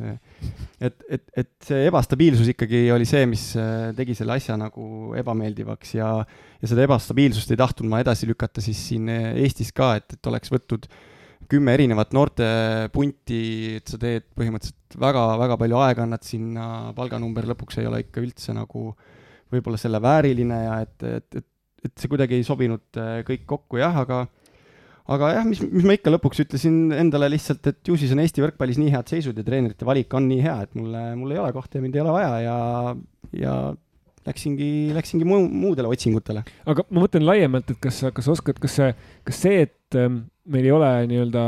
[0.78, 5.96] et, et, et see ebastabiilsus ikkagi oli see, mis äh, tegi selle asja nagu ebameeldivaks
[5.98, 6.12] ja,
[6.62, 10.30] ja seda ebastabiilsust ei tahtnud ma edasi lükata siis siin äh, Eestis ka, et, et
[10.30, 10.86] oleks võtnud
[11.52, 13.40] kümme erinevat noortepunti,
[13.80, 18.54] et sa teed põhimõtteliselt väga-väga palju aega, annad sinna, palganumber lõpuks ei ole ikka üldse
[18.56, 18.92] nagu
[19.52, 21.48] võib-olla selle vääriline ja et, et, et,
[21.86, 24.24] et see kuidagi ei sobinud äh, kõik kokku jah, aga
[25.10, 28.44] aga jah, mis, mis ma ikka lõpuks ütlesin endale lihtsalt, et ju siis on Eesti
[28.44, 31.54] võrkpallis nii head seisud ja treenerite valik on nii hea, et mulle, mul ei ole
[31.56, 32.58] kohta ja mind ei ole vaja ja,
[33.40, 33.56] ja
[34.28, 36.44] läksingi, läksingi muu, muudele otsingutele.
[36.70, 38.94] aga ma mõtlen laiemalt, et kas kas oskad, kas see,
[39.26, 41.44] kas see, et ähm, meil ei ole nii-öelda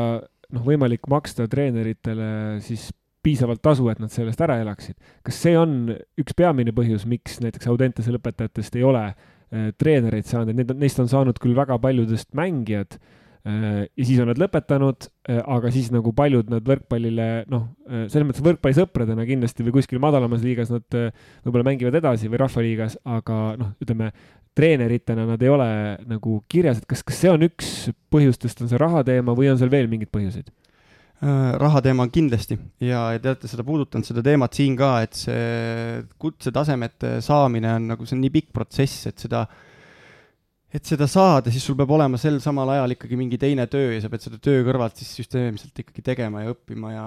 [0.55, 2.91] noh, võimalik maksta treeneritele siis
[3.25, 4.99] piisavalt tasu, et nad sellest ära elaksid.
[5.25, 9.31] kas see on üks peamine põhjus, miks näiteks Audentese lõpetajatest ei ole äh,
[9.79, 13.13] treenereid saanud, et need, neist on saanud küll väga paljudest mängijad äh,,
[13.45, 18.07] Äh, ja siis on nad lõpetanud, äh, aga siis nagu paljud nad võrkpallile, noh, äh,
[18.09, 23.41] selles mõttes võrkpallisõpradena kindlasti või kuskil madalamas liigas nad võib-olla mängivad edasi või rahvaliigas, aga
[23.61, 24.09] noh, ütleme,
[24.57, 25.69] treeneritena nad ei ole
[26.09, 27.75] nagu kirjas, et kas, kas see on üks
[28.15, 30.49] põhjustest, on see raha teema või on seal veel mingeid põhjuseid?
[31.23, 32.59] Raha teema kindlasti.
[32.85, 38.09] Ja, te olete seda puudutanud, seda teemat siin ka, et see kutsetasemete saamine on nagu,
[38.09, 39.63] see on nii pikk protsess, et seda äh,
[40.75, 44.01] et seda saada, siis sul peab olema sel samal ajal ikkagi mingi teine töö ja
[44.03, 47.05] sa pead seda töö kõrvalt siis süsteemselt ikkagi tegema ja õppima ja,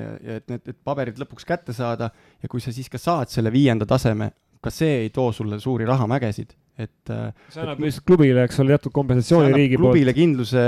[0.00, 2.10] ja, ja et need, need paberid lõpuks kätte saada.
[2.42, 5.86] Ja kui sa siis ka saad selle viienda taseme, ka see ei too sulle suuri
[5.86, 9.94] rahamägesid, et äh, see annab lihtsalt klubile, eks ole, teatud kompensatsiooni riigi poolt.
[9.94, 10.64] klubile kindluse,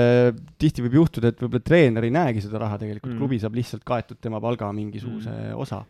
[0.61, 3.85] tihti võib juhtuda, et võib-olla treener ei näegi seda raha tegelikult mm., klubi saab lihtsalt
[3.89, 5.59] kaetud tema palga mingisuguse mm.
[5.67, 5.83] osa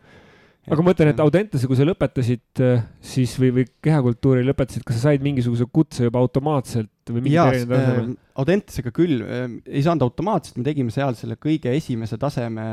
[0.67, 2.81] aga ma mõtlen, et Audentese, kui sa lõpetasid, äh,
[3.11, 7.73] siis või, või kehakultuuri lõpetasid, kas sa said mingisuguse kutse juba automaatselt või mingi erinev
[7.73, 8.17] taseme äh,?
[8.39, 12.65] Audentesega küll äh, ei saanud automaatselt, me tegime seal selle kõige esimese taseme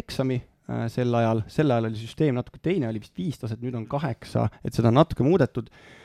[0.00, 3.78] eksami äh, sel ajal, sel ajal oli süsteem natuke teine, oli vist viis taset, nüüd
[3.78, 5.96] on kaheksa, et seda on natuke muudetud äh,.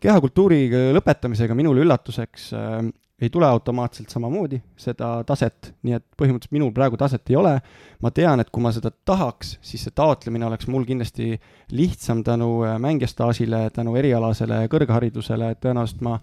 [0.00, 2.88] Kehakultuuri lõpetamisega minule üllatuseks äh,
[3.18, 7.56] ei tule automaatselt samamoodi seda taset, nii et põhimõtteliselt minul praegu taset ei ole.
[8.02, 11.32] ma tean, et kui ma seda tahaks, siis see taotlemine oleks mul kindlasti
[11.74, 16.14] lihtsam tänu äh, mängijastaažile, tänu erialasele kõrgharidusele, et tõenäoliselt ma,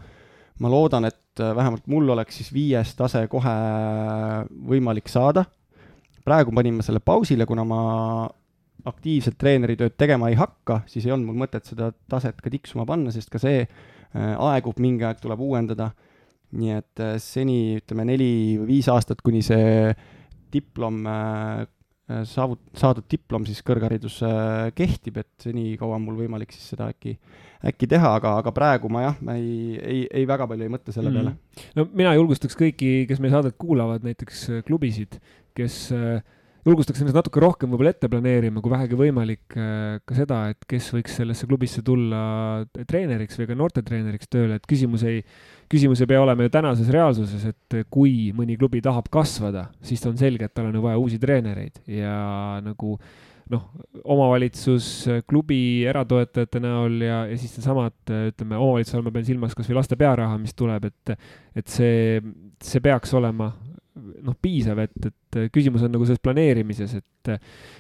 [0.60, 3.56] ma loodan, et äh, vähemalt mul oleks siis viies tase kohe
[4.72, 5.45] võimalik saada.
[6.26, 7.82] praegu panin ma selle pausile, kuna ma
[8.90, 13.14] aktiivselt treeneritööd tegema ei hakka, siis ei olnud mul mõtet seda taset ka tiksuma panna,
[13.14, 15.91] sest ka see äh, aegub, mingi aeg tuleb uuendada
[16.56, 19.90] nii et äh, seni ütleme neli või viis aastat, kuni see
[20.53, 21.66] diplom äh,
[22.30, 24.20] saavut-, saadud diplom siis kõrgharidus
[24.78, 27.16] kehtib, et senikaua on mul võimalik siis seda äkki,
[27.66, 30.94] äkki teha, aga, aga praegu ma jah, ma ei, ei, ei väga palju ei mõtle
[30.94, 31.18] selle mm.
[31.18, 31.74] peale.
[31.80, 35.18] no mina julgustaks kõiki, kes meie saadet kuulavad, näiteks klubisid,
[35.57, 36.22] kes äh,
[36.66, 40.90] julgustaks ennast natuke rohkem võib-olla ette planeerima, kui vähegi võimalik, äh, ka seda, et kes
[40.96, 42.22] võiks sellesse klubisse tulla
[42.76, 45.22] treeneriks või ka noortetreeneriks tööle, et küsimus ei,
[45.72, 50.18] küsimus ei pea olema ju tänases reaalsuses, et kui mõni klubi tahab kasvada, siis on
[50.18, 52.18] selge, et tal on ju vaja uusi treenereid ja
[52.66, 52.96] nagu
[53.54, 53.68] noh,
[54.02, 54.88] omavalitsus,
[55.30, 57.98] klubi eratoetajate näol ja, ja siis needsamad,
[58.32, 61.14] ütleme, omavalitsuse all ma pean silmas kas või laste pearaha, mis tuleb, et,
[61.62, 62.24] et see,
[62.64, 63.52] see peaks olema
[63.96, 67.32] noh, piisav, et, et küsimus on nagu selles planeerimises, et,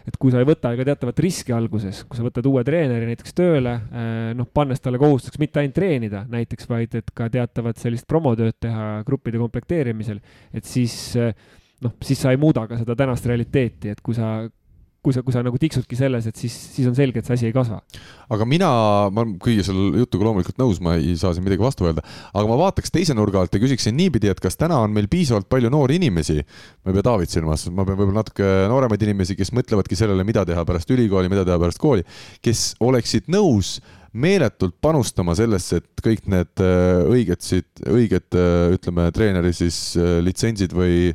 [0.07, 3.35] et kui sa ei võta ega teatavat riski alguses, kui sa võtad uue treeneri näiteks
[3.35, 8.07] tööle, eh, noh, pannes talle kohustuseks mitte ainult treenida näiteks, vaid et ka teatavat sellist
[8.09, 10.21] promotööd teha gruppide komplekteerimisel,
[10.55, 11.15] et siis
[11.83, 14.37] noh, siis sa ei muuda ka seda tänast realiteeti, et kui sa
[15.05, 17.49] kui sa, kui sa nagu tiksudki selles, et siis, siis on selge, et see asi
[17.49, 17.81] ei kasva.
[18.33, 18.69] aga mina,
[19.13, 22.03] ma olen kõige selle jutuga loomulikult nõus, ma ei saa siin midagi vastu öelda,
[22.33, 25.49] aga ma vaataks teise nurga alt ja küsiksin niipidi, et kas täna on meil piisavalt
[25.51, 29.53] palju noori inimesi, ma ei pea Taavit silmas, ma pean võib-olla natuke nooremaid inimesi, kes
[29.55, 32.05] mõtlevadki sellele, mida teha pärast ülikooli, mida teha pärast kooli,
[32.45, 33.77] kes oleksid nõus
[34.15, 37.49] meeletult panustama sellesse, et kõik need äh, õiged
[37.91, 41.09] õiged äh, ütleme, treeneri siis äh, litsentsid või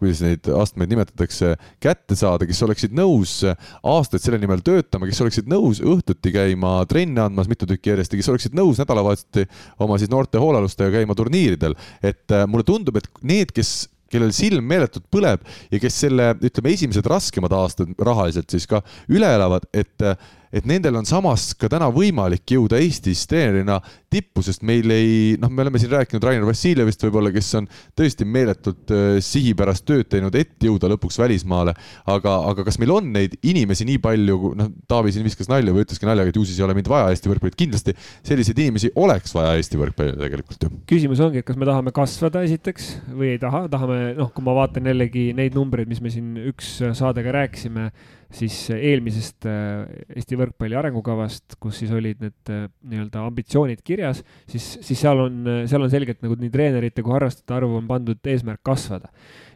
[0.00, 5.48] kuidas neid astmeid nimetatakse, kätte saada, kes oleksid nõus aastaid selle nimel töötama, kes oleksid
[5.50, 9.46] nõus õhtuti käima trenni andmas mitu tükki järjest ja kes oleksid nõus nädalavahetuseti
[9.84, 11.76] oma siis noorte hoolealustega käima turniiridel.
[12.02, 15.42] et äh, mulle tundub, et need, kes kellel silm meeletult põleb
[15.72, 20.06] ja kes selle, ütleme, esimesed raskemad aastad rahaliselt siis ka üle elavad, et
[20.54, 23.80] et nendel on samas ka täna võimalik jõuda Eestis treenerina
[24.12, 27.66] tippu, sest meil ei, noh, me oleme siin rääkinud Rainer Vassiljevist võib-olla, kes on
[27.98, 31.74] tõesti meeletult äh, sihipärast tööd teinud, et jõuda lõpuks välismaale.
[32.10, 35.84] aga, aga kas meil on neid inimesi nii palju, noh, Taavi siin viskas nalja või
[35.86, 39.34] ütleski naljaga, et ju siis ei ole mind vaja Eesti võrkpallit, kindlasti selliseid inimesi oleks
[39.34, 40.72] vaja Eesti võrkpallile tegelikult ju.
[40.90, 44.54] küsimus ongi, et kas me tahame kasvada esiteks või ei taha, tahame, noh, kui ma
[44.60, 47.90] vaatan jällegi neid numbreid, mis me siin üks saade ka rääkisime
[48.34, 49.84] siis eelmisest äh,
[50.16, 55.40] Eesti võrkpalli arengukavast, kus siis olid need äh, nii-öelda ambitsioonid kirjas, siis, siis seal on,
[55.70, 59.12] seal on selgelt nagu nii treenerite kui harrastajate arvu on pandud eesmärk kasvada.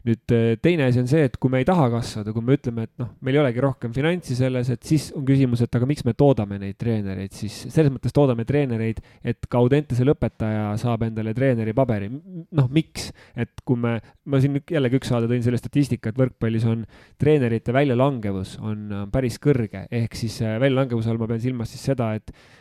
[0.08, 2.86] Nüüd äh, teine asi on see, et kui me ei taha kasvada, kui me ütleme,
[2.88, 6.04] et noh, meil ei olegi rohkem finantsi selles, et siis on küsimus, et aga miks
[6.06, 7.60] me toodame neid treenereid, siis?
[7.72, 12.08] Selles mõttes toodame treenereid, et ka Audentese lõpetaja saab endale treeneri paberi.
[12.08, 13.98] noh, miks, et kui me,
[14.28, 16.86] ma siin jällegi üks saade tõin selle statistika, et võrkpallis on
[17.20, 22.14] treenerite väljalangevus on päris kõrge, ehk siis äh, väljalangevuse all ma pean silmas siis seda,
[22.18, 22.57] et Eh,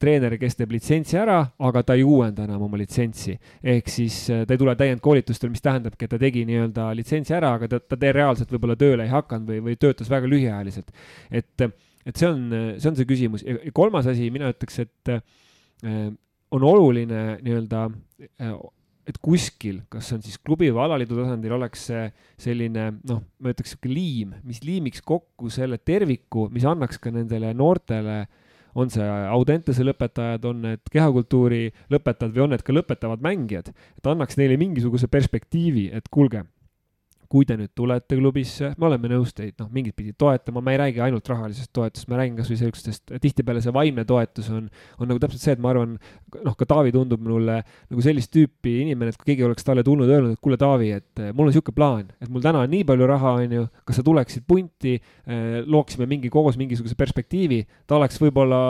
[0.00, 3.36] treener, kes teeb litsentsi ära, aga ta ei uuenda enam oma litsentsi.
[3.62, 7.54] ehk siis eh, ta ei tule täiendkoolitustel, mis tähendabki, et ta tegi nii-öelda litsentsi ära,
[7.58, 10.90] aga ta, ta te reaalselt võib-olla tööle ei hakanud või, või töötas väga lühiajaliselt.
[11.30, 11.66] et,
[12.04, 12.44] et see on,
[12.78, 16.10] see on see küsimus ja kolmas asi, mina ütleks, et äh,
[16.54, 17.88] on oluline nii-öelda
[19.04, 22.06] et kuskil, kas see on siis klubi või alaliidu tasandil, oleks see
[22.40, 27.52] selline noh, ma ütleks sihuke liim, mis liimiks kokku selle terviku, mis annaks ka nendele
[27.56, 28.40] noortele äh,
[28.74, 34.10] on see Audentese lõpetajad, on need kehakultuuri lõpetajad või on need ka lõpetavad mängijad, et
[34.10, 36.44] annaks neile mingisuguse perspektiivi, et kuulge
[37.30, 40.80] kui te nüüd tulete klubisse, me oleme nõus teid noh, mingit pidi toetama, ma ei
[40.80, 44.68] räägi ainult rahalisest toetusest, ma räägin kasvõi sellistest, tihtipeale see vaimne toetus on,
[44.98, 45.96] on nagu täpselt see, et ma arvan,
[46.44, 50.10] noh, ka Taavi tundub mulle nagu sellist tüüpi inimene, et kui keegi oleks talle tulnud
[50.10, 52.86] öelnud, et kuule, Taavi, et eh, mul on niisugune plaan, et mul täna on nii
[52.88, 57.98] palju raha, on ju, kas sa tuleksid punti, eh, looksime mingi koos mingisuguse perspektiivi, ta
[57.98, 58.60] oleks võib-olla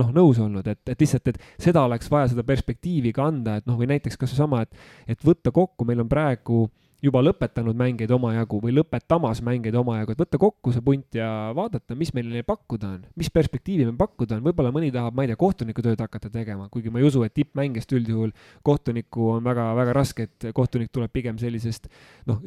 [0.00, 3.68] noh, nõus olnud, et, et lihtsalt, et seda oleks vaja, seda perspektiivi ka anda, et
[3.70, 6.66] noh, või näiteks kas või sama, et, et võtta kokku, meil on praegu
[7.02, 11.96] juba lõpetanud mängeid omajagu või lõpetamas mängeid omajagu, et võtta kokku see punt ja vaadata,
[11.98, 15.32] mis meil neile pakkuda on, mis perspektiivi meil pakkuda on, võib-olla mõni tahab, ma ei
[15.32, 18.34] tea, kohtuniku-tööd hakata tegema, kuigi ma ei usu, et tippmängijast üldjuhul
[18.66, 21.88] kohtunikku on väga-väga raske, et kohtunik tuleb pigem sellisest
[22.28, 22.42] noh,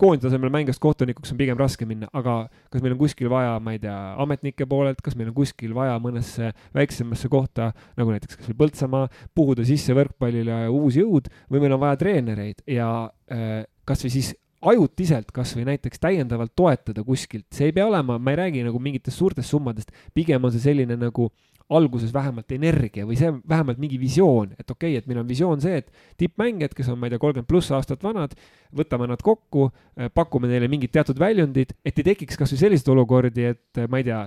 [0.00, 2.36] koonditasemel mängijast kohtunikuks on pigem raske minna, aga
[2.72, 5.98] kas meil on kuskil vaja, ma ei tea, ametnike poolelt, kas meil on kuskil vaja
[6.02, 11.76] mõnesse väiksemasse kohta, nagu näiteks kas või Põltsamaa, puhuda sisse võrkpallile uus jõud või meil
[11.76, 12.90] on vaja treenereid ja
[13.32, 14.32] äh, kasvõi siis
[14.70, 19.18] ajutiselt kasvõi näiteks täiendavalt toetada kuskilt, see ei pea olema, ma ei räägi nagu mingitest
[19.18, 21.30] suurtest summadest, pigem on see selline nagu
[21.66, 25.62] alguses vähemalt energia või see vähemalt mingi visioon, et okei okay,, et meil on visioon
[25.62, 28.36] see, et tippmängijad, kes on, ma ei tea, kolmkümmend pluss aastat vanad,
[28.76, 29.66] võtame nad kokku,
[30.14, 34.22] pakume neile mingid teatud väljundid, et ei tekiks kasvõi selliseid olukordi, et ma ei tea,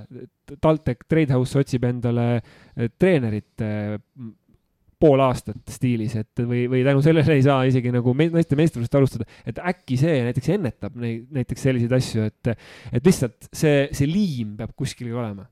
[0.60, 2.28] TalTech Tradehouse otsib endale
[3.00, 3.64] treenerit
[5.00, 9.30] pool aastat stiilis, et või, või tänu sellele ei saa isegi nagu naiste meistrivõistlust alustada,
[9.48, 12.52] et äkki see näiteks ennetab neid, näiteks selliseid asju, et,
[12.92, 15.48] et lihtsalt see, see liim peab kuskil olema.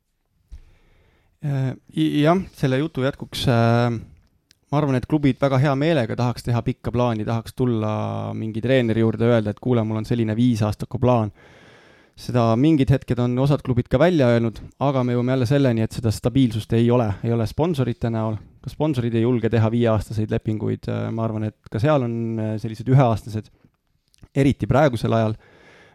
[1.45, 3.97] Äh, jah, selle jutu jätkuks äh,
[4.67, 9.03] ma arvan, et klubid väga hea meelega tahaks teha pikka plaani, tahaks tulla mingi treeneri
[9.03, 11.31] juurde, öelda, et kuule, mul on selline viisaastaku plaan
[12.17, 15.93] seda mingid hetked on osad klubid ka välja öelnud, aga me jõuame jälle selleni, et
[15.93, 20.89] seda stabiilsust ei ole, ei ole sponsorite näol, ka sponsorid ei julge teha viieaastaseid lepinguid,
[21.13, 23.51] ma arvan, et ka seal on äh, sellised üheaastased,
[24.37, 25.35] eriti praegusel ajal.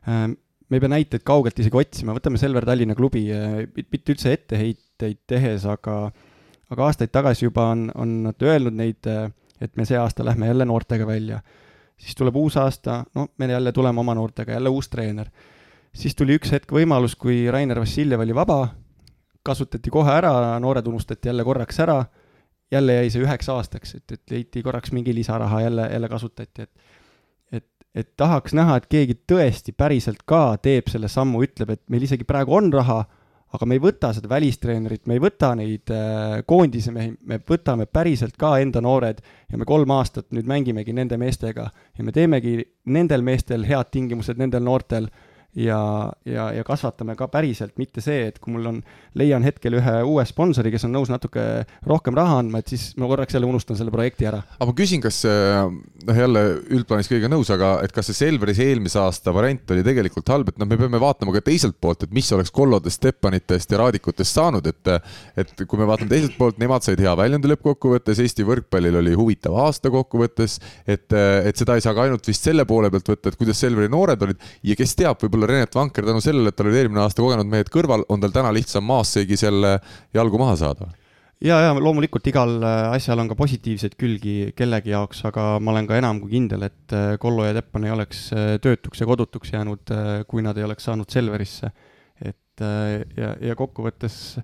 [0.07, 4.37] Äh, me ei pea näiteid kaugelt isegi otsima, võtame Selver Tallinna klubi, äh, mitte üldse
[4.39, 6.05] etteheiteid tehes, aga
[6.73, 9.05] aga aastaid tagasi juba on, on nad öelnud neid,
[9.61, 11.43] et me see aasta lähme jälle noortega välja.
[12.01, 15.29] siis tuleb uus aasta, no me jälle tuleme oma noortega, jälle uus treener
[15.95, 18.59] siis tuli üks hetk võimalus, kui Rainer Vassiljev oli vaba,
[19.45, 20.33] kasutati kohe ära,
[20.63, 22.01] noored unustati jälle korraks ära,
[22.73, 26.71] jälle jäi see üheks aastaks, et, et leiti korraks mingi lisaraha, jälle, jälle kasutati, et
[27.53, 32.07] et, et tahaks näha, et keegi tõesti päriselt ka teeb selle sammu, ütleb, et meil
[32.07, 33.03] isegi praegu on raha,
[33.53, 37.85] aga me ei võta seda välistreenerit, me ei võta neid äh, koondise mehi, me võtame
[37.85, 39.21] päriselt ka enda noored
[39.53, 44.41] ja me kolm aastat nüüd mängimegi nende meestega ja me teemegi nendel meestel head tingimused,
[44.41, 45.11] nendel noortel
[45.57, 48.79] ja, ja, ja kasvatame ka päriselt, mitte see, et kui mul on,
[49.19, 51.43] leian hetkel ühe uue sponsori, kes on nõus natuke
[51.89, 54.41] rohkem raha andma, et siis ma korraks jälle unustan selle projekti ära.
[54.57, 59.01] aga ma küsin, kas noh, jälle üldplaanis kõigega nõus, aga et kas see Selveris eelmise
[59.03, 62.33] aasta variant oli tegelikult halb, et noh, me peame vaatama ka teiselt poolt, et mis
[62.33, 64.93] oleks Kollodest, Steppanitest ja Raadikutest saanud, et
[65.37, 69.57] et kui me vaatame teiselt poolt, nemad said hea väljundi lõppkokkuvõttes, Eesti võrkpallil oli huvitav
[69.67, 73.39] aasta kokkuvõttes, et, et seda ei saa ka ainult vist selle poole pealt võtta, et
[73.41, 76.71] kuidas Selveri noored olid ja kes teab, võib-olla võib-olla Renet Vanker tänu sellele, et tal
[76.71, 79.79] oli eelmine aasta kogenud mehed kõrval, on tal täna lihtsam maasseigi selle
[80.15, 80.89] jalgu maha saada?
[81.43, 85.89] ja, ja loomulikult igal äh, asjal on ka positiivseid külgi kellegi jaoks, aga ma olen
[85.89, 89.51] ka enam kui kindel, et äh, Kollo ja Teppan ei oleks äh, töötuks ja kodutuks
[89.55, 89.95] jäänud,
[90.31, 91.73] kui nad ei oleks saanud Selverisse.
[92.23, 92.63] et
[93.17, 94.37] ja, ja kokkuvõttes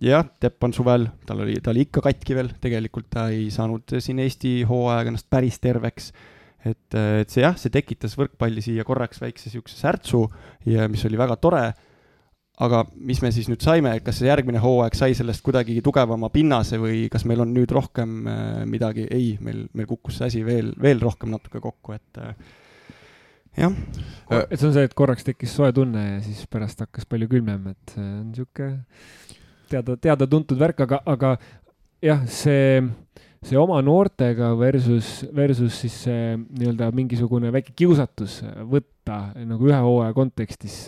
[0.00, 4.22] jah, Teppan suvel, tal oli, ta oli ikka katki veel, tegelikult ta ei saanud siin
[4.24, 6.12] Eesti hooajaga ennast päris terveks
[6.66, 10.24] et, et see jah, see tekitas võrkpalli siia korraks väikse niisuguse särtsu
[10.68, 11.64] ja mis oli väga tore,
[12.66, 16.80] aga mis me siis nüüd saime, kas see järgmine hooaeg sai sellest kuidagi tugevama pinnase
[16.80, 20.72] või kas meil on nüüd rohkem äh, midagi, ei, meil, meil kukkus see asi veel,
[20.82, 22.54] veel rohkem natuke kokku, et äh,
[23.60, 23.76] jah,
[24.40, 27.72] et see on see, et korraks tekkis soe tunne ja siis pärast hakkas palju külmem,
[27.74, 28.70] et see on sihuke
[29.70, 31.36] teada, teada-tuntud värk, aga, aga
[32.04, 32.80] jah, see,
[33.44, 38.40] see oma noortega versus, versus siis see nii-öelda mingisugune väike kiusatus
[38.70, 40.84] võtta nagu ühe hooaja kontekstis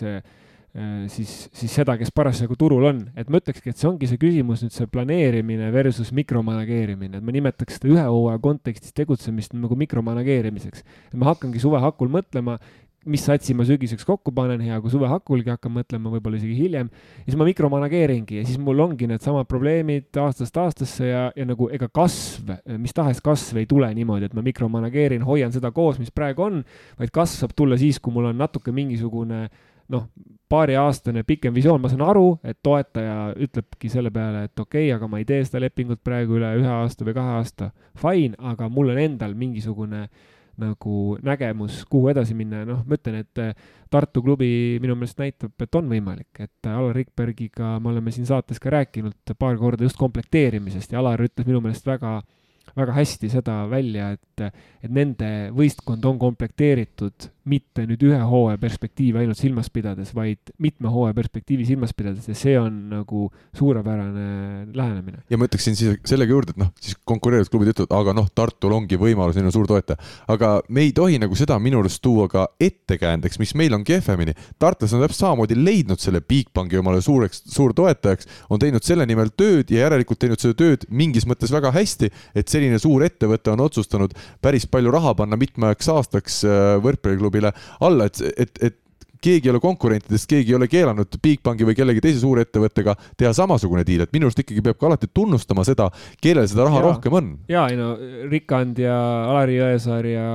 [1.07, 4.61] siis, siis seda, kes parasjagu turul on, et ma ütlekski, et see ongi see küsimus
[4.63, 10.85] nüüd see planeerimine versus mikromanageerimine, et ma nimetaks seda ühe hooaja kontekstis tegutsemist nagu mikromanageerimiseks.
[11.09, 12.59] et ma hakkangi suve hakul mõtlema,
[13.07, 16.89] mis satsi ma sügiseks kokku panen, hea kui suve hakulgi hakkan mõtlema, võib-olla isegi hiljem,
[17.23, 21.87] siis ma mikromanageeringi ja siis mul ongi needsamad probleemid aastast aastasse ja, ja nagu ega
[21.95, 22.51] kasv,
[22.81, 26.63] mis tahes kasv ei tule niimoodi, et ma mikromanageerin, hoian seda koos, mis praegu on,
[26.99, 29.45] vaid kasv saab tulla siis, kui mul on natuke mingisugune
[29.89, 30.09] noh,
[30.51, 35.07] paariaastane pikem visioon, ma saan aru, et toetaja ütlebki selle peale, et okei okay,, aga
[35.07, 38.91] ma ei tee seda lepingut praegu üle ühe aasta või kahe aasta, fine, aga mul
[38.91, 40.27] on endal mingisugune äh,
[40.59, 43.53] nagu nägemus, kuhu edasi minna ja noh, ma ütlen, et eh,
[43.89, 48.61] Tartu klubi minu meelest näitab, et on võimalik, et Alar Rikbergiga me oleme siin saates
[48.61, 52.19] ka rääkinud paar korda just komplekteerimisest ja Alar ütles minu meelest väga
[52.77, 59.21] väga hästi seda välja, et, et nende võistkond on komplekteeritud mitte nüüd ühe hooaja perspektiivi
[59.21, 63.27] ainult silmas pidades, vaid mitme hooaja perspektiivi silmas pidades ja see on nagu
[63.57, 65.23] suurepärane lähenemine.
[65.29, 68.75] ja ma ütleksin siis sellega juurde, et noh, siis konkureerivad klubid ütlevad, aga noh, Tartul
[68.75, 69.97] ongi võimalus, neil on suur toetaja.
[70.29, 74.35] aga me ei tohi nagu seda minu arust tuua ka ettekäändeks, mis meil on kehvemini.
[74.59, 79.71] tartlased on täpselt samamoodi leidnud selle Bigbanki omale suureks, suurtoetajaks, on teinud selle nimel tööd
[79.73, 84.13] ja järelikult teinud seda tööd mingis mõttes väga hästi, et selline suur ettevõte on otsustanud
[84.43, 88.77] päris palju raha panna mitmeks aastaks äh, võrkpalliklubi Bigbankile alla, et, et, et
[89.23, 93.83] keegi ei ole konkurentidest, keegi ei ole keelanud Bigbanki või kellegi teise suurettevõttega teha samasugune
[93.87, 95.89] diil, et minu arust ikkagi peab ka alati tunnustama seda,
[96.23, 96.87] kellel seda raha ja.
[96.87, 97.35] rohkem on.
[97.51, 97.93] ja ei no
[98.31, 98.97] Rikand ja
[99.29, 100.25] Alari Jõesaar ja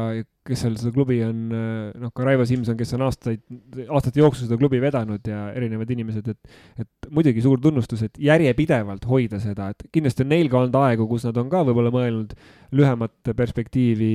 [0.44, 3.40] kes seal seda klubi on, noh, ka Raivo Simson, kes on aastaid,
[3.86, 9.06] aastate jooksul seda klubi vedanud ja erinevad inimesed, et, et muidugi suur tunnustus, et järjepidevalt
[9.08, 12.36] hoida seda, et kindlasti on neil ka olnud aegu, kus nad on ka võib-olla mõelnud
[12.76, 14.12] lühemat perspektiivi,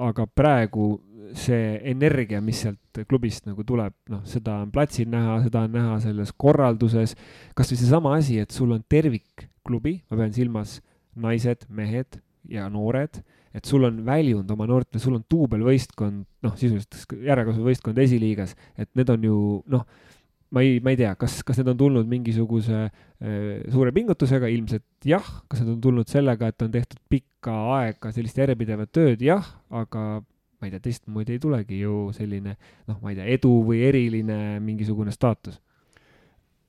[0.00, 0.94] aga praegu
[1.38, 5.98] see energia, mis sealt klubist nagu tuleb, noh, seda on platsil näha, seda on näha
[6.04, 7.16] selles korralduses.
[7.58, 10.78] kasvõi seesama asi, et sul on tervikklubi, ma pean silmas
[11.20, 12.20] naised, mehed
[12.50, 13.20] ja noored,
[13.54, 19.10] et sul on väljund oma noortele, sul on duubelvõistkond, noh, sisuliselt järjekasvuvõistkond esiliigas, et need
[19.12, 19.36] on ju
[19.74, 19.84] noh,
[20.54, 22.90] ma ei, ma ei tea, kas, kas need on tulnud mingisuguse äh,
[23.70, 28.38] suure pingutusega, ilmselt jah, kas need on tulnud sellega, et on tehtud pikka aega sellist
[28.40, 30.22] järjepidevat tööd, jah, aga
[30.60, 32.54] ma ei tea, teistmoodi ei tulegi ju selline
[32.86, 35.58] noh, ma ei tea, edu või eriline mingisugune staatus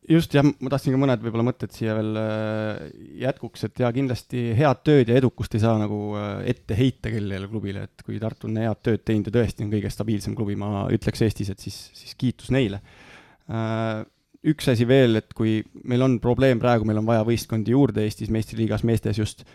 [0.09, 2.80] just jah, ma tahtsin ka mõned võib-olla mõtted siia veel äh,
[3.22, 7.49] jätkuks, et jaa, kindlasti head tööd ja edukust ei saa nagu äh, ette heita kellele
[7.51, 10.88] klubile, et kui Tartu on head tööd teinud ja tõesti on kõige stabiilsem klubi, ma
[10.93, 12.81] ütleks Eestis, et siis, siis kiitus neile.
[13.51, 14.01] Äh,
[14.51, 18.34] üks asi veel, et kui meil on probleem praegu, meil on vaja võistkondi juurde Eestis
[18.34, 19.45] meistriliigas meestes just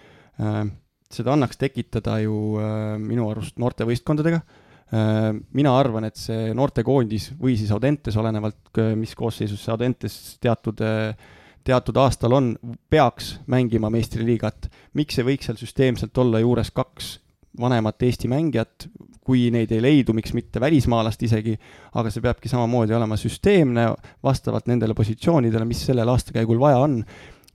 [1.12, 5.32] seda annaks tekitada ju äh, minu arust noortevõistkondadega äh,.
[5.56, 11.14] mina arvan, et see noortekoondis või siis Audentes, olenevalt, mis koosseisus see Audentes teatud äh,
[11.66, 12.54] teatud aastal on,
[12.90, 14.70] peaks mängima meistriliigat.
[14.94, 17.16] miks ei võiks seal süsteemselt olla juures kaks
[17.60, 18.86] vanemat Eesti mängijat,
[19.24, 21.56] kui neid ei leidu, miks mitte välismaalast isegi,
[21.96, 23.88] aga see peabki samamoodi olema süsteemne
[24.22, 27.00] vastavalt nendele positsioonidele, mis sellel aastakäigul vaja on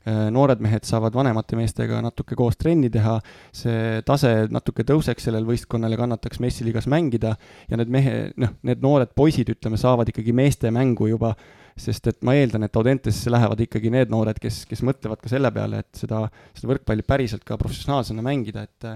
[0.06, 3.20] noored mehed saavad vanemate meestega natuke koos trenni teha,
[3.54, 7.36] see tase natuke tõuseks sellel võistkonnal ja kannataks messiliigas mängida.
[7.70, 11.36] Ja need mehe, noh, need noored poisid, ütleme, saavad ikkagi meeste mängu juba,
[11.78, 15.54] sest et ma eeldan, et Audentesse lähevad ikkagi need noored, kes, kes mõtlevad ka selle
[15.54, 16.26] peale, et seda,
[16.58, 18.94] seda võrkpalli päriselt ka professionaalsena mängida, et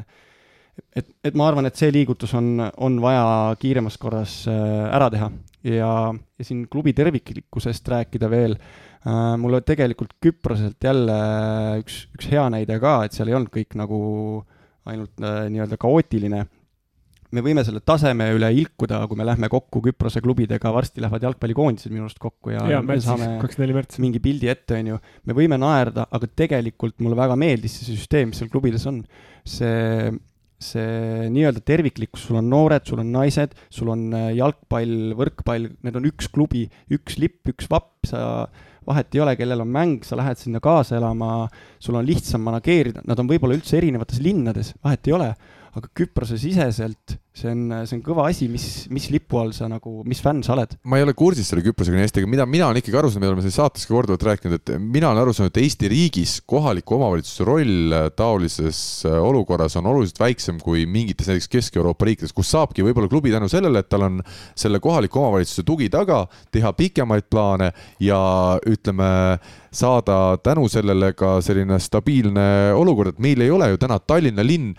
[0.92, 5.30] et, et ma arvan, et see liigutus on, on vaja kiiremas korras äh, ära teha
[5.66, 8.58] ja, ja siin klubi terviklikkusest rääkida veel
[9.06, 11.16] Äh, mul oli tegelikult Küproselt jälle
[11.78, 13.98] üks, üks hea näide ka, et seal ei olnud kõik nagu
[14.90, 16.46] ainult äh, nii-öelda kaootiline.
[17.36, 21.94] me võime selle taseme üle ilkuda, kui me lähme kokku Küprose klubidega, varsti lähevad jalgpallikoondised
[21.94, 25.00] minu arust kokku ja, ja märtsis, saame mingi pildi ette, on ju.
[25.30, 29.04] me võime naerda, aga tegelikult mulle väga meeldis see süsteem, mis seal klubides on.
[29.46, 30.10] see
[30.62, 36.00] see nii-öelda terviklikkus, sul on noored, sul on naised, sul on äh, jalgpall, võrkpall, need
[36.00, 36.66] on üks klubi,
[36.96, 38.46] üks lipp, üks vapp, sa
[38.86, 41.48] vahet ei ole, kellel on mäng, sa lähed sinna kaasa elama,
[41.82, 45.32] sul on lihtsam manageerida, nad on võib-olla üldse erinevates linnades, vahet ei ole,
[45.76, 50.00] aga Küprose siseselt see on, see on kõva asi, mis, mis lipu all sa nagu,
[50.08, 50.78] mis fänn sa oled?
[50.88, 53.26] ma ei ole kursis selle Küprosega nii hästi, aga mida mina olen ikkagi aru saanud,
[53.26, 56.38] me oleme selles saates ka korduvalt rääkinud, et mina olen aru saanud, et Eesti riigis
[56.48, 58.80] kohaliku omavalitsuse roll taolises
[59.10, 63.52] äh, olukorras on oluliselt väiksem kui mingites näiteks Kesk-Euroopa riikides, kus saabki võib-olla klubi tänu
[63.52, 64.24] sellele, et tal on
[64.56, 66.24] selle kohaliku omavalitsuse tugi taga,
[66.56, 67.72] teha pikemaid plaane
[68.04, 68.20] ja
[68.64, 69.12] ütleme,
[69.76, 74.72] saada tänu sellele ka selline stabiilne olukord, et meil ei ole ju täna Tallinna linn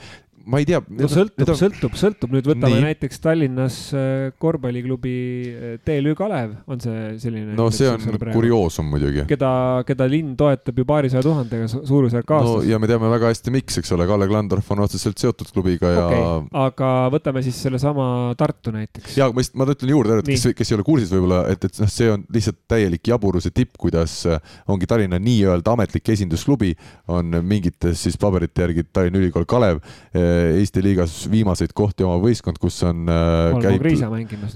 [0.46, 0.78] ma ei tea.
[0.78, 1.58] no sõltub, on...
[1.58, 2.84] sõltub, sõltub, nüüd võtame Nii.
[2.86, 5.14] näiteks Tallinnas äh, korvpalliklubi
[5.50, 7.56] äh, TLÜ Kalev, on see selline.
[7.58, 9.24] no see on kurioosum muidugi.
[9.26, 9.50] keda,
[9.88, 12.52] keda linn toetab ju paarisaja tuhandega suurusjärk aastas.
[12.52, 15.90] no ja me teame väga hästi, miks, eks ole, Kalle Klandorf on otseselt seotud klubiga
[15.90, 16.22] ja okay..
[16.62, 18.06] aga võtame siis sellesama
[18.38, 19.18] Tartu näiteks.
[19.18, 21.82] ja ma just, ma ütlen juurde, et kes, kes ei ole kursis võib-olla, et, et
[21.82, 26.70] noh, see on lihtsalt täielik jaburuse tipp, kuidas äh, ongi Tallinna nii-öelda ametlik esindusklubi
[27.10, 29.82] on mingites siis paberite järgi Tallinna Ülikool Kalev
[30.60, 33.86] Eesti liigas viimaseid kohti oma võistkond, kus on äh, käib,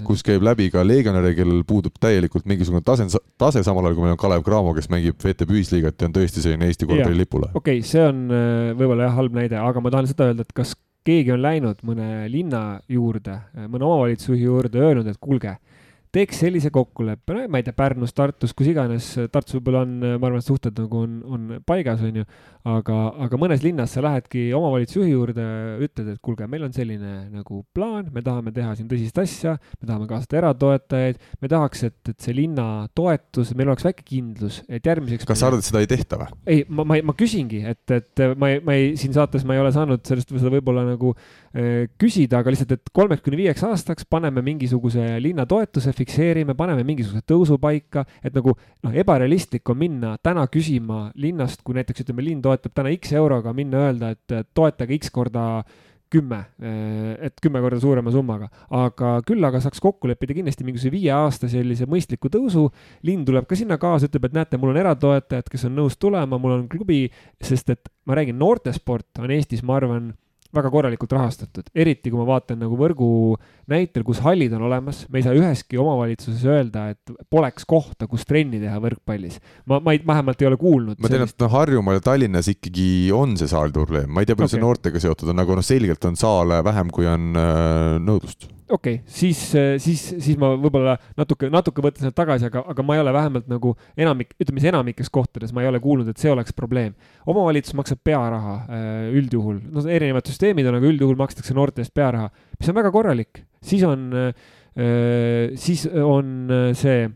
[0.07, 3.07] kus käib läbi ka legionäre, kellel puudub täielikult mingisugune tase,
[3.41, 6.43] tase, samal ajal kui meil on Kalev Cramo, kes mängib VTB ühisliigat ja on tõesti
[6.43, 7.51] selline Eesti korvpalli lipule.
[7.53, 10.55] okei okay,, see on äh, võib-olla jah, halb näide, aga ma tahan seda öelda, et
[10.57, 10.75] kas
[11.07, 15.57] keegi on läinud mõne linna juurde, mõne omavalitsusjuhi juurde, öelnud, et kuulge
[16.11, 20.27] teeks sellise kokkuleppe, no ma ei tea, Pärnus, Tartus, kus iganes, Tartus võib-olla on, ma
[20.27, 22.25] arvan, et suhted nagu on, on paigas, on ju,
[22.67, 25.45] aga, aga mõnes linnas sa lähedki omavalitsusjuhi juurde,
[25.87, 29.87] ütled, et kuulge, meil on selline nagu plaan, me tahame teha siin tõsist asja, me
[29.87, 32.67] tahame kaasata eratoetajaid, me tahaks, et, et see linna
[32.97, 36.29] toetus, meil oleks väike kindlus, et järgmiseks kas sa arvad, et seda ei tehta või?
[36.51, 39.63] ei, ma, ma, ma küsingi, et, et ma ei, ma ei, siin saates ma ei
[39.63, 44.07] ole saanud sellest seda võib-olla nagu äh, küsida, aga lihtsalt, et kolmeks kuni viieks aastaks
[44.11, 50.47] paneme mingisuguse linnatoetuse fikseerime, paneme mingisuguse tõusu paika, et nagu noh, ebarealistlik on minna täna
[50.51, 55.13] küsima linnast, kui näiteks ütleme, linn toetab täna X euroga, minna öelda, et toetage X
[55.13, 55.63] korda
[56.11, 56.39] kümme,
[57.23, 61.47] et kümme korda suurema summaga, aga küll aga saaks kokku leppida kindlasti mingisuguse viie aasta
[61.51, 62.65] sellise mõistliku tõusu.
[63.07, 66.37] linn tuleb ka sinna kaasa, ütleb, et näete, mul on eratoetajad, kes on nõus tulema,
[66.37, 67.05] mul on klubi,
[67.39, 70.11] sest et ma räägin, noortesport on Eestis, ma arvan
[70.55, 73.09] väga korralikult rahastatud, eriti kui ma vaatan nagu võrgu
[73.71, 78.27] näitel, kus hallid on olemas, me ei saa üheski omavalitsuses öelda, et poleks kohta, kus
[78.27, 79.39] trenni teha võrkpallis.
[79.69, 80.99] ma, ma ei, vähemalt ei ole kuulnud.
[80.99, 84.35] ma tean, et noh, Harjumaal ja Tallinnas ikkagi on see saal probleem, ma ei tea,
[84.35, 84.57] palju okay.
[84.57, 88.95] see noortega seotud on, aga noh, selgelt on saale vähem, kui on äh, nõudlust okei
[88.99, 89.39] okay,, siis,
[89.83, 93.49] siis, siis ma võib-olla natuke, natuke võtan sealt tagasi, aga, aga ma ei ole vähemalt
[93.51, 96.93] nagu enamik, ütleme siis enamikes kohtades ma ei ole kuulnud, et see oleks probleem.
[97.29, 98.85] omavalitsus maksab pearaha äh,
[99.19, 103.43] üldjuhul, no erinevad süsteemid on, aga üldjuhul makstakse noorte eest pearaha, mis on väga korralik.
[103.61, 107.09] siis on, äh, siis on see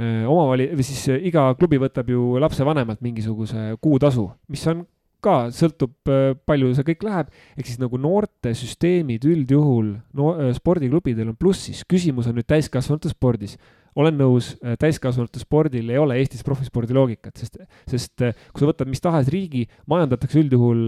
[0.00, 4.84] omavali-, või siis iga klubi võtab ju lapsevanemalt mingisuguse kuutasu, mis on
[5.24, 11.32] ka sõltub, äh, palju see kõik läheb, ehk siis nagu noortesüsteemid üldjuhul no, äh, spordiklubidel
[11.32, 13.58] on plussis, küsimus on nüüd täiskasvanute spordis.
[13.98, 17.58] olen nõus, äh, täiskasvanute spordil ei ole Eestis profispordi loogikat, sest,
[17.90, 20.84] sest kui sa võtad mis tahes riigi, majandatakse üldjuhul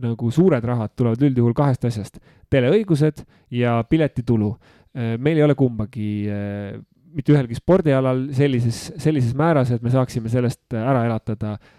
[0.00, 4.52] nagu suured rahad tulevad üldjuhul kahest asjast, teleõigused ja piletitulu.
[4.94, 6.28] Meil ei ole kumbagi
[7.08, 11.77] mitte ühelgi spordialal sellises, sellises määras, et me saaksime sellest ära elatada Äh,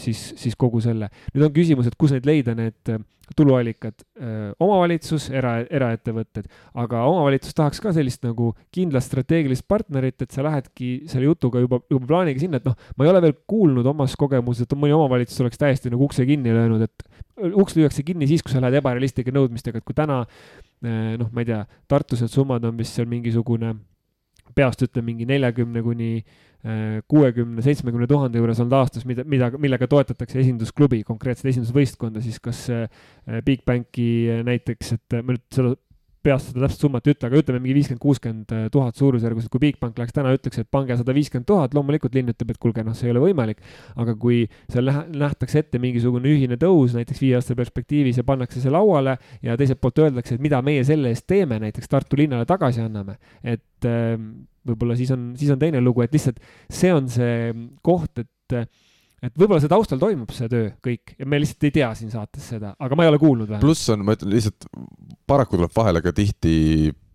[0.00, 1.10] siis, siis kogu selle.
[1.34, 3.02] nüüd on küsimus, et kus neid leida, need äh,
[3.36, 6.48] tuluallikad, äh, omavalitsus, era, eraettevõtted,
[6.80, 11.82] aga omavalitsus tahaks ka sellist nagu kindlat strateegilist partnerit, et sa lähedki selle jutuga juba,
[11.92, 15.44] juba plaaniga sinna, et noh, ma ei ole veel kuulnud omast kogemusest, et mõni omavalitsus
[15.44, 19.36] oleks täiesti nagu ukse kinni löönud, et uks lüüakse kinni siis, kui sa lähed ebarealistlike
[19.36, 20.24] nõudmistega, et kui täna
[20.80, 23.76] noh, ma ei tea, Tartus need summad on vist seal mingisugune
[24.56, 26.10] peast ütlen mingi neljakümne kuni
[27.08, 32.66] kuuekümne, seitsmekümne tuhande juures olnud aastas, mida, mida, millega toetatakse esindusklubi, konkreetset esindusvõistkonda, siis kas
[33.46, 34.10] Bigbanki
[34.44, 35.72] näiteks, et ma nüüd seda
[36.24, 39.62] peast seda täpset summat ei ütle, aga ütleme mingi viiskümmend, kuuskümmend tuhat suurusjärgus, et kui
[39.62, 42.96] Bigbank läheks täna, ütleks, et pange sada viiskümmend tuhat, loomulikult linn ütleb, et kuulge, noh,
[42.96, 43.62] see ei ole võimalik.
[44.00, 48.72] aga kui seal nähtakse ette mingisugune ühine tõus näiteks viie aasta perspektiivis ja pannakse see
[48.72, 52.84] lauale ja teiselt poolt öeldakse, et mida meie selle eest teeme, näiteks Tartu linnale tagasi
[52.84, 57.50] anname, et ähm, võib-olla siis on, siis on teine lugu, et lihtsalt see on see
[57.86, 58.68] koht, et
[59.20, 62.46] et võib-olla see taustal toimub, see töö kõik ja me lihtsalt ei tea siin saates
[62.54, 63.66] seda, aga ma ei ole kuulnud vähemalt.
[63.66, 64.68] pluss on, ma ütlen lihtsalt,
[65.28, 66.54] paraku tuleb vahele ka tihti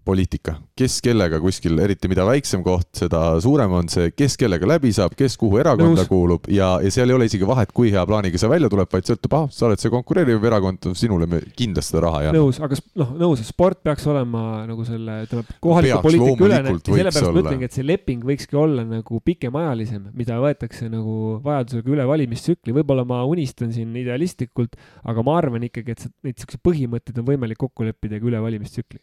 [0.06, 4.92] poliitika, kes kellega kuskil, eriti mida väiksem koht, seda suurem on see, kes kellega läbi
[4.96, 6.10] saab, kes kuhu erakonda Nõus.
[6.10, 6.50] kuulub.
[6.52, 9.36] Ja, ja seal ei ole isegi vahet, kui hea plaaniga see välja tuleb, vaid sõltub,
[9.38, 12.44] ah, sa oled see konkureeriv erakond, sinule me kindlasti seda raha ei anna.
[12.44, 17.44] nõus, aga noh, nõus, sport peaks olema nagu selle, ütleme, kohaliku poliitika ülene, sellepärast ma
[17.44, 23.08] ütlengi, et see leping võikski olla nagu pikemaajalisem, mida võetakse nagu vajadusega üle valimistsükli, võib-olla
[23.10, 27.88] ma unistan siin idealistlikult, aga ma arvan ikkagi, et neid niisuguseid põhimõtteid on võimalik kokku
[27.88, 29.02] leppida ka üle valimistsükli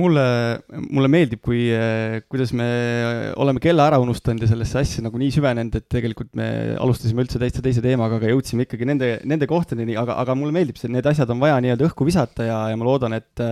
[0.00, 0.24] mulle,
[0.90, 1.66] mulle meeldib, kui,
[2.30, 2.66] kuidas me
[3.40, 6.48] oleme kella ära unustanud ja sellesse asja nagu nii süvenenud, et tegelikult me
[6.80, 10.80] alustasime üldse täitsa teise teemaga, aga jõudsime ikkagi nende, nende kohtadeni, aga, aga mulle meeldib
[10.80, 13.46] see, need asjad on vaja nii-öelda õhku visata ja, ja ma loodan, et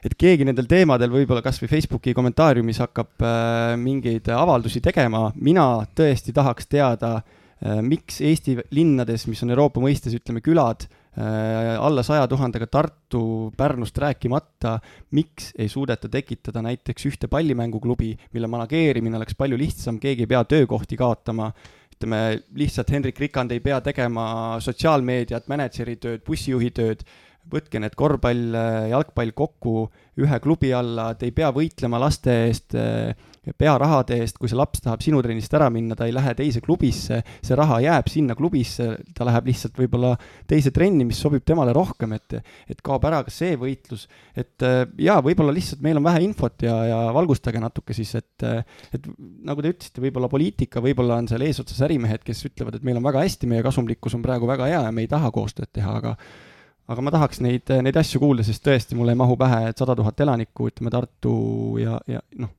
[0.00, 5.66] et keegi nendel teemadel võib-olla kas või Facebooki kommentaariumis hakkab äh, mingeid avaldusi tegema, mina
[5.96, 12.02] tõesti tahaks teada äh,, miks Eesti linnades, mis on Euroopa mõistes, ütleme, külad Äh, alla
[12.06, 14.76] saja tuhandega Tartu, Pärnust rääkimata,
[15.10, 20.44] miks ei suudeta tekitada näiteks ühte pallimänguklubi, mille manageerimine oleks palju lihtsam, keegi ei pea
[20.44, 21.50] töökohti kaotama,
[21.96, 22.20] ütleme
[22.56, 27.02] lihtsalt Hendrik Rikand ei pea tegema sotsiaalmeediat, mänedžeri tööd, bussijuhi tööd,
[27.50, 28.54] võtke need korvpall,
[28.92, 29.74] jalgpall kokku
[30.20, 33.16] ühe klubi alla, te ei pea võitlema laste eest äh,
[33.56, 37.22] pearahade eest, kui see laps tahab sinu trennist ära minna, ta ei lähe teise klubisse,
[37.40, 40.12] see raha jääb sinna klubisse, ta läheb lihtsalt võib-olla
[40.50, 42.36] teise trenni, mis sobib temale rohkem, et,
[42.68, 44.06] et kaob ära ka see võitlus.
[44.36, 48.46] et äh, jaa, võib-olla lihtsalt meil on vähe infot ja, ja valgustage natuke siis, et,
[48.92, 49.08] et
[49.48, 53.08] nagu te ütlesite, võib-olla poliitika, võib-olla on seal eesotsas ärimehed, kes ütlevad, et meil on
[53.08, 56.16] väga hästi, meie kasumlikkus on praegu väga hea ja me ei taha koostööd teha, aga
[56.90, 59.94] aga ma tahaks neid, neid asju kuulda, sest tõesti, mulle ei mahu pähe, et sada
[59.98, 61.34] tuhat elanikku, ütleme Tartu
[61.78, 62.50] ja, ja noh,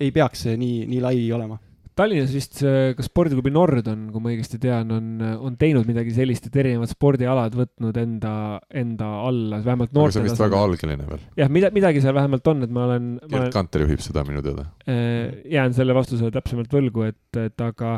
[0.00, 1.58] ei peaks see nii, nii lai olema
[1.94, 6.48] Tallinnas vist kas spordiklubi Nord on, kui ma õigesti tean, on, on teinud midagi sellist,
[6.48, 8.32] et erinevad spordialad võtnud enda,
[8.74, 11.22] enda alla, vähemalt noorte see on vist väga algeline veel.
[11.38, 13.10] jah, mida, midagi seal vähemalt on, et ma olen.
[13.30, 14.66] Gerd Kanter juhib seda minu teada.
[14.90, 17.94] Äh, jään selle vastuse täpsemalt võlgu, et, et aga,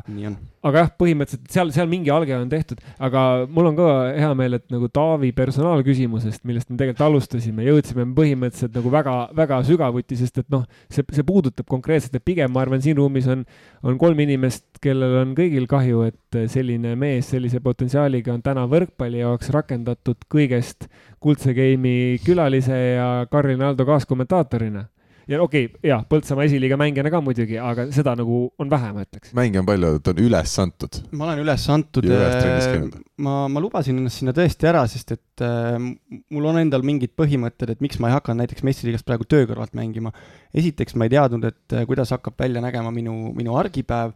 [0.67, 4.59] aga jah, põhimõtteliselt seal, seal mingi alge on tehtud, aga mul on ka hea meel,
[4.61, 10.45] et nagu Taavi personaalküsimusest, millest me tegelikult alustasime, jõudsime põhimõtteliselt nagu väga, väga sügavuti, sest
[10.45, 13.47] et noh, see, see puudutab konkreetselt, et pigem ma arvan, siin ruumis on
[13.87, 19.23] on kolm inimest, kellel on kõigil kahju, et selline mees sellise potentsiaaliga on täna võrkpalli
[19.23, 20.89] jaoks rakendatud kõigest
[21.23, 24.89] kuldse game'i külalise ja Karin Aldo kaaskommentaatorina
[25.27, 29.03] ja okei okay,, jaa, Põltsamaa esiliiga mängijana ka muidugi, aga seda nagu on vähe, ma
[29.03, 29.33] ütleks.
[29.37, 31.01] mänge on palju, ta on üles antud.
[31.11, 32.07] ma olen üles antud.
[32.07, 32.87] Äh,
[33.27, 37.75] ma, ma lubasin ennast sinna tõesti ära, sest et äh, mul on endal mingid põhimõtted,
[37.75, 40.15] et miks ma ei hakanud näiteks meistriliigas praegu töö kõrvalt mängima.
[40.55, 44.15] esiteks ma ei teadnud, et äh, kuidas hakkab välja nägema minu, minu argipäev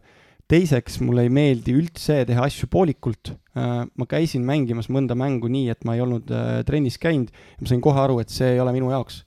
[0.51, 3.33] teiseks, mulle ei meeldi üldse teha asju poolikult.
[3.55, 6.31] Äh, ma käisin mängimas mõnda mängu nii, et ma ei olnud
[6.67, 9.25] trennis käinud ja ma sain kohe aru, et see ei ole minu jaoks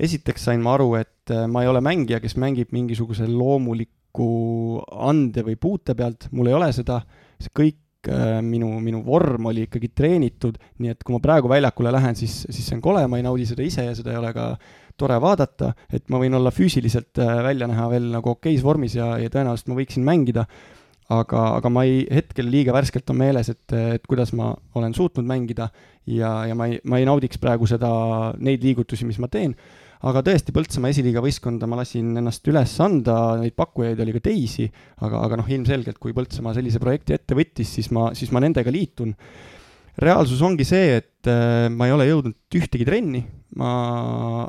[0.00, 4.30] esiteks sain ma aru, et äh, ma ei ole mängija, kes mängib mingisuguse loomuliku
[5.10, 7.00] ande või puute pealt, mul ei ole seda,
[7.40, 11.92] see kõik äh, minu, minu vorm oli ikkagi treenitud, nii et kui ma praegu väljakule
[11.94, 14.32] lähen, siis, siis see on kole, ma ei naudi seda ise ja seda ei ole
[14.36, 14.52] ka
[15.00, 19.14] tore vaadata, et ma võin olla füüsiliselt äh, välja näha veel nagu okeis vormis ja,
[19.20, 20.46] ja tõenäoliselt ma võiksin mängida,
[21.10, 25.26] aga, aga ma ei, hetkel liiga värskelt on meeles, et, et kuidas ma olen suutnud
[25.26, 25.70] mängida.
[26.10, 27.90] Ja, ja ma ei, ma ei naudiks praegu seda,
[28.40, 29.52] neid liigutusi, mis ma teen
[30.08, 34.68] aga tõesti, Põltsamaa esiliiga võistkonda ma lasin ennast üles anda, neid pakkujaid oli ka teisi,
[35.04, 38.72] aga, aga noh, ilmselgelt kui Põltsamaa sellise projekti ette võttis, siis ma, siis ma nendega
[38.72, 39.14] liitun.
[40.00, 43.24] reaalsus ongi see, et äh, ma ei ole jõudnud ühtegi trenni,
[43.60, 44.48] ma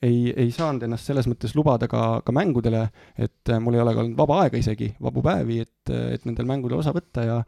[0.00, 2.86] ei, ei saanud ennast selles mõttes lubada ka, ka mängudele,
[3.18, 6.48] et äh, mul ei ole ka olnud vaba aega isegi, vabu päevi, et, et nendel
[6.48, 7.42] mängudel osa võtta ja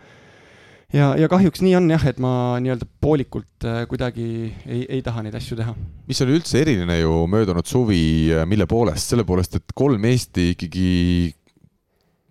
[0.94, 4.26] ja, ja kahjuks nii on jah, et ma nii-öelda poolikult äh, kuidagi
[4.66, 5.74] ei, ei taha neid asju teha.
[6.08, 8.02] mis oli üldse eriline ju möödunud suvi,
[8.34, 10.88] äh, mille poolest, selle poolest, et kolm Eesti ikkagi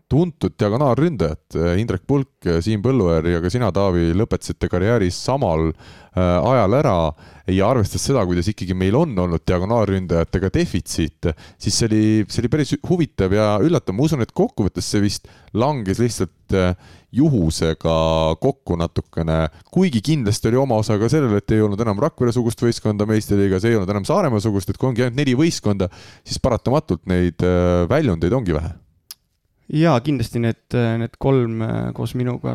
[0.10, 5.70] tuntud diagonaalründajat, äh, Indrek Pulk, Siim Põlluäär ja ka sina, Taavi, lõpetasite karjääri samal
[6.20, 6.94] ajal ära
[7.54, 11.30] ja arvestades seda, kuidas ikkagi meil on olnud diagonaalründajatega defitsiit,
[11.62, 15.30] siis see oli, see oli päris huvitav ja üllatav, ma usun, et kokkuvõttes see vist
[15.54, 16.34] langes lihtsalt
[17.16, 17.96] juhusega
[18.42, 23.08] kokku natukene, kuigi kindlasti oli oma osa ka sellel, et ei olnud enam Rakvere-sugust võistkonda
[23.10, 25.90] meistriliigas, ei olnud enam Saaremaa-sugust, et kui ongi ainult neli võistkonda,
[26.28, 28.76] siis paratamatult neid äh, väljundeid ongi vähe.
[29.80, 32.54] jaa, kindlasti need, need kolm äh, koos minuga,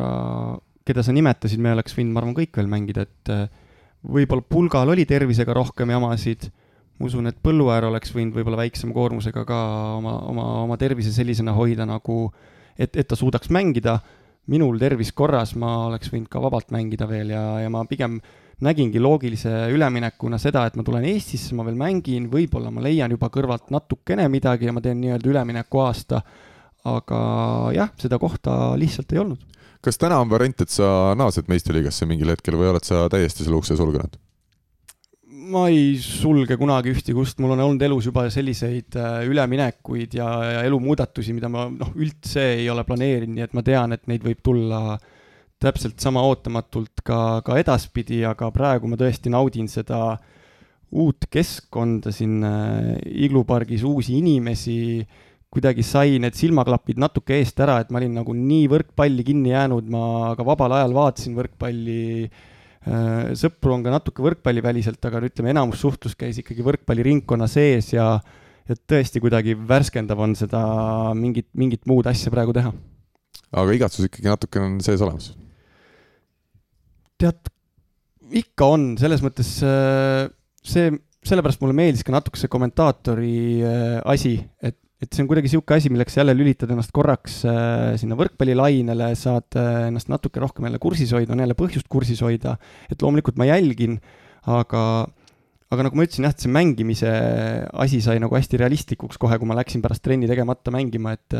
[0.87, 3.47] keda sa nimetasid, me oleks võinud, ma arvan, kõik veel mängida, et äh,
[4.05, 6.49] võib-olla pulgal oli tervisega rohkem jamasid,
[6.95, 9.61] ma usun, et Põlluäär oleks võinud võib-olla väiksema koormusega ka
[9.97, 12.29] oma, oma, oma tervise sellisena hoida nagu,
[12.77, 13.99] et, et ta suudaks mängida
[14.51, 18.19] minul tervis korras, ma oleks võinud ka vabalt mängida veel ja, ja ma pigem
[18.65, 23.29] nägingi loogilise üleminekuna seda, et ma tulen Eestisse, ma veel mängin, võib-olla ma leian juba
[23.33, 26.21] kõrvalt natukene midagi ja ma teen nii-öelda üleminekuaasta.
[26.85, 27.19] aga
[27.73, 29.41] jah, seda kohta lihtsalt ei olnud.
[29.81, 33.57] kas täna on variant, et sa naased meistriliigasse mingil hetkel või oled sa täiesti selle
[33.57, 34.15] ukse sulgenud?
[35.45, 40.27] Ma ei sulge kunagi ühtegi ust, mul on olnud elus juba selliseid äh, üleminekuid ja,
[40.55, 44.25] ja elumuudatusi, mida ma noh, üldse ei ole planeerinud, nii et ma tean, et neid
[44.25, 44.97] võib tulla
[45.61, 50.17] täpselt sama ootamatult ka, ka edaspidi, aga praegu ma tõesti naudin seda
[50.95, 52.89] uut keskkonda siin äh,
[53.27, 55.05] iglupargis, uusi inimesi,
[55.53, 59.87] kuidagi sai need silmaklapid natuke eest ära, et ma olin nagu nii võrkpalli kinni jäänud,
[59.93, 62.54] ma ka vabal ajal vaatasin võrkpalli Äh,
[62.85, 68.19] sõpru on ka natuke võrkpalliväliselt, aga no ütleme, enamus suhtlus käis ikkagi võrkpalliringkonna sees ja
[68.65, 70.61] ja tõesti kuidagi värskendav on seda
[71.17, 72.71] mingit, mingit muud asja praegu teha.
[73.55, 75.33] aga igatsus ikkagi natukene on sees olemas?
[77.21, 77.51] tead,
[78.41, 80.25] ikka on, selles mõttes äh,
[80.65, 80.89] see,
[81.25, 85.77] sellepärast mulle meeldis ka natuke see kommentaatori äh, asi, et et see on kuidagi niisugune
[85.77, 90.81] asi, milleks jälle lülitad ennast korraks äh, sinna võrkpallilainele, saad äh, ennast natuke rohkem jälle
[90.81, 92.55] kursis hoida, on jälle põhjust kursis hoida,
[92.89, 93.99] et loomulikult ma jälgin,
[94.49, 94.81] aga
[95.73, 97.11] aga nagu ma ütlesin jah, et see mängimise
[97.85, 101.39] asi sai nagu hästi realistlikuks kohe, kui ma läksin pärast trenni tegemata mängima, et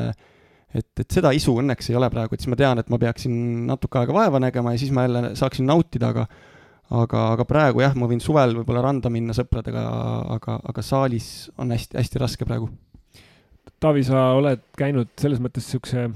[0.76, 3.36] et, et seda isu õnneks ei ole praegu, et siis ma tean, et ma peaksin
[3.70, 6.26] natuke aega vaeva nägema ja siis ma jälle saaksin nautida, aga
[6.94, 9.86] aga, aga praegu jah, ma võin suvel võib-olla randa minna sõpradega,
[10.36, 11.30] aga, aga saalis
[11.62, 12.70] on hästi, hästi raske praegu
[13.84, 16.07] Taavi, sa oled käinud selles mõttes niisuguse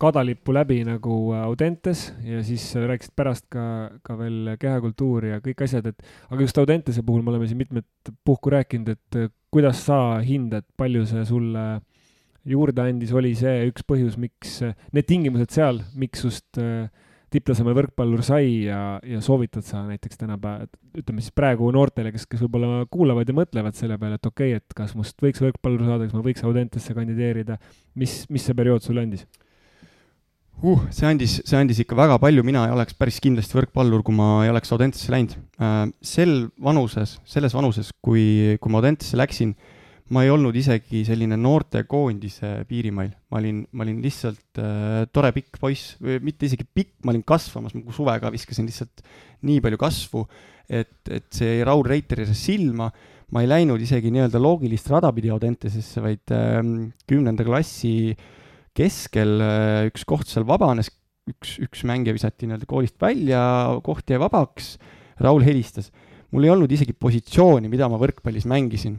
[0.00, 3.64] kadalippu läbi nagu Audentes ja siis rääkisid pärast ka,
[4.04, 8.12] ka veel kehakultuuri ja kõik asjad, et aga just Audentese puhul me oleme siin mitmed
[8.26, 11.64] puhku rääkinud, et kuidas sa hindad, palju see sulle
[12.44, 14.58] juurde andis, oli see üks põhjus, miks
[14.92, 16.90] need tingimused seal, miks just äh,
[17.34, 22.44] tipptasemel võrkpallur sai ja, ja soovitad sa näiteks tänapäeval, ütleme siis praegu noortele, kes, kes
[22.46, 26.06] võib-olla kuulavad ja mõtlevad selle peale, et okei okay,, et kas must võiks võrkpallur saada,
[26.06, 27.58] kas ma võiks Audentesse kandideerida,
[27.98, 29.26] mis, mis see periood sulle andis?
[30.62, 34.16] uh, see andis, see andis ikka väga palju, mina ei oleks päris kindlasti võrkpallur, kui
[34.16, 35.34] ma ei oleks Audentesse läinud.
[35.58, 39.56] Äh, sel vanuses, selles vanuses, kui, kui ma Audentesse läksin,
[40.12, 45.56] ma ei olnud isegi selline noortekoondise piirimail, ma olin, ma olin lihtsalt äh, tore pikk
[45.62, 49.00] poiss, mitte isegi pikk, ma olin kasvamas, ma suvega viskasin lihtsalt
[49.48, 50.26] nii palju kasvu,
[50.68, 52.90] et, et see jäi Raul Reiterile silma,
[53.32, 56.60] ma ei läinud isegi nii-öelda loogilist rada pidi Audentesesse, vaid äh,
[57.08, 58.12] kümnenda klassi
[58.76, 60.92] keskel äh, üks koht seal vabanes,
[61.32, 63.40] üks, üks mängija visati nii-öelda koolist välja,
[63.86, 64.74] koht jäi vabaks,
[65.24, 65.88] Raul helistas.
[66.34, 68.98] mul ei olnud isegi positsiooni, mida ma võrkpallis mängisin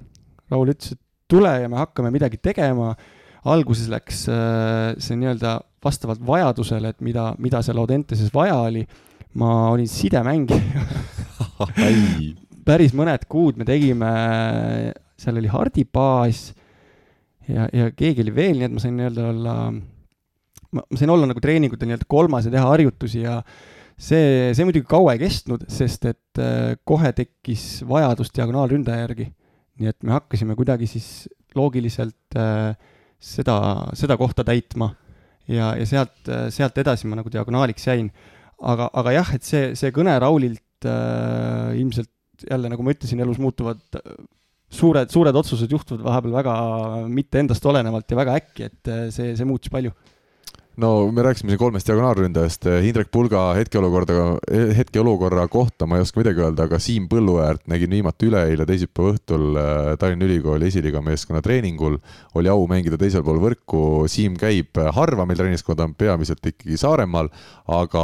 [0.51, 1.01] Raul ütles, et
[1.31, 2.95] tule ja me hakkame midagi tegema.
[3.45, 8.85] alguses läks äh, see nii-öelda vastavalt vajadusele, et mida, mida seal Audenteses vaja oli.
[9.35, 10.85] ma olin sidemängija
[12.65, 14.11] päris mõned kuud me tegime,
[15.19, 16.47] seal oli Hardi baas
[17.49, 19.55] ja, ja keegi oli veel, nii et ma sain nii-öelda olla,
[20.71, 23.37] ma, ma sain olla nagu treeningutel nii-öelda kolmas ja teha harjutusi ja
[23.95, 29.29] see, see muidugi kaua ei kestnud, sest et äh, kohe tekkis vajadus diagonaalründaja järgi
[29.81, 31.07] nii et me hakkasime kuidagi siis
[31.55, 32.75] loogiliselt äh,
[33.19, 33.57] seda,
[33.97, 34.91] seda kohta täitma
[35.51, 38.09] ja, ja sealt, äh, sealt edasi ma nagu diagonaaliks jäin.
[38.61, 42.11] aga, aga jah, et see, see kõne Raulilt äh, ilmselt
[42.49, 44.15] jälle, nagu ma ütlesin, elus muutuvad äh,
[44.71, 46.55] suured, suured otsused juhtuvad vahepeal väga
[47.11, 49.93] mitte endast olenevalt ja väga äkki, et see, see muutis palju
[50.77, 54.13] no me rääkisime siin kolmest diagonaalründajast, Hindrek Pulga hetkeolukorda,
[54.75, 59.59] hetkeolukorra kohta ma ei oska midagi öelda, aga Siim Põlluäärt nägin viimati üleeile teisipäeva õhtul
[59.59, 61.97] äh, Tallinna Ülikooli esiliiga meeskonna treeningul.
[62.35, 66.43] oli au mängida teisel pool võrku, Siim käib harva meil trennis, kuna ta on peamiselt
[66.51, 67.31] ikkagi Saaremaal,
[67.71, 68.03] aga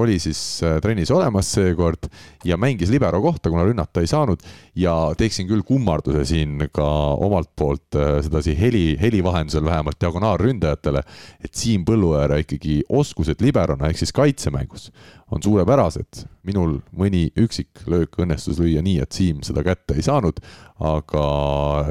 [0.00, 2.08] oli siis trennis olemas seekord
[2.44, 4.40] ja mängis libero kohta, kuna rünnata ei saanud
[4.78, 6.88] ja teeksin küll kummarduse siin ka
[7.20, 11.04] omalt poolt sedasi heli, heli vahendusel vähemalt diagonaalründajatele,
[11.44, 14.92] et Siim Põlluäärt Põlluääre ikkagi oskused liberona ehk siis kaitsemängus
[15.34, 16.28] on suurepärased.
[16.46, 20.38] minul mõni üksik löök õnnestus lüüa nii, et Siim seda kätte ei saanud,
[20.78, 21.24] aga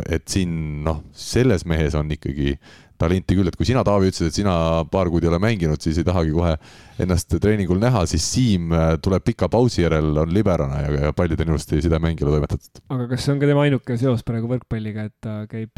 [0.10, 2.56] et siin noh, selles mehes on ikkagi
[2.98, 4.56] talenti küll, et kui sina, Taavi, ütlesid, et sina
[4.90, 6.56] paar kuud ei ole mänginud, siis ei tahagi kohe
[7.04, 11.52] ennast treeningul näha, siis Siim äh, tuleb pika pausi järel, on liberana ja, ja paljudele
[11.52, 12.86] ilusti sidemängijale toimetatud.
[12.88, 15.76] aga kas see on ka tema ainuke seos praegu võrkpalliga, et ta käib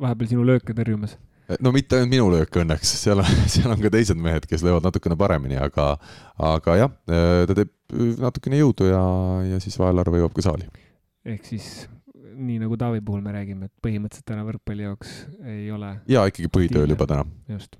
[0.00, 1.20] vahepeal sinu lööke tõrjumas?
[1.60, 4.86] No mitte ainult minu löök õnneks, seal on, seal on ka teised mehed, kes löövad
[4.86, 5.92] natukene paremini, aga,
[6.50, 7.72] aga jah, ta teeb
[8.22, 9.02] natukene jõudu ja,
[9.54, 10.68] ja siis vahel arve jõuab ka saali.
[11.26, 11.70] ehk siis
[12.40, 15.14] nii nagu Taavi puhul me räägime, et põhimõtteliselt täna võrkpalli jaoks
[15.44, 15.96] ei ole.
[16.08, 17.26] ja ikkagi põhitööl juba täna.
[17.50, 17.79] just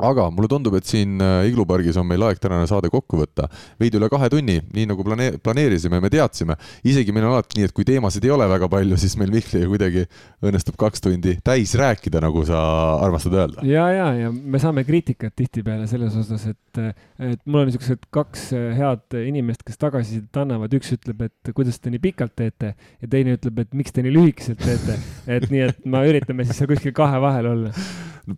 [0.00, 3.48] aga mulle tundub, et siin äh, Iglupargis on meil aeg tänane saade kokku võtta.
[3.80, 6.56] veidi üle kahe tunni, nii nagu plane-, planeerisime, me teadsime.
[6.84, 9.68] isegi meil on alati nii, et kui teemasid ei ole väga palju, siis meil Mihkliga
[9.68, 10.04] kuidagi
[10.42, 12.62] õnnestub kaks tundi täis rääkida, nagu sa
[13.04, 13.66] armastad öelda.
[13.68, 16.82] ja, ja, ja me saame kriitikat tihtipeale selles osas, et,
[17.20, 18.48] et mul on niisugused kaks
[18.78, 23.36] head inimest, kes tagasisidet annavad, üks ütleb, et kuidas te nii pikalt teete ja teine
[23.36, 24.96] ütleb, et miks te nii lühikeselt teete.
[25.26, 27.74] et nii, et me üritame siis seal kuskil kahe vahel olla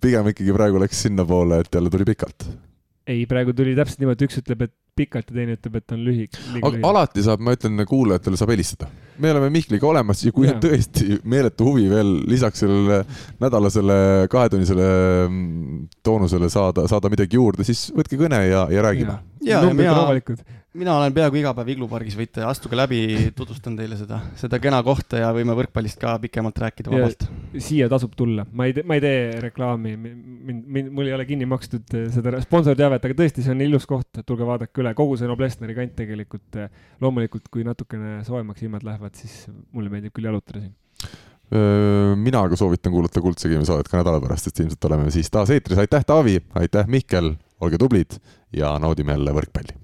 [0.00, 2.48] pigem ikkagi praegu läks sinnapoole, et jälle tuli pikalt.
[3.06, 6.38] ei, praegu tuli täpselt niimoodi, üks ütleb, et pikalt ja teine ütleb, et on lühik.
[6.60, 8.88] aga alati saab, ma ütlen kuulajatele, saab helistada.
[9.18, 10.54] me oleme Mihkliga olemas ja kui ja.
[10.54, 13.02] on tõesti meeletu huvi veel lisaks sellele
[13.42, 13.96] nädalasele
[14.32, 14.88] kahetunnisele
[15.28, 19.18] mm, toonusele saada, saada midagi juurde, siis võtke kõne ja, ja räägime.
[19.42, 19.96] ja, ja, ja mina,
[20.78, 23.00] mina olen peaaegu iga päev iglupargis, võite astuge läbi,
[23.36, 27.26] tutvustan teile seda, seda kena kohta ja võime võrkpallist ka pikemalt rääkida vabalt.
[27.62, 31.26] siia tasub tulla, ma ei tee, ma ei tee reklaami, mind, mind, mul ei ole
[31.28, 35.18] kinni makstud eh, seda sponsorteavet, aga tõesti, see on ilus koht, tulge vaadake üle, kogu
[35.20, 36.58] see Noblessneri kant tegelikult.
[36.58, 40.74] Eh, loomulikult, kui natukene soojemaks ilmad lähevad, siis mulle meeldib küll jalutada siin.
[42.18, 45.52] Mina aga soovitan kuulata Kuldse Game'i saadet ka nädala pärast, sest ilmselt oleme siis taas
[45.54, 45.78] eetris.
[45.78, 48.18] aitäh, Taavi, aitäh, Mihkel, olge tublid
[48.56, 49.83] ja naudime jälle võrkpalli